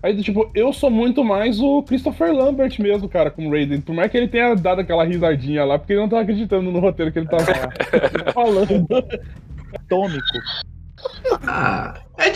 Aí, 0.02 0.22
tipo, 0.22 0.48
eu 0.54 0.72
sou 0.72 0.90
muito 0.90 1.24
mais 1.24 1.60
o 1.60 1.82
Christopher 1.82 2.32
Lambert 2.32 2.80
mesmo, 2.80 3.08
cara, 3.08 3.30
como 3.30 3.50
Raiden. 3.50 3.80
Por 3.80 3.94
mais 3.94 4.10
que 4.10 4.16
ele 4.16 4.28
tenha 4.28 4.54
dado 4.54 4.80
aquela 4.80 5.04
risadinha 5.04 5.64
lá, 5.64 5.78
porque 5.78 5.92
ele 5.92 6.00
não 6.00 6.08
tava 6.08 6.22
acreditando 6.22 6.70
no 6.70 6.78
roteiro 6.78 7.12
que 7.12 7.18
ele 7.18 7.28
tava 7.28 7.44
falando. 8.32 8.86
Atômico. 9.74 10.24
Ah, 11.46 11.94
é 12.18 12.32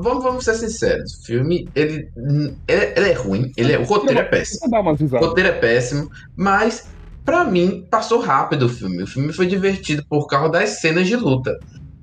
vamos, 0.00 0.24
vamos 0.24 0.44
ser 0.44 0.54
sinceros. 0.54 1.20
O 1.20 1.26
filme, 1.26 1.68
ele, 1.74 2.08
ele, 2.16 2.92
ele 2.96 3.10
é 3.10 3.12
ruim, 3.12 3.52
ele 3.56 3.72
é- 3.72 3.78
o 3.78 3.84
roteiro 3.84 4.20
é 4.20 4.24
péssimo. 4.24 4.74
O 4.74 5.18
roteiro 5.18 5.48
é 5.50 5.52
péssimo, 5.52 6.10
mas 6.36 6.88
pra 7.26 7.44
mim 7.44 7.86
passou 7.90 8.20
rápido 8.20 8.64
o 8.64 8.68
filme. 8.70 9.02
O 9.02 9.06
filme 9.06 9.32
foi 9.32 9.46
divertido 9.46 10.02
por 10.08 10.26
causa 10.26 10.48
das 10.52 10.80
cenas 10.80 11.06
de 11.06 11.16
luta. 11.16 11.52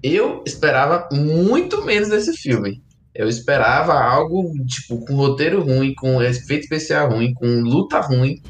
Eu 0.03 0.43
esperava 0.45 1.07
muito 1.11 1.83
menos 1.83 2.09
desse 2.09 2.33
filme. 2.33 2.83
Eu 3.15 3.27
esperava 3.29 3.93
algo 3.93 4.51
tipo 4.65 5.03
com 5.05 5.15
roteiro 5.15 5.63
ruim, 5.63 5.93
com 5.95 6.21
efeito 6.21 6.63
especial 6.63 7.09
ruim, 7.11 7.33
com 7.33 7.47
luta 7.61 7.99
ruim. 8.01 8.41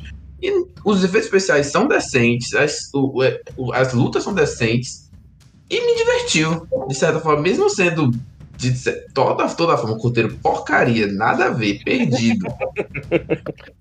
E 0.42 0.52
os 0.84 1.04
efeitos 1.04 1.28
especiais 1.28 1.68
são 1.68 1.88
decentes, 1.88 2.54
as, 2.54 2.90
o- 2.94 3.22
o- 3.56 3.72
as 3.74 3.94
lutas 3.94 4.24
são 4.24 4.34
decentes 4.34 5.10
e 5.70 5.80
me 5.86 5.96
divertiu 5.96 6.68
de 6.88 6.96
certa 6.96 7.20
forma, 7.20 7.42
mesmo 7.42 7.70
sendo 7.70 8.12
de 8.72 8.92
toda 9.14 9.48
toda 9.50 9.78
forma 9.78 9.96
um 9.96 10.00
roteiro 10.00 10.36
porcaria, 10.38 11.08
nada 11.08 11.46
a 11.46 11.50
ver, 11.50 11.84
perdido 11.84 12.48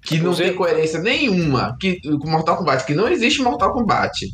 que 0.03 0.19
não 0.19 0.35
tem 0.35 0.55
coerência 0.55 1.01
nenhuma. 1.01 1.77
Que, 1.81 2.01
com 2.01 2.29
Mortal 2.29 2.57
Kombat, 2.57 2.85
que 2.85 2.95
não 2.95 3.09
existe 3.09 3.43
Mortal 3.43 3.73
Kombat. 3.73 4.27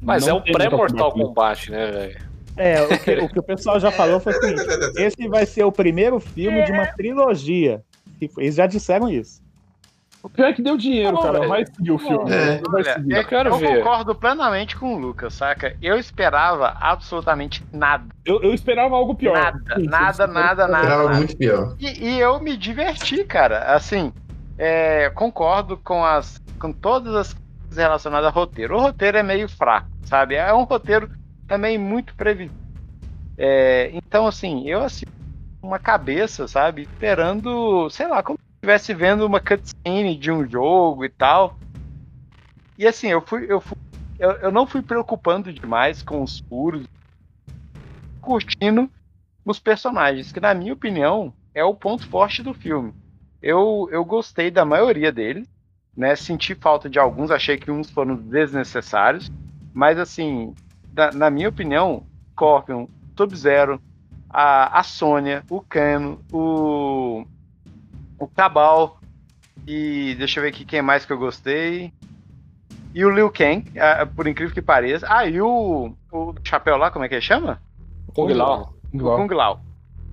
Mas 0.00 0.26
Não 0.26 0.36
é 0.36 0.38
o 0.38 0.42
tem 0.42 0.52
pré-Mortal 0.52 1.12
Kombat. 1.12 1.26
Kombat, 1.26 1.70
né, 1.70 1.90
velho? 1.90 2.34
É, 2.56 2.82
o 2.82 2.98
que, 2.98 3.10
o 3.18 3.28
que 3.28 3.38
o 3.40 3.42
pessoal 3.42 3.80
já 3.80 3.90
falou 3.90 4.20
foi 4.20 4.32
o 4.32 4.40
seguinte: 4.40 4.62
esse 4.96 5.28
vai 5.28 5.44
ser 5.44 5.64
o 5.64 5.72
primeiro 5.72 6.20
filme 6.20 6.64
de 6.64 6.72
uma 6.72 6.86
trilogia. 6.86 7.82
E 8.20 8.30
Eles 8.38 8.54
já 8.54 8.66
disseram 8.66 9.08
isso. 9.08 9.43
O 10.24 10.28
pior 10.30 10.46
é 10.46 10.52
que 10.54 10.62
deu 10.62 10.78
dinheiro, 10.78 11.12
Não, 11.12 11.20
cara. 11.20 11.38
velho. 11.40 11.48
Vai 11.50 11.66
seguir 11.66 11.90
o 11.92 11.98
filme. 11.98 12.32
É. 12.32 12.62
Olha, 12.66 12.94
seguir. 12.94 13.12
eu, 13.14 13.24
quero 13.26 13.50
eu 13.50 13.58
ver. 13.58 13.76
concordo 13.76 14.14
plenamente 14.14 14.74
com 14.74 14.94
o 14.94 14.98
Lucas, 14.98 15.34
saca? 15.34 15.76
Eu 15.82 15.98
esperava 15.98 16.74
absolutamente 16.80 17.62
nada. 17.70 18.06
Eu, 18.24 18.42
eu 18.42 18.54
esperava 18.54 18.96
algo 18.96 19.14
pior. 19.14 19.34
Nada, 19.34 19.58
Sim, 19.76 19.84
nada, 19.86 20.26
sim, 20.26 20.32
nada, 20.32 20.62
Eu 20.62 20.68
nada. 20.68 20.82
Esperava 20.82 21.04
nada. 21.04 21.18
muito 21.18 21.36
pior. 21.36 21.76
E, 21.78 22.08
e 22.08 22.18
eu 22.18 22.40
me 22.40 22.56
diverti, 22.56 23.22
cara. 23.24 23.74
Assim, 23.74 24.14
é, 24.56 25.10
concordo 25.10 25.76
com 25.76 26.02
as 26.02 26.42
com 26.58 26.72
todas 26.72 27.14
as 27.14 27.34
coisas 27.34 27.76
relacionadas 27.76 28.26
ao 28.28 28.32
roteiro. 28.32 28.76
O 28.78 28.80
roteiro 28.80 29.18
é 29.18 29.22
meio 29.22 29.46
fraco, 29.46 29.88
sabe? 30.06 30.36
É 30.36 30.54
um 30.54 30.62
roteiro 30.64 31.10
também 31.46 31.76
muito 31.76 32.14
previsível. 32.14 32.56
É, 33.36 33.90
então, 33.92 34.26
assim, 34.26 34.66
eu 34.66 34.82
assim, 34.82 35.04
uma 35.62 35.78
cabeça, 35.78 36.48
sabe? 36.48 36.82
Esperando, 36.82 37.90
sei 37.90 38.08
lá, 38.08 38.22
como 38.22 38.38
estivesse 38.64 38.94
vendo 38.94 39.26
uma 39.26 39.40
cutscene 39.40 40.16
de 40.16 40.32
um 40.32 40.48
jogo 40.48 41.04
e 41.04 41.08
tal. 41.08 41.58
E 42.78 42.86
assim, 42.86 43.08
eu 43.08 43.20
fui, 43.20 43.46
eu 43.48 43.60
fui, 43.60 43.76
eu, 44.18 44.30
eu 44.32 44.50
não 44.50 44.66
fui 44.66 44.82
preocupando 44.82 45.52
demais 45.52 46.02
com 46.02 46.22
os 46.22 46.40
furos, 46.40 46.86
curtindo 48.20 48.90
os 49.44 49.58
personagens, 49.58 50.32
que 50.32 50.40
na 50.40 50.54
minha 50.54 50.72
opinião 50.72 51.32
é 51.54 51.62
o 51.62 51.74
ponto 51.74 52.08
forte 52.08 52.42
do 52.42 52.54
filme. 52.54 52.94
Eu, 53.42 53.88
eu 53.92 54.02
gostei 54.04 54.50
da 54.50 54.64
maioria 54.64 55.12
deles, 55.12 55.46
né? 55.94 56.16
Senti 56.16 56.54
falta 56.54 56.88
de 56.88 56.98
alguns, 56.98 57.30
achei 57.30 57.58
que 57.58 57.70
uns 57.70 57.90
foram 57.90 58.16
desnecessários, 58.16 59.30
mas 59.74 59.98
assim, 59.98 60.54
na, 61.12 61.30
minha 61.30 61.50
opinião, 61.50 62.04
Scorpion, 62.32 62.86
Sub-Zero, 63.16 63.80
a, 64.30 64.80
a 64.80 64.82
Sônia, 64.82 65.44
o 65.50 65.60
Cano, 65.60 66.18
o, 66.32 67.26
o 68.18 68.26
Cabal, 68.26 69.00
e 69.66 70.14
deixa 70.18 70.38
eu 70.38 70.42
ver 70.42 70.50
aqui 70.50 70.64
quem 70.64 70.82
mais 70.82 71.04
que 71.04 71.12
eu 71.12 71.18
gostei. 71.18 71.92
E 72.94 73.04
o 73.04 73.10
Liu 73.10 73.30
Kang, 73.30 73.64
ah, 73.78 74.06
por 74.06 74.26
incrível 74.26 74.54
que 74.54 74.62
pareça. 74.62 75.06
Ah, 75.10 75.26
e 75.26 75.40
o, 75.40 75.92
o 76.12 76.34
chapéu 76.44 76.76
lá, 76.76 76.90
como 76.90 77.04
é 77.04 77.08
que 77.08 77.14
ele 77.14 77.22
chama? 77.22 77.60
Kung 78.14 78.32
Lao. 78.32 78.74
O. 78.92 78.98
Kung 78.98 79.34
Lao. 79.34 79.60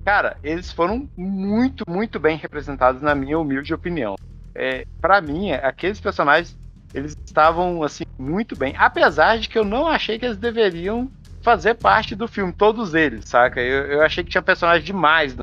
Cara, 0.04 0.36
eles 0.42 0.72
foram 0.72 1.08
muito, 1.16 1.88
muito 1.88 2.18
bem 2.18 2.36
representados 2.36 3.00
na 3.00 3.14
minha 3.14 3.38
humilde 3.38 3.72
opinião. 3.72 4.16
É, 4.54 4.84
para 5.00 5.20
mim, 5.20 5.52
aqueles 5.52 6.00
personagens, 6.00 6.58
eles 6.92 7.16
estavam 7.24 7.84
assim 7.84 8.04
muito 8.18 8.56
bem, 8.56 8.74
apesar 8.76 9.38
de 9.38 9.48
que 9.48 9.58
eu 9.58 9.64
não 9.64 9.86
achei 9.86 10.18
que 10.18 10.26
eles 10.26 10.36
deveriam 10.36 11.08
fazer 11.40 11.74
parte 11.74 12.14
do 12.14 12.26
filme, 12.26 12.52
todos 12.52 12.94
eles, 12.94 13.26
saca? 13.26 13.60
Eu, 13.60 13.86
eu 13.86 14.02
achei 14.02 14.24
que 14.24 14.30
tinha 14.30 14.42
personagens 14.42 14.84
demais, 14.84 15.36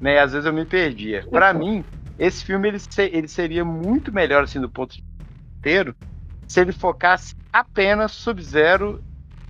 né? 0.00 0.14
E 0.14 0.18
às 0.18 0.32
vezes 0.32 0.46
eu 0.46 0.52
me 0.52 0.64
perdia. 0.64 1.26
Pra 1.30 1.52
mim, 1.52 1.84
esse 2.18 2.44
filme 2.44 2.68
ele, 2.68 2.78
se- 2.78 3.10
ele 3.12 3.28
seria 3.28 3.64
muito 3.64 4.12
melhor 4.12 4.44
assim 4.44 4.60
do 4.60 4.70
ponto 4.70 4.90
de 4.94 5.02
vista 5.02 5.58
inteiro 5.60 5.96
se 6.48 6.60
ele 6.60 6.72
focasse 6.72 7.34
apenas 7.52 8.12
Sub-Zero 8.12 9.00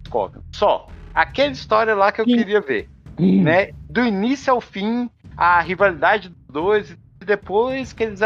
e 0.05 0.09
Scorpion. 0.09 0.43
Só. 0.55 0.91
Aquela 1.15 1.53
história 1.53 1.95
lá 1.95 2.13
que 2.13 2.21
eu 2.21 2.25
Sim. 2.25 2.37
queria 2.37 2.61
ver 2.61 2.89
Hum. 3.19 3.43
né? 3.43 3.69
Do 3.89 4.05
início 4.05 4.53
ao 4.53 4.61
fim, 4.61 5.11
a 5.37 5.61
rivalidade 5.61 6.29
dos 6.29 6.39
dois, 6.51 6.91
e 6.91 7.25
depois 7.25 7.93
que 7.93 8.05
eles 8.05 8.21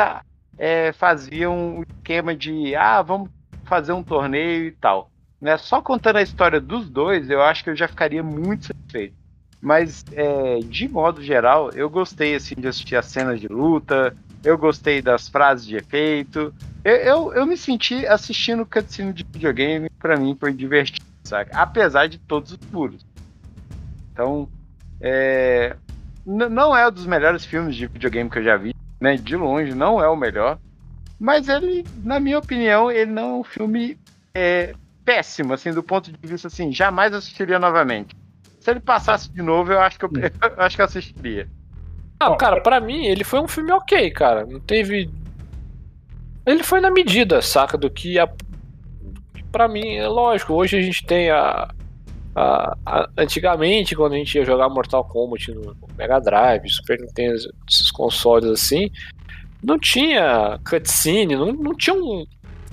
é, 0.59 0.93
faziam 0.93 1.79
o 1.79 1.83
esquema 1.83 2.35
de 2.35 2.75
ah, 2.75 3.01
vamos 3.03 3.29
fazer 3.67 3.93
um 3.93 4.03
torneio 4.03 4.67
e 4.67 4.73
tal. 4.73 5.11
Né? 5.41 5.57
Só 5.57 5.81
contando 5.81 6.17
a 6.17 6.23
história 6.23 6.61
dos 6.61 6.91
dois, 6.91 7.31
eu 7.31 7.41
acho 7.43 7.63
que 7.65 7.71
eu 7.71 7.77
já 7.77 7.87
ficaria 7.89 8.23
muito 8.23 8.67
satisfeito. 8.67 9.15
Mas, 9.61 10.05
é, 10.13 10.59
de 10.61 10.89
modo 10.89 11.23
geral, 11.23 11.71
eu 11.73 11.91
gostei 11.91 12.35
assim, 12.35 12.55
de 12.55 12.67
assistir 12.67 12.97
as 12.97 13.07
cenas 13.07 13.41
de 13.41 13.47
luta, 13.47 14.17
eu 14.43 14.57
gostei 14.57 15.03
das 15.03 15.29
frases 15.29 15.67
de 15.67 15.77
efeito. 15.77 16.55
Eu, 16.83 16.97
eu, 16.97 17.33
eu 17.35 17.47
me 17.47 17.57
senti 17.57 18.07
assistindo 18.07 18.65
cutscene 18.65 19.13
de 19.13 19.25
videogame, 19.25 19.91
pra 19.99 20.17
mim 20.17 20.37
foi 20.39 20.53
divertido, 20.53 21.05
saca? 21.25 21.55
Apesar 21.55 22.07
de 22.07 22.19
todos 22.19 22.53
os 22.53 22.59
furos. 22.71 23.05
Então, 24.13 24.49
é, 25.01 25.77
não 26.25 26.77
é 26.77 26.89
um 26.89 26.93
dos 26.93 27.07
melhores 27.07 27.45
filmes 27.45 27.77
de 27.77 27.87
videogame 27.87 28.31
que 28.31 28.39
eu 28.39 28.45
já 28.45 28.57
vi, 28.57 28.75
né? 29.01 29.17
De 29.17 29.37
longe, 29.37 29.75
não 29.75 30.03
é 30.03 30.09
o 30.09 30.17
melhor. 30.17 30.59
Mas 31.19 31.51
ele, 31.51 31.85
na 32.03 32.19
minha 32.19 32.39
opinião, 32.39 32.91
ele 32.91 33.11
não 33.11 33.23
é 33.23 33.41
um 33.41 33.45
filme 33.45 33.99
é, 34.35 34.75
péssimo, 35.05 35.53
assim, 35.53 35.71
do 35.71 35.83
ponto 35.83 36.11
de 36.11 36.27
vista 36.27 36.49
assim, 36.49 36.73
jamais 36.73 37.13
assistiria 37.13 37.59
novamente. 37.59 38.17
Se 38.71 38.75
ele 38.75 38.81
passasse 38.81 39.33
de 39.33 39.43
novo, 39.43 39.73
eu 39.73 39.81
acho 39.81 39.99
que 39.99 40.05
eu, 40.05 40.11
eu 40.15 40.63
acho 40.63 40.77
que 40.77 40.83
eu 40.83 40.87
assistiria. 40.87 41.49
Ah, 42.21 42.37
cara, 42.37 42.61
pra 42.61 42.79
mim 42.81 43.07
ele 43.07 43.25
foi 43.25 43.41
um 43.41 43.49
filme 43.49 43.73
ok, 43.73 44.11
cara. 44.11 44.47
Não 44.47 44.61
teve. 44.61 45.11
Ele 46.47 46.63
foi 46.63 46.81
na 46.81 46.91
medida, 46.91 47.41
saca? 47.43 47.77
Do 47.77 47.91
que 47.91 48.19
a. 48.19 48.29
Pra 49.51 49.67
mim, 49.67 49.97
é 49.97 50.07
lógico, 50.07 50.55
hoje 50.55 50.79
a 50.79 50.83
gente 50.83 51.05
tem 51.05 51.31
a. 51.31 51.69
a- 52.37 52.77
a- 52.87 53.09
antigamente, 53.17 53.97
quando 53.97 54.13
a 54.13 54.17
gente 54.17 54.37
ia 54.37 54.45
jogar 54.45 54.69
Mortal 54.69 55.05
Kombat 55.05 55.53
no 55.53 55.75
Mega 55.97 56.21
Drive, 56.21 56.69
Super 56.69 57.01
Nintendo, 57.01 57.35
esses 57.69 57.91
consoles 57.91 58.51
assim, 58.51 58.91
não 59.63 59.79
tinha 59.79 60.59
cutscene, 60.69 61.35
não, 61.35 61.53
não 61.53 61.75
tinha 61.75 61.95
um- 61.97 62.25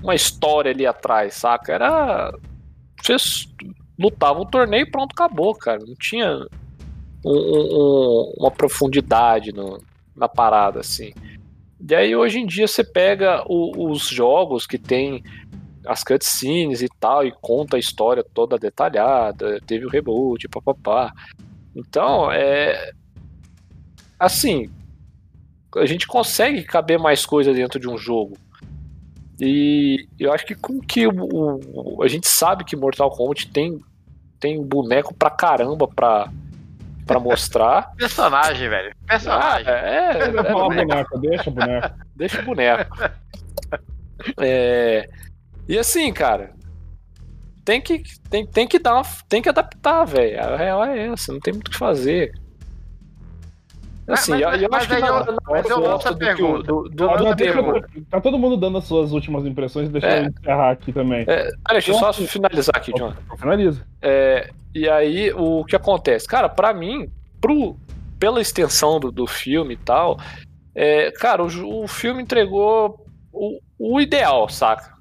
uma 0.03 0.13
história 0.13 0.71
ali 0.71 0.85
atrás, 0.85 1.33
saca? 1.33 1.73
Era. 1.73 2.31
Vocês 3.01 3.47
lutavam 3.97 4.43
o 4.43 4.45
torneio 4.45 4.83
e 4.83 4.91
pronto, 4.91 5.11
acabou, 5.13 5.53
cara. 5.55 5.79
Não 5.79 5.95
tinha 5.95 6.45
um- 7.25 7.29
um- 7.31 8.33
uma 8.37 8.51
profundidade 8.51 9.51
no- 9.51 9.81
na 10.15 10.27
parada, 10.27 10.79
assim. 10.79 11.13
E 11.89 11.95
aí 11.95 12.15
hoje 12.15 12.39
em 12.39 12.45
dia 12.45 12.67
você 12.67 12.83
pega 12.83 13.43
o- 13.47 13.91
os 13.91 14.07
jogos 14.07 14.65
que 14.65 14.77
tem 14.77 15.23
as 15.85 16.03
cutscenes 16.03 16.81
e 16.81 16.89
tal, 16.99 17.25
e 17.25 17.31
conta 17.31 17.77
a 17.77 17.79
história 17.79 18.23
toda 18.23 18.57
detalhada, 18.57 19.59
teve 19.65 19.85
o 19.85 19.89
reboot, 19.89 20.47
papapá. 20.49 21.13
Então, 21.75 22.31
é. 22.31 22.91
Assim, 24.19 24.69
a 25.75 25.85
gente 25.85 26.07
consegue 26.07 26.63
caber 26.63 26.99
mais 26.99 27.25
coisa 27.25 27.53
dentro 27.53 27.79
de 27.79 27.87
um 27.87 27.97
jogo. 27.97 28.35
E 29.39 30.07
eu 30.19 30.33
acho 30.33 30.45
que 30.45 30.55
com 30.55 30.79
que 30.81 31.05
o, 31.07 31.13
o- 31.13 32.03
a 32.03 32.07
gente 32.07 32.27
sabe 32.27 32.63
que 32.63 32.75
Mortal 32.75 33.09
Kombat 33.11 33.47
tem, 33.51 33.79
tem 34.39 34.61
boneco 34.63 35.13
pra 35.13 35.29
caramba 35.29 35.87
pra, 35.87 36.29
pra 37.05 37.19
mostrar. 37.19 37.91
Personagem, 37.97 38.67
velho. 38.69 38.95
Personagem. 39.05 39.67
Ah, 39.71 39.71
é, 39.71 40.09
é, 40.13 40.23
é, 40.39 40.51
boneco, 40.53 41.19
deixa 41.19 41.51
boneco. 41.51 41.95
deixa 42.15 42.41
o 42.41 42.45
boneco. 42.45 42.97
É, 44.39 45.07
e 45.67 45.77
assim, 45.77 46.11
cara, 46.11 46.51
tem 47.63 47.79
que, 47.81 48.01
tem, 48.29 48.45
tem 48.45 48.67
que 48.67 48.79
dar 48.79 48.95
uma, 48.95 49.03
tem 49.29 49.41
que 49.41 49.49
adaptar, 49.49 50.03
velho. 50.05 50.41
A 50.41 50.55
real 50.57 50.83
é 50.83 51.07
essa, 51.09 51.31
não 51.31 51.39
tem 51.39 51.53
muito 51.53 51.67
o 51.67 51.71
que 51.71 51.77
fazer. 51.77 52.33
Assim, 54.07 54.31
Mas- 54.31 54.41
eu, 54.41 54.47
mas- 54.49 54.61
eu 54.61 54.69
mas 54.71 54.79
acho 54.83 54.87
que 54.89 54.95
eu- 54.95 55.01
na 55.01 55.37
mas 55.49 55.69
eu 55.69 55.79
lanço 55.81 56.07
a 56.07 56.11
do, 56.11 56.17
pergunta. 56.17 56.63
do, 56.63 56.83
do, 56.83 56.89
do 56.89 57.05
não, 57.05 57.13
eu- 57.25 58.05
tá 58.09 58.21
todo 58.21 58.39
mundo 58.39 58.55
dando 58.55 58.77
as 58.77 58.85
suas 58.85 59.11
últimas 59.11 59.45
impressões, 59.45 59.89
deixa 59.89 60.07
É. 60.07 60.19
eu 60.21 60.25
encerrar 60.29 60.71
aqui 60.71 60.93
também. 60.93 61.25
É, 61.27 61.49
deixa 61.71 61.91
eu 61.91 61.95
só 61.95 62.13
finalizar 62.13 62.75
aqui, 62.77 62.93
John. 62.93 63.13
Finaliza. 63.37 63.85
É, 64.01 64.49
e 64.73 64.87
aí, 64.87 65.33
o 65.33 65.65
que 65.65 65.75
acontece? 65.75 66.25
Cara, 66.25 66.47
pra 66.47 66.73
mim, 66.73 67.09
pro, 67.41 67.75
pela 68.17 68.39
extensão 68.39 68.97
do, 68.97 69.11
do 69.11 69.27
filme 69.27 69.73
e 69.73 69.77
tal, 69.77 70.17
é, 70.73 71.11
cara, 71.11 71.43
o, 71.43 71.83
o 71.83 71.87
filme 71.87 72.23
entregou 72.23 73.05
o, 73.33 73.59
o 73.77 73.99
ideal, 73.99 74.47
saca? 74.47 74.95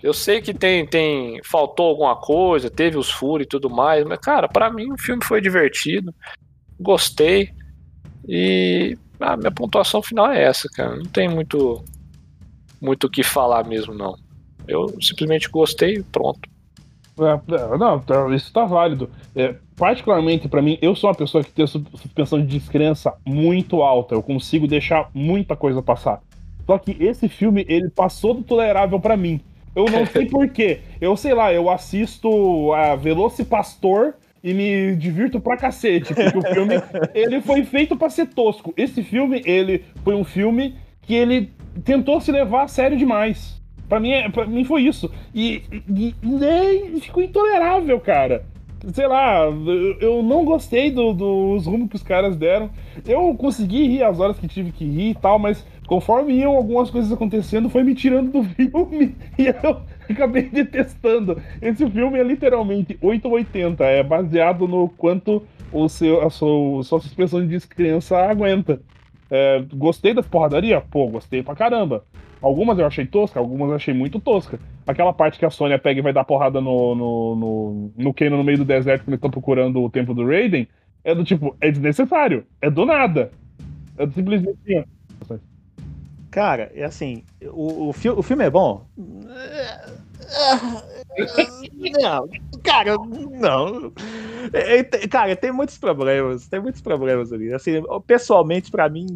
Eu 0.00 0.12
sei 0.14 0.40
que 0.40 0.54
tem, 0.54 0.86
tem. 0.86 1.40
Faltou 1.42 1.88
alguma 1.88 2.14
coisa, 2.14 2.70
teve 2.70 2.96
os 2.96 3.10
furos 3.10 3.44
e 3.46 3.48
tudo 3.48 3.68
mais, 3.68 4.04
mas, 4.04 4.18
cara, 4.20 4.46
pra 4.46 4.70
mim 4.70 4.92
o 4.92 4.98
filme 4.98 5.24
foi 5.24 5.40
divertido. 5.40 6.14
Gostei. 6.78 7.50
E 8.28 8.96
a 9.20 9.36
minha 9.36 9.50
pontuação 9.50 10.02
final 10.02 10.30
é 10.30 10.42
essa, 10.44 10.68
cara. 10.68 10.96
Não 10.96 11.04
tem 11.06 11.28
muito. 11.28 11.82
Muito 12.80 13.06
o 13.06 13.10
que 13.10 13.22
falar 13.22 13.64
mesmo, 13.66 13.94
não. 13.94 14.16
Eu 14.68 14.94
simplesmente 15.00 15.48
gostei 15.48 15.94
e 15.96 16.02
pronto. 16.02 16.40
É, 17.18 17.54
é, 17.54 17.78
não, 17.78 18.00
tá- 18.00 18.28
isso 18.34 18.52
tá 18.52 18.64
válido. 18.64 19.08
É, 19.34 19.54
particularmente 19.76 20.48
pra 20.48 20.60
mim, 20.60 20.78
eu 20.82 20.94
sou 20.94 21.08
uma 21.08 21.16
pessoa 21.16 21.42
que 21.44 21.52
tem 21.52 21.66
suspensão 21.66 22.40
de 22.40 22.46
descrença 22.46 23.14
muito 23.24 23.82
alta. 23.82 24.14
Eu 24.14 24.22
consigo 24.22 24.66
deixar 24.66 25.08
muita 25.14 25.56
coisa 25.56 25.80
passar. 25.80 26.20
Só 26.66 26.76
que 26.78 26.96
esse 27.00 27.28
filme, 27.28 27.64
ele 27.68 27.88
passou 27.90 28.34
do 28.34 28.42
tolerável 28.42 28.98
pra 29.00 29.16
mim. 29.16 29.40
Eu 29.74 29.84
não 29.86 30.04
sei 30.06 30.26
porquê. 30.28 30.80
Eu 31.00 31.16
sei 31.16 31.34
lá, 31.34 31.52
eu 31.52 31.70
assisto 31.70 32.72
a 32.72 32.96
Velocipastor 32.96 34.14
e 34.44 34.52
me 34.54 34.94
divirto 34.94 35.40
pra 35.40 35.56
cacete. 35.56 36.12
Porque 36.14 36.38
o 36.38 36.54
filme, 36.54 36.74
ele 37.14 37.40
foi 37.40 37.64
feito 37.64 37.96
pra 37.96 38.10
ser 38.10 38.26
tosco. 38.26 38.72
Esse 38.76 39.02
filme, 39.02 39.40
ele 39.46 39.82
foi 40.04 40.14
um 40.14 40.22
filme 40.22 40.76
que 41.02 41.14
ele 41.14 41.50
tentou 41.82 42.20
se 42.20 42.30
levar 42.30 42.64
a 42.64 42.68
sério 42.68 42.96
demais. 42.96 43.60
Pra 43.88 43.98
mim, 43.98 44.10
é- 44.12 44.28
pra 44.28 44.46
mim 44.46 44.64
foi 44.64 44.82
isso. 44.82 45.10
E, 45.34 45.62
e, 45.88 46.14
e 46.22 46.26
nem 46.26 47.00
ficou 47.00 47.22
intolerável, 47.22 47.98
cara. 47.98 48.44
Sei 48.92 49.06
lá, 49.06 49.44
eu- 49.46 49.96
eu 49.98 50.22
não 50.22 50.44
gostei 50.44 50.90
do- 50.90 51.14
dos 51.14 51.64
rumos 51.66 51.88
que 51.88 51.96
os 51.96 52.02
caras 52.02 52.36
deram. 52.36 52.68
Eu 53.06 53.34
consegui 53.34 53.86
rir 53.88 54.02
as 54.02 54.20
horas 54.20 54.38
que 54.38 54.46
tive 54.46 54.72
que 54.72 54.84
rir 54.84 55.10
e 55.10 55.14
tal, 55.14 55.38
mas 55.38 55.66
conforme 55.86 56.34
iam 56.34 56.54
algumas 56.54 56.90
coisas 56.90 57.10
acontecendo, 57.10 57.70
foi 57.70 57.82
me 57.82 57.94
tirando 57.94 58.30
do 58.30 58.42
filme 58.54 59.14
e 59.38 59.46
eu 59.46 59.80
acabei 60.10 60.48
detestando. 60.48 61.40
Esse 61.60 61.88
filme 61.90 62.18
é 62.18 62.22
literalmente 62.22 62.98
8 63.00 63.26
ou 63.26 63.34
80, 63.34 63.84
é 63.84 64.02
baseado 64.02 64.68
no 64.68 64.88
quanto 64.88 65.42
o 65.72 65.88
seu, 65.88 66.22
a 66.22 66.30
sua, 66.30 66.82
sua 66.84 67.00
suspensão 67.00 67.40
de 67.40 67.48
descrença 67.48 68.16
aguenta. 68.18 68.80
É, 69.30 69.64
gostei 69.74 70.14
das 70.14 70.26
porradaria? 70.26 70.80
Pô, 70.80 71.08
gostei 71.08 71.42
pra 71.42 71.54
caramba. 71.54 72.04
Algumas 72.40 72.78
eu 72.78 72.86
achei 72.86 73.06
tosca, 73.06 73.40
algumas 73.40 73.70
eu 73.70 73.76
achei 73.76 73.94
muito 73.94 74.20
tosca. 74.20 74.60
Aquela 74.86 75.12
parte 75.12 75.38
que 75.38 75.46
a 75.46 75.50
Sônia 75.50 75.78
pega 75.78 76.00
e 76.00 76.02
vai 76.02 76.12
dar 76.12 76.24
porrada 76.24 76.60
no, 76.60 76.94
no, 76.94 77.36
no, 77.36 77.92
no 77.96 78.14
Kano 78.14 78.36
no 78.36 78.44
meio 78.44 78.58
do 78.58 78.64
deserto 78.64 79.02
quando 79.02 79.08
eles 79.08 79.18
estão 79.18 79.30
procurando 79.30 79.82
o 79.82 79.88
templo 79.88 80.14
do 80.14 80.26
Raiden, 80.26 80.68
é 81.02 81.14
do 81.14 81.24
tipo, 81.24 81.56
é 81.60 81.70
desnecessário, 81.70 82.44
é 82.60 82.70
do 82.70 82.84
nada. 82.84 83.32
É 83.96 84.06
simplesmente 84.08 84.58
assim. 84.62 84.84
Cara, 86.34 86.68
é 86.74 86.82
assim, 86.82 87.22
o, 87.52 87.90
o, 87.90 87.92
fi- 87.92 88.10
o 88.10 88.20
filme 88.20 88.42
é 88.44 88.50
bom? 88.50 88.84
Não, 92.02 92.28
cara, 92.60 92.96
não. 93.40 93.92
É, 94.52 94.78
é, 94.80 94.84
cara, 95.06 95.36
tem 95.36 95.52
muitos 95.52 95.78
problemas, 95.78 96.48
tem 96.48 96.58
muitos 96.60 96.80
problemas 96.80 97.32
ali. 97.32 97.52
Assim, 97.54 97.80
pessoalmente, 98.04 98.68
pra 98.68 98.88
mim, 98.88 99.06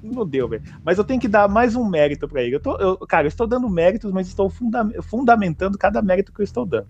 não 0.00 0.24
deu, 0.24 0.46
velho. 0.48 0.62
Mas 0.84 0.98
eu 0.98 1.02
tenho 1.04 1.20
que 1.20 1.26
dar 1.26 1.48
mais 1.48 1.74
um 1.74 1.84
mérito 1.84 2.28
pra 2.28 2.44
ele. 2.44 2.54
Eu 2.54 2.60
tô, 2.60 2.76
eu, 2.76 2.96
cara, 2.98 3.24
eu 3.26 3.28
estou 3.28 3.48
dando 3.48 3.68
méritos, 3.68 4.12
mas 4.12 4.28
estou 4.28 4.48
funda- 4.48 4.88
fundamentando 5.02 5.76
cada 5.76 6.00
mérito 6.00 6.32
que 6.32 6.42
eu 6.42 6.44
estou 6.44 6.64
dando. 6.64 6.86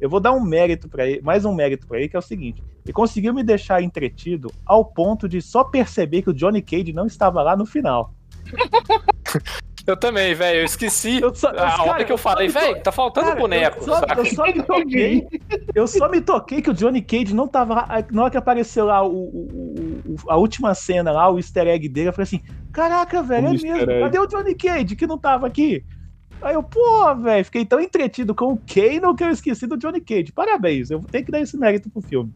Eu 0.00 0.08
vou 0.08 0.20
dar 0.20 0.30
um 0.30 0.40
mérito 0.40 0.88
para 0.88 1.04
ele, 1.04 1.20
mais 1.20 1.44
um 1.44 1.52
mérito 1.52 1.88
pra 1.88 1.98
ele, 1.98 2.08
que 2.08 2.14
é 2.14 2.18
o 2.20 2.22
seguinte: 2.22 2.62
ele 2.84 2.92
conseguiu 2.92 3.34
me 3.34 3.42
deixar 3.42 3.82
entretido 3.82 4.52
ao 4.64 4.84
ponto 4.84 5.28
de 5.28 5.42
só 5.42 5.64
perceber 5.64 6.22
que 6.22 6.30
o 6.30 6.34
Johnny 6.34 6.62
Cage 6.62 6.92
não 6.92 7.06
estava 7.06 7.42
lá 7.42 7.56
no 7.56 7.66
final. 7.66 8.14
Eu 9.84 9.96
também, 9.96 10.32
velho. 10.32 10.60
Eu 10.60 10.64
esqueci. 10.64 11.20
Eu 11.20 11.34
só- 11.34 11.48
a 11.48 11.54
cara, 11.54 11.82
hora 11.82 12.04
que 12.04 12.12
eu 12.12 12.16
falei, 12.18 12.46
velho, 12.46 12.80
tá 12.82 12.92
faltando 12.92 13.26
Cara, 13.26 13.40
boneco. 13.40 13.78
Eu 13.80 13.82
só, 13.84 14.00
eu 14.16 14.26
só 14.26 14.44
me 14.46 14.62
toquei. 14.62 15.26
Eu 15.74 15.86
só 15.88 16.08
me 16.08 16.20
toquei 16.20 16.62
que 16.62 16.70
o 16.70 16.74
Johnny 16.74 17.02
Cage 17.02 17.34
não 17.34 17.48
tava. 17.48 17.74
lá. 17.74 17.88
Na 18.12 18.22
hora 18.22 18.30
que 18.30 18.36
apareceu 18.36 18.84
lá 18.86 19.02
o, 19.04 19.10
o- 19.12 20.02
o- 20.06 20.30
a 20.30 20.36
última 20.36 20.72
cena 20.72 21.10
lá, 21.10 21.28
o 21.28 21.36
easter 21.36 21.66
egg 21.66 21.88
dele, 21.88 22.10
eu 22.10 22.12
falei 22.12 22.22
assim: 22.24 22.40
caraca, 22.72 23.24
velho, 23.24 23.48
é 23.48 23.50
mesmo. 23.50 23.74
egg. 23.76 24.00
Cadê 24.02 24.18
o 24.20 24.26
Johnny 24.28 24.54
Cage 24.54 24.94
que 24.94 25.06
não 25.06 25.18
tava 25.18 25.48
aqui? 25.48 25.84
Aí 26.40 26.54
eu, 26.54 26.62
pô, 26.62 27.12
velho, 27.16 27.44
fiquei 27.44 27.64
tão 27.64 27.80
entretido 27.80 28.36
com 28.36 28.52
o 28.52 28.56
Kano 28.58 29.16
que 29.16 29.24
eu 29.24 29.30
esqueci 29.30 29.66
do 29.66 29.76
Johnny 29.76 30.00
Cage. 30.00 30.30
Parabéns, 30.32 30.90
eu 30.92 31.00
tenho 31.10 31.24
que 31.24 31.32
dar 31.32 31.40
esse 31.40 31.56
mérito 31.56 31.90
pro 31.90 32.00
filme. 32.02 32.32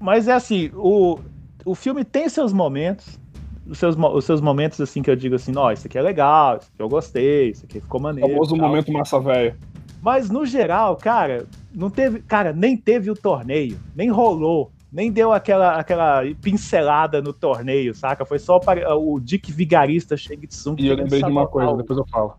Mas 0.00 0.26
é 0.26 0.32
assim, 0.32 0.70
o, 0.74 1.18
o 1.64 1.74
filme 1.74 2.04
tem 2.04 2.28
seus 2.28 2.52
momentos, 2.52 3.18
os 3.66 3.78
seus, 3.78 3.96
os 3.96 4.24
seus 4.24 4.40
momentos 4.40 4.80
assim 4.80 5.02
que 5.02 5.10
eu 5.10 5.16
digo 5.16 5.34
assim, 5.36 5.52
ó, 5.56 5.70
isso 5.70 5.86
aqui 5.86 5.96
é 5.98 6.02
legal, 6.02 6.56
isso 6.58 6.70
aqui 6.72 6.82
eu 6.82 6.88
gostei, 6.88 7.50
isso 7.50 7.64
aqui 7.64 7.80
ficou 7.80 8.00
O 8.00 8.02
maneiro. 8.02 8.28
famoso 8.30 8.56
tal. 8.56 8.66
momento 8.68 8.92
massa 8.92 9.20
velho. 9.20 9.54
Mas 10.00 10.28
no 10.30 10.44
geral, 10.44 10.96
cara, 10.96 11.46
não 11.72 11.88
teve, 11.88 12.20
cara, 12.20 12.52
nem 12.52 12.76
teve 12.76 13.10
o 13.10 13.14
torneio, 13.14 13.78
nem 13.94 14.10
rolou, 14.10 14.72
nem 14.92 15.10
deu 15.12 15.32
aquela, 15.32 15.76
aquela 15.78 16.22
pincelada 16.42 17.22
no 17.22 17.32
torneio, 17.32 17.94
saca? 17.94 18.24
Foi 18.26 18.38
só 18.40 18.58
para 18.58 18.94
o 18.96 19.20
Dick 19.20 19.50
Vigarista 19.52 20.16
Tsung 20.16 20.76
E 20.78 20.88
eu 20.88 20.96
lembrei 20.96 21.22
de 21.22 21.30
uma 21.30 21.46
coisa, 21.46 21.70
o- 21.70 21.76
depois 21.76 21.98
eu 21.98 22.06
falo. 22.10 22.34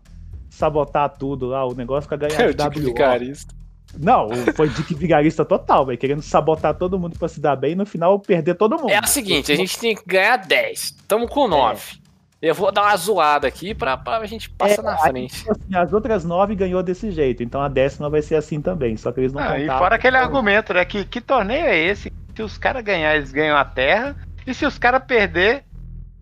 sabotar 0.50 1.08
tudo 1.16 1.46
lá, 1.46 1.66
o 1.66 1.74
negócio 1.74 2.06
pra 2.06 2.16
ganhar 2.18 2.40
Eu 2.42 2.52
de 2.54 2.62
WO. 2.62 2.84
vigarista. 2.84 3.54
Não, 3.98 4.28
foi 4.56 4.68
Dick 4.68 4.94
Vigarista 4.94 5.44
total, 5.44 5.86
velho, 5.86 5.98
querendo 5.98 6.22
sabotar 6.22 6.74
todo 6.74 6.98
mundo 6.98 7.18
pra 7.18 7.28
se 7.28 7.40
dar 7.40 7.56
bem 7.56 7.72
e 7.72 7.76
no 7.76 7.86
final 7.86 8.18
perder 8.18 8.54
todo 8.54 8.76
mundo. 8.76 8.90
É 8.90 9.00
o 9.00 9.06
seguinte, 9.06 9.50
a 9.52 9.56
gente 9.56 9.78
tem 9.78 9.94
que 9.94 10.02
ganhar 10.06 10.36
10. 10.36 10.92
Tamo 11.08 11.28
com 11.28 11.46
9. 11.48 12.02
Eu 12.42 12.54
vou 12.54 12.70
dar 12.70 12.82
uma 12.82 12.96
zoada 12.96 13.48
aqui 13.48 13.74
pra, 13.74 13.96
pra 13.96 14.22
gente 14.26 14.50
passar 14.50 14.82
É, 14.82 14.84
na 14.84 14.98
frente. 14.98 15.34
tipo 15.34 15.50
assim, 15.52 15.74
as 15.74 15.92
outras 15.94 16.24
nove 16.26 16.54
ganhou 16.54 16.82
desse 16.82 17.10
jeito, 17.10 17.42
então 17.42 17.62
a 17.62 17.68
décima 17.68 18.10
vai 18.10 18.20
ser 18.20 18.34
assim 18.36 18.60
também, 18.60 18.96
só 18.98 19.10
que 19.12 19.20
eles 19.20 19.32
não 19.32 19.40
Ah, 19.42 19.58
e 19.58 19.66
fora 19.66 19.94
aquele 19.94 20.18
argumento, 20.18 20.74
né? 20.74 20.84
Que, 20.84 21.06
que 21.06 21.22
torneio 21.22 21.64
é 21.64 21.78
esse? 21.78 22.12
Se 22.36 22.42
os 22.42 22.58
caras 22.58 22.82
ganhar, 22.84 23.16
eles 23.16 23.32
ganham 23.32 23.56
a 23.56 23.64
terra. 23.64 24.14
E 24.46 24.52
se 24.52 24.66
os 24.66 24.76
caras 24.76 25.02
perder, 25.06 25.64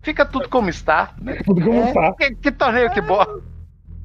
fica 0.01 0.25
tudo 0.25 0.47
como 0.47 0.69
está. 0.69 1.13
né? 1.21 1.39
Tudo 1.43 1.59
como 1.61 1.81
É. 1.83 1.91
tá. 1.91 2.13
Que, 2.13 2.35
que 2.35 2.51
torneio 2.53 2.89
que 2.91 3.01
boa. 3.01 3.41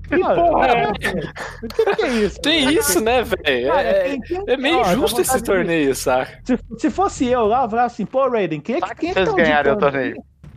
Que 0.09 0.19
porra 0.19 0.67
é 0.67 0.83
essa? 0.83 1.33
O 1.63 1.69
que, 1.69 1.97
que 1.97 2.03
é 2.03 2.09
isso? 2.09 2.41
Tem 2.41 2.73
isso, 2.75 3.01
né, 3.01 3.23
velho? 3.23 3.69
Cara, 3.69 3.83
É, 3.83 4.17
é 4.47 4.57
meio 4.57 4.83
justo 4.85 5.21
esse 5.21 5.43
torneio, 5.43 5.95
saca? 5.95 6.41
Se, 6.45 6.59
se 6.79 6.91
fosse 6.91 7.27
eu 7.27 7.47
lá, 7.47 7.65
eu 7.65 7.71
falava 7.71 7.87
assim, 7.87 8.07
pô, 8.07 8.29
Raiden, 8.29 8.61
quem 8.61 8.77
é 8.77 8.81
que, 8.81 8.95
quem 8.95 9.11
é 9.11 9.15
que 9.15 9.21
vocês 9.25 9.29
tá 9.29 9.35
o 9.35 9.41
auditando? 9.41 9.79
torneio. 9.81 10.17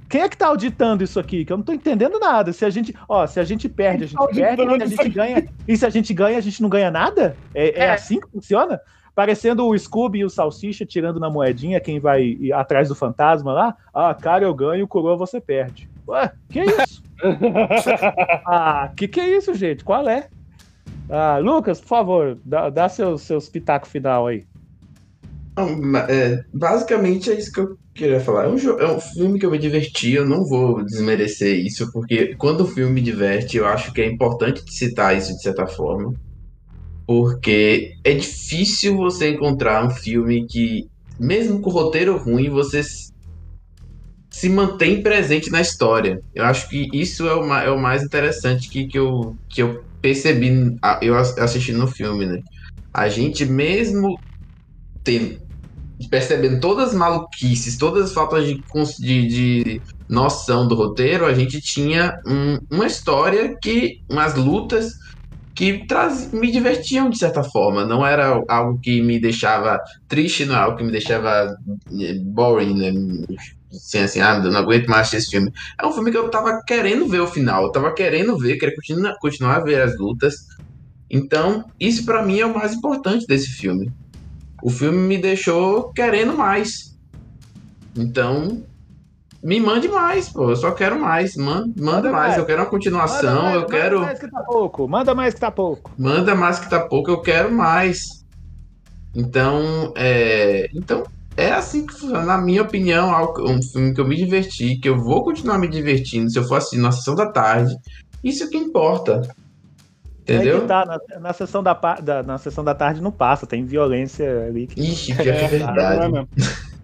Quem 0.10 0.22
é 0.22 0.28
que 0.30 0.36
tá 0.38 0.48
auditando 0.48 1.02
isso 1.04 1.20
aqui? 1.20 1.46
Que 1.46 1.54
eu 1.54 1.58
não 1.58 1.64
tô 1.64 1.72
entendendo 1.72 2.20
nada. 2.20 2.52
Se 2.52 2.66
a 2.66 2.70
gente, 2.70 2.94
ó, 3.08 3.26
se 3.26 3.40
a 3.40 3.44
gente 3.46 3.70
perde, 3.70 4.04
a 4.04 4.08
gente 4.08 4.18
Tá 4.18 4.28
perde, 4.28 4.62
se 4.62 4.68
a 4.68 4.72
auditando 4.72 4.90
gente 4.90 5.10
ganha, 5.10 5.48
e 5.68 5.78
se 5.78 5.86
a 5.86 5.90
gente 5.90 6.14
ganha, 6.14 6.38
a 6.38 6.42
gente 6.42 6.62
não 6.62 6.68
ganha 6.70 6.92
nada? 6.92 7.36
É, 7.56 7.70
é 7.80 7.84
É. 7.86 7.92
assim 7.92 8.20
que 8.20 8.28
funciona? 8.30 8.80
Parecendo 9.16 9.66
o 9.68 9.78
Scooby 9.78 10.20
e 10.20 10.26
o 10.26 10.30
Salsicha 10.30 10.86
tirando 10.86 11.20
na 11.20 11.30
moedinha 11.30 11.80
quem 11.80 12.00
vai 12.00 12.38
atrás 12.54 12.90
do 12.90 12.96
fantasma 12.96 13.54
lá. 13.54 13.76
Ah, 13.94 14.14
cara, 14.14 14.44
eu 14.44 14.54
ganho, 14.54 14.86
coroa 14.88 15.16
você 15.16 15.40
perde. 15.40 15.90
Ué, 16.08 16.32
que 16.50 16.60
isso? 16.62 17.02
Ah, 18.46 18.92
que 18.96 19.08
que 19.08 19.20
é 19.20 19.38
isso, 19.38 19.54
gente? 19.54 19.84
Qual 19.84 20.08
é? 20.08 20.28
Ah, 21.10 21.38
Lucas, 21.38 21.80
por 21.82 21.88
favor, 21.88 22.38
dá, 22.46 22.70
dá 22.70 22.88
seus, 22.88 23.24
seus 23.24 23.52
final 23.86 24.28
aí. 24.28 24.46
É, 26.10 26.44
basicamente 26.54 27.30
é 27.30 27.38
isso 27.38 27.52
que 27.52 27.60
eu 27.60 27.78
queria 27.94 28.20
falar. 28.20 28.46
É 28.46 28.48
um, 28.48 28.58
é 28.80 28.92
um 28.92 29.00
filme 29.00 29.38
que 29.38 29.46
eu 29.46 29.52
me 29.52 29.58
diverti, 29.58 30.14
eu 30.14 30.26
não 30.26 30.46
vou 30.46 30.84
desmerecer 30.84 31.60
isso, 31.60 31.92
porque 31.92 32.36
quando 32.36 32.62
o 32.62 32.68
filme 32.68 32.94
me 32.94 33.02
diverte, 33.02 33.58
eu 33.58 33.66
acho 33.66 33.92
que 33.94 34.02
é 34.02 34.08
importante 34.08 34.64
citar 34.68 35.16
isso 35.18 35.34
de 35.36 35.42
certa 35.42 35.68
forma. 35.68 36.14
Porque 37.06 37.96
é 38.04 38.14
difícil 38.14 38.96
você 38.96 39.32
encontrar 39.32 39.86
um 39.86 39.90
filme 39.90 40.46
que, 40.48 40.88
mesmo 41.20 41.60
com 41.60 41.70
o 41.70 41.74
roteiro 41.74 42.18
ruim, 42.18 42.50
você 42.50 42.82
se 44.32 44.50
mantém 44.50 45.04
presente 45.04 45.50
na 45.52 45.62
história. 45.62 46.20
Eu 46.34 46.46
acho 46.46 46.68
que 46.70 46.90
isso 46.94 47.28
é 47.28 47.36
o, 47.36 47.54
é 47.56 47.72
o 47.72 47.80
mais 47.80 48.04
interessante 48.04 48.70
que, 48.72 48.88
que, 48.88 48.98
eu, 49.00 49.36
que 49.50 49.62
eu 49.64 49.78
percebi 50.02 50.52
eu 51.02 51.18
ass- 51.18 51.38
assistindo 51.38 51.80
no 51.80 51.88
filme, 51.88 52.26
né? 52.26 52.40
A 52.94 53.10
gente, 53.10 53.46
mesmo 53.46 54.18
percebendo 56.10 56.60
todas 56.60 56.90
as 56.90 56.96
maluquices, 56.96 57.78
todas 57.78 58.06
as 58.06 58.14
faltas 58.14 58.46
de, 58.46 58.56
de, 59.00 59.28
de 59.28 59.82
noção 60.10 60.68
do 60.68 60.76
roteiro, 60.76 61.26
a 61.26 61.34
gente 61.34 61.60
tinha 61.62 62.12
um- 62.28 62.58
uma 62.72 62.88
história 62.88 63.56
que, 63.62 63.98
umas 64.10 64.36
lutas 64.36 64.90
que 65.56 65.86
traz, 65.88 66.32
me 66.34 66.52
divertiam 66.52 67.10
de 67.10 67.18
certa 67.20 67.44
forma. 67.44 67.86
Não 67.86 68.06
era 68.06 68.42
algo 68.50 68.80
que 68.82 69.02
me 69.02 69.20
deixava 69.20 69.80
triste, 70.08 70.46
não 70.46 70.56
é 70.56 70.60
algo 70.60 70.78
que 70.78 70.84
me 70.86 70.92
deixava 70.92 71.54
eh, 72.02 72.16
boring, 72.26 72.76
né? 72.78 72.92
Assim, 73.72 74.00
assim, 74.00 74.22
ah, 74.22 74.42
eu 74.44 74.52
não 74.52 74.60
aguento 74.60 74.88
mais 74.88 75.08
assistir 75.08 75.18
esse 75.18 75.30
filme. 75.30 75.52
É 75.82 75.86
um 75.86 75.92
filme 75.94 76.12
que 76.12 76.18
eu 76.18 76.30
tava 76.30 76.60
querendo 76.68 77.08
ver 77.08 77.22
o 77.22 77.28
final, 77.28 77.64
eu 77.66 77.72
tava 77.72 77.94
querendo 77.94 78.38
ver, 78.38 78.58
queria 78.58 78.76
continuar, 78.76 79.16
continuar 79.20 79.56
a 79.58 79.64
ver 79.64 79.82
as 79.82 79.98
lutas. 79.98 80.36
Então, 81.10 81.64
isso 81.80 82.06
pra 82.06 82.24
mim 82.24 82.40
é 82.40 82.46
o 82.46 82.54
mais 82.54 82.74
importante 82.74 83.26
desse 83.28 83.48
filme. 83.48 83.92
O 84.64 84.70
filme 84.70 84.98
me 84.98 85.18
deixou 85.18 85.92
querendo 85.94 86.36
mais. 86.38 86.96
Então, 87.96 88.64
me 89.44 89.60
mande 89.60 89.88
mais, 89.88 90.32
pô. 90.32 90.50
Eu 90.52 90.56
só 90.56 90.72
quero 90.72 91.00
mais. 91.00 91.36
Man- 91.36 91.66
manda, 91.76 91.76
Manda 91.78 92.12
mais. 92.12 92.28
mais. 92.30 92.38
Eu 92.38 92.46
quero 92.46 92.62
uma 92.62 92.70
continuação. 92.70 93.44
mais, 93.44 93.56
eu 93.56 93.66
quero. 93.68 94.00
Manda 94.00 94.06
mais 94.08 94.20
que 94.20 94.30
tá 94.32 94.44
pouco. 94.44 94.88
Manda 94.88 95.16
mais 95.16 95.34
que 95.34 95.40
tá 95.40 95.52
pouco. 95.52 95.92
Manda 95.98 96.36
mais 96.36 96.60
que 96.60 96.70
tá 96.70 96.88
pouco, 96.88 97.12
eu 97.12 97.22
quero 97.22 97.52
mais. 97.52 98.00
Então, 99.14 99.94
é, 99.98 100.68
então 100.74 101.04
é 101.38 101.52
assim 101.52 101.86
que 101.86 101.94
funciona. 101.94 102.24
Na 102.24 102.38
minha 102.38 102.62
opinião, 102.62 103.14
algo- 103.14 103.50
um 103.50 103.62
filme 103.62 103.94
que 103.94 104.02
eu 104.02 104.08
me 104.08 104.16
diverti, 104.16 104.78
que 104.78 104.88
eu 104.90 104.98
vou 104.98 105.24
continuar 105.24 105.58
me 105.58 105.68
divertindo 105.68 106.30
se 106.30 106.38
eu 106.38 106.44
for 106.44 106.56
assistir 106.58 106.78
na 106.78 106.92
sessão 106.92 107.16
da 107.16 107.26
tarde. 107.32 107.76
Isso 108.24 108.50
que 108.50 108.58
importa. 108.58 109.22
Entendeu? 110.24 110.62
que 110.62 110.68
tá, 110.68 110.86
na, 110.86 111.20
na 111.20 111.34
sessão 111.34 111.64
da, 111.64 111.74
da- 111.74 112.22
na 112.24 112.38
sessão 112.38 112.64
da 112.64 112.76
tarde 112.76 113.02
não 113.02 113.12
passa, 113.12 113.48
tem 113.48 113.66
violência 113.66 114.46
ali. 114.46 114.68
Que... 114.68 114.80
Ixi, 114.80 115.16
que 115.16 115.30
é 115.30 115.44
é 115.44 115.48
verdade. 115.48 116.28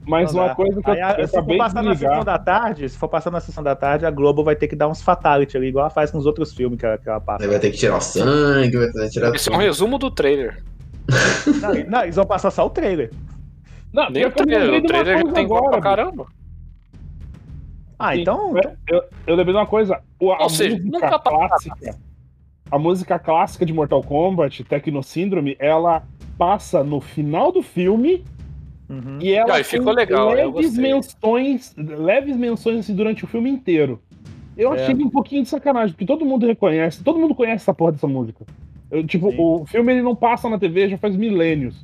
Mas 0.10 0.34
Não 0.34 0.40
uma 0.42 0.48
dá. 0.50 0.56
coisa 0.56 0.82
que 0.82 0.90
eu, 0.90 0.94
Aí, 0.94 1.02
a- 1.02 1.16
eu 1.20 1.26
se 1.28 1.32
for 1.32 1.38
acabei 1.40 1.58
de 1.58 1.64
passar 1.64 1.84
na 1.84 1.96
sessão 1.96 2.24
da 2.24 2.40
tarde, 2.40 2.90
se 2.90 2.98
for 2.98 3.08
passar 3.10 3.30
na 3.30 3.40
sessão 3.42 3.64
da 3.64 3.76
tarde, 3.76 4.06
a 4.06 4.10
Globo 4.12 4.42
vai 4.44 4.56
ter 4.56 4.68
que 4.70 4.76
dar 4.76 4.88
uns 4.88 5.02
fatality 5.02 5.56
ali, 5.58 5.68
igual 5.68 5.84
ela 5.84 5.90
faz 5.90 6.10
com 6.10 6.18
os 6.18 6.26
outros 6.26 6.54
filmes 6.54 6.80
que 6.80 6.86
ela, 6.86 6.98
que 6.98 7.08
ela 7.10 7.20
passa. 7.20 7.44
Aí 7.44 7.50
vai 7.50 7.60
ter 7.60 7.72
que 7.72 7.78
tirar 7.78 7.98
o 7.98 8.02
sangue, 8.02 8.78
vai 8.78 8.90
ter 8.90 9.04
que 9.04 9.10
tirar 9.10 9.36
Esse 9.36 9.50
é 9.50 9.52
um 9.52 9.56
tudo. 9.56 9.66
resumo 9.66 9.98
do 10.00 10.10
trailer. 10.10 10.64
Não, 11.62 11.74
não, 11.90 12.04
eles 12.04 12.16
vão 12.16 12.26
passar 12.26 12.52
só 12.52 12.66
o 12.66 12.70
trailer. 12.70 13.12
Não, 13.98 14.12
Nem 14.12 14.26
o 14.26 14.28
eu 14.28 14.34
lembrei 14.46 14.80
O 14.80 14.84
trailer 14.84 15.34
tem 15.34 15.48
gol 15.48 15.58
pra 15.58 15.78
agora, 15.78 15.82
caramba. 15.82 16.28
Ah, 17.98 18.14
Sim. 18.14 18.22
então. 18.22 18.54
Eu, 18.88 19.04
eu 19.26 19.36
lembrei 19.36 19.54
de 19.56 19.60
uma 19.60 19.66
coisa. 19.66 20.00
O, 20.20 20.28
Ou 20.28 20.50
seja, 20.50 20.78
música 20.78 21.18
clássica. 21.20 21.98
A 22.70 22.78
música 22.78 23.18
clássica 23.18 23.66
de 23.66 23.74
Mortal 23.74 24.04
Kombat, 24.04 24.64
Tecno 24.66 25.02
Syndrome, 25.02 25.56
ela 25.58 26.04
passa 26.38 26.84
no 26.84 27.02
final 27.02 27.52
do 27.52 27.64
filme 27.64 28.24
Uhum. 28.88 29.18
e 29.20 29.34
ela 29.34 29.56
Ah, 29.56 29.60
e 29.60 29.64
ficou 29.64 29.92
legal, 29.92 30.30
leves 30.30 30.78
menções, 30.78 31.74
leves 31.76 32.38
menções 32.38 32.80
assim, 32.82 32.96
durante 32.96 33.24
o 33.24 33.28
filme 33.28 33.50
inteiro. 33.50 34.00
Eu 34.56 34.74
É. 34.74 34.82
achei 34.82 34.94
um 34.96 35.10
pouquinho 35.10 35.42
de 35.44 35.50
sacanagem, 35.50 35.92
porque 35.94 36.06
todo 36.06 36.24
mundo 36.24 36.46
reconhece, 36.46 37.04
todo 37.04 37.20
mundo 37.20 37.34
conhece 37.36 37.64
essa 37.64 37.74
porra 37.74 37.94
dessa 37.94 38.08
música. 38.08 38.46
Eu, 38.92 39.06
tipo, 39.06 39.32
Sim. 39.32 39.38
o 39.40 39.66
filme 39.66 39.92
ele 39.92 40.02
não 40.04 40.16
passa 40.16 40.48
na 40.48 40.58
TV 40.60 40.88
já 40.88 40.98
faz 40.98 41.16
milênios. 41.16 41.84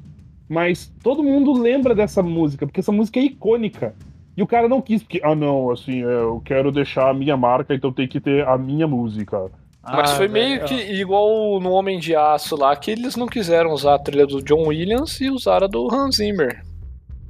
Mas 0.50 0.92
todo 1.02 1.24
mundo 1.24 1.54
lembra 1.54 1.96
dessa 1.96 2.22
música, 2.22 2.66
porque 2.66 2.80
essa 2.80 2.92
música 2.92 3.20
é 3.20 3.24
icônica. 3.24 3.96
E 4.36 4.42
o 4.42 4.48
cara 4.48 4.68
não 4.68 4.82
quis, 4.82 5.02
porque, 5.04 5.22
ah, 5.24 5.36
não, 5.36 5.70
assim, 5.72 6.02
é, 6.04 6.06
eu 6.06 6.42
quero 6.44 6.72
deixar 6.72 7.10
a 7.10 7.14
minha 7.14 7.38
marca, 7.38 7.74
então 7.74 7.94
tem 7.94 8.08
que 8.08 8.20
ter 8.20 8.48
a 8.48 8.58
minha 8.58 8.88
música. 8.88 9.52
Mas 9.84 10.12
Ah, 10.12 10.16
foi 10.16 10.28
velho, 10.28 10.34
meio 10.34 10.66
que 10.66 10.74
igual 10.94 11.60
no 11.60 11.72
Homem 11.72 12.00
de 12.00 12.16
Aço 12.16 12.56
lá, 12.56 12.76
que 12.76 12.90
eles 12.92 13.16
não 13.16 13.28
quiseram 13.28 13.72
usar 13.72 13.96
a 13.96 14.00
trilha 14.00 14.26
do 14.26 14.42
John 14.42 14.68
Williams 14.68 15.20
e 15.22 15.30
usaram 15.30 15.66
a 15.66 15.70
do 15.70 15.88
Hans 15.94 16.16
Zimmer. 16.16 16.64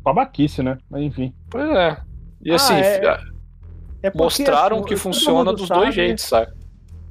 Babaquice, 0.03 0.61
né? 0.63 0.77
Mas 0.89 1.01
enfim. 1.03 1.33
Pois 1.49 1.69
é. 1.69 1.97
E 2.43 2.51
Ah, 2.51 2.55
assim, 2.55 2.75
é- 2.75 3.19
É 4.03 4.11
mostraram 4.13 4.77
assim, 4.77 4.85
que 4.85 4.95
funciona 4.97 5.53
dos 5.53 5.67
sabe- 5.67 5.79
dois 5.81 5.95
jeitos, 5.95 6.25
sabe? 6.25 6.51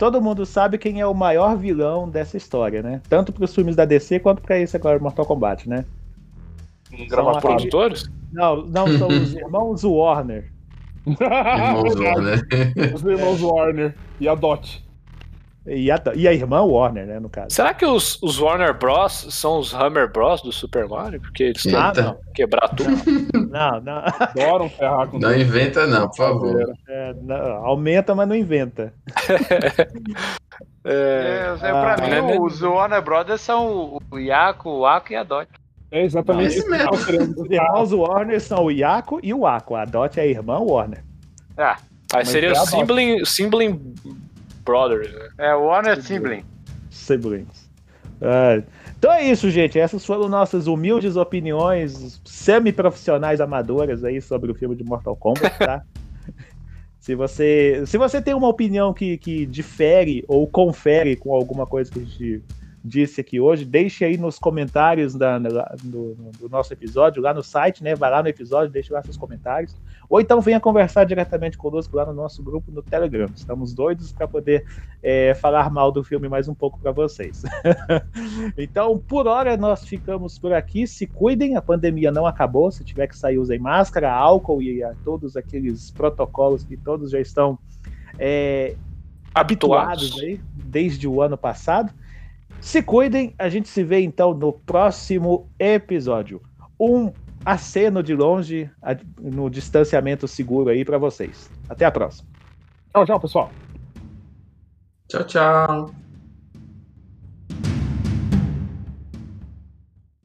Todo 0.03 0.21
mundo 0.21 0.45
sabe 0.45 0.79
quem 0.79 1.01
é 1.01 1.07
o 1.07 1.15
maior 1.15 1.57
vilão 1.57 2.09
dessa 2.11 2.37
história, 2.37 2.83
né? 2.83 3.01
Tanto 3.09 3.33
para 3.33 3.45
os 3.45 3.55
filmes 3.55 3.77
da 3.77 3.85
DC 3.85 4.19
quanto 4.19 4.43
para 4.43 4.59
esse 4.59 4.77
agora, 4.77 4.99
Mortal 4.99 5.25
Kombat, 5.25 5.69
né? 5.69 5.85
Gravar 7.09 7.39
aquele- 7.39 7.55
produtores? 7.55 8.11
Não, 8.33 8.67
não 8.67 8.89
são 8.99 9.07
os 9.07 9.31
irmãos 9.39 9.85
Warner. 9.85 10.51
Irmãos, 11.07 11.95
né? 12.21 12.35
Os 12.93 13.05
irmãos 13.05 13.41
Warner 13.41 13.95
e 14.19 14.27
a 14.27 14.35
Dot. 14.35 14.82
E 15.65 15.91
a, 15.93 16.03
e 16.17 16.27
a 16.27 16.33
irmã 16.33 16.61
Warner, 16.63 17.07
né, 17.07 17.21
no 17.21 17.29
caso. 17.29 17.49
Será 17.51 17.73
que 17.73 17.87
os, 17.87 18.21
os 18.21 18.41
Warner 18.41 18.75
Bros. 18.77 19.29
são 19.31 19.59
os 19.61 19.73
Hammer 19.73 20.11
Bros. 20.11 20.43
do 20.43 20.51
Super 20.51 20.89
Mario? 20.89 21.21
Porque 21.21 21.45
eles 21.45 21.63
querem 21.63 21.79
Ah, 21.79 22.17
quebrar 22.35 22.69
tudo. 22.71 22.91
Não, 23.53 23.81
não, 23.83 24.03
Adoram 24.19 24.69
ferrar 24.71 25.07
com 25.09 25.19
Não 25.19 25.35
inventa, 25.37 25.87
não, 25.87 26.09
por 26.09 26.17
favor. 26.17 26.75
é, 26.89 27.15
não, 27.21 27.37
Aumenta, 27.67 28.15
mas 28.15 28.27
não 28.27 28.35
inventa. 28.35 28.93
É, 30.85 31.55
É, 31.61 31.71
pra 31.71 31.95
ah, 31.95 32.01
mim, 32.01 32.09
né? 32.11 32.39
os 32.41 32.61
Warner 32.61 33.03
Brothers 33.03 33.41
são 33.41 33.99
o 34.11 34.19
Iaco, 34.19 34.69
o 34.69 34.87
Aco 34.87 35.13
e 35.13 35.17
a 35.17 35.23
Dot. 35.23 35.49
É 35.91 36.03
exatamente 36.05 36.57
isso 36.57 36.67
querendo 37.07 37.41
Os 37.41 37.51
irmãos 37.51 37.93
Warner 37.93 38.41
são 38.41 38.65
o 38.65 38.71
Iaco 38.71 39.21
e 39.23 39.33
o 39.33 39.47
Aqua. 39.47 39.83
A 39.83 39.85
Dot 39.85 40.19
é 40.19 40.23
a 40.23 40.27
irmã 40.27 40.59
Warner. 40.59 41.05
Ah, 41.57 41.77
aí 42.13 42.21
Mas 42.21 42.29
seria 42.31 42.49
é 42.51 42.53
o. 42.53 42.57
Sibling, 42.67 43.25
Sibling 43.25 43.95
Brothers, 44.65 45.13
né? 45.13 45.29
é 45.39 45.55
o 45.55 45.65
Warner 45.65 46.03
Sibling. 46.03 46.45
Siblings. 46.91 47.71
Ah, 48.21 48.63
então 48.97 49.13
é 49.13 49.25
isso, 49.25 49.51
gente. 49.51 49.79
Essas 49.79 50.07
foram 50.07 50.29
nossas 50.29 50.67
humildes 50.67 51.17
opiniões 51.17 52.21
semi-profissionais 52.25 53.41
amadoras 53.41 54.05
aí 54.05 54.21
sobre 54.21 54.53
o 54.53 54.55
filme 54.55 54.77
de 54.77 54.85
Mortal 54.85 55.17
Kombat, 55.17 55.59
tá? 55.59 55.83
se, 57.01 57.15
você, 57.17 57.83
se 57.85 57.99
você 57.99 58.23
tem 58.23 58.35
uma 58.35 58.49
opinião 58.49 58.95
que, 58.95 59.19
que 59.19 59.45
difere 59.45 60.25
ou 60.29 60.47
confere 60.47 61.17
com 61.17 61.35
alguma 61.35 61.67
coisa 61.67 61.91
que 61.91 61.99
a 61.99 62.03
gente 62.03 62.43
disse 62.85 63.21
aqui 63.21 63.41
hoje, 63.41 63.65
deixe 63.65 64.05
aí 64.05 64.17
nos 64.17 64.39
comentários 64.39 65.15
da, 65.15 65.39
do, 65.39 66.15
do 66.39 66.49
nosso 66.51 66.73
episódio, 66.73 67.23
lá 67.23 67.33
no 67.33 67.43
site, 67.43 67.83
né? 67.83 67.95
Vai 67.95 68.11
lá 68.11 68.23
no 68.23 68.29
episódio, 68.29 68.73
deixe 68.73 68.93
lá 68.93 69.03
seus 69.03 69.17
comentários. 69.17 69.77
Ou 70.09 70.21
então 70.21 70.41
venha 70.41 70.61
conversar 70.61 71.05
diretamente 71.05 71.57
conosco 71.57 71.97
lá 71.97 72.05
no 72.05 72.13
nosso 72.13 72.43
grupo 72.43 72.71
no 72.73 72.83
Telegram. 72.83 73.29
Estamos 73.35 73.73
doidos 73.73 74.13
para 74.13 74.27
poder 74.27 74.67
é, 75.03 75.33
falar 75.35 75.71
mal 75.71 75.93
do 75.93 76.03
filme 76.03 76.29
mais 76.29 76.49
um 76.49 76.55
pouco 76.55 76.79
para 76.79 76.91
vocês. 76.91 77.45
então, 78.59 78.99
por 78.99 79.27
hora, 79.27 79.57
nós 79.57 79.87
ficamos 79.87 80.39
por 80.39 80.53
aqui. 80.53 80.87
Se 80.87 81.07
cuidem, 81.07 81.57
a 81.57 81.63
pandemia 81.63 82.11
não 82.11 82.27
acabou. 82.27 82.71
Se 82.71 82.85
tiver 82.85 83.07
que 83.07 83.17
sair, 83.17 83.39
usem 83.39 83.59
máscara, 83.59 84.13
álcool 84.13 84.61
e 84.61 84.83
a, 84.83 84.93
todos 85.05 85.37
aqueles 85.37 85.91
protocolos 85.93 86.65
que 86.65 86.77
todos 86.77 87.13
já 87.13 87.21
estão 87.21 87.59
é, 88.19 88.75
habituados 89.35 90.21
aí 90.21 90.41
desde 90.55 91.07
o 91.07 91.23
ano 91.23 91.39
passado. 91.39 91.93
Se 92.63 92.81
cuidem, 92.81 93.35
a 93.39 93.49
gente 93.49 93.69
se 93.69 93.83
vê 93.83 94.01
então 94.01 94.33
no 94.33 94.53
próximo 94.53 95.51
episódio. 95.59 96.41
Um 96.79 97.13
aceno 97.45 98.05
de 98.05 98.15
longe 98.15 98.71
no 99.21 99.51
distanciamento 99.51 100.29
seguro 100.29 100.71
aí 100.71 100.85
para 100.85 100.97
vocês. 100.97 101.51
Até 101.69 101.85
a 101.85 101.91
próxima. 101.91 102.29
Tchau, 102.93 103.05
tchau, 103.05 103.21
pessoal. 103.21 103.51
Tchau, 105.09 105.25
tchau. 105.25 106.02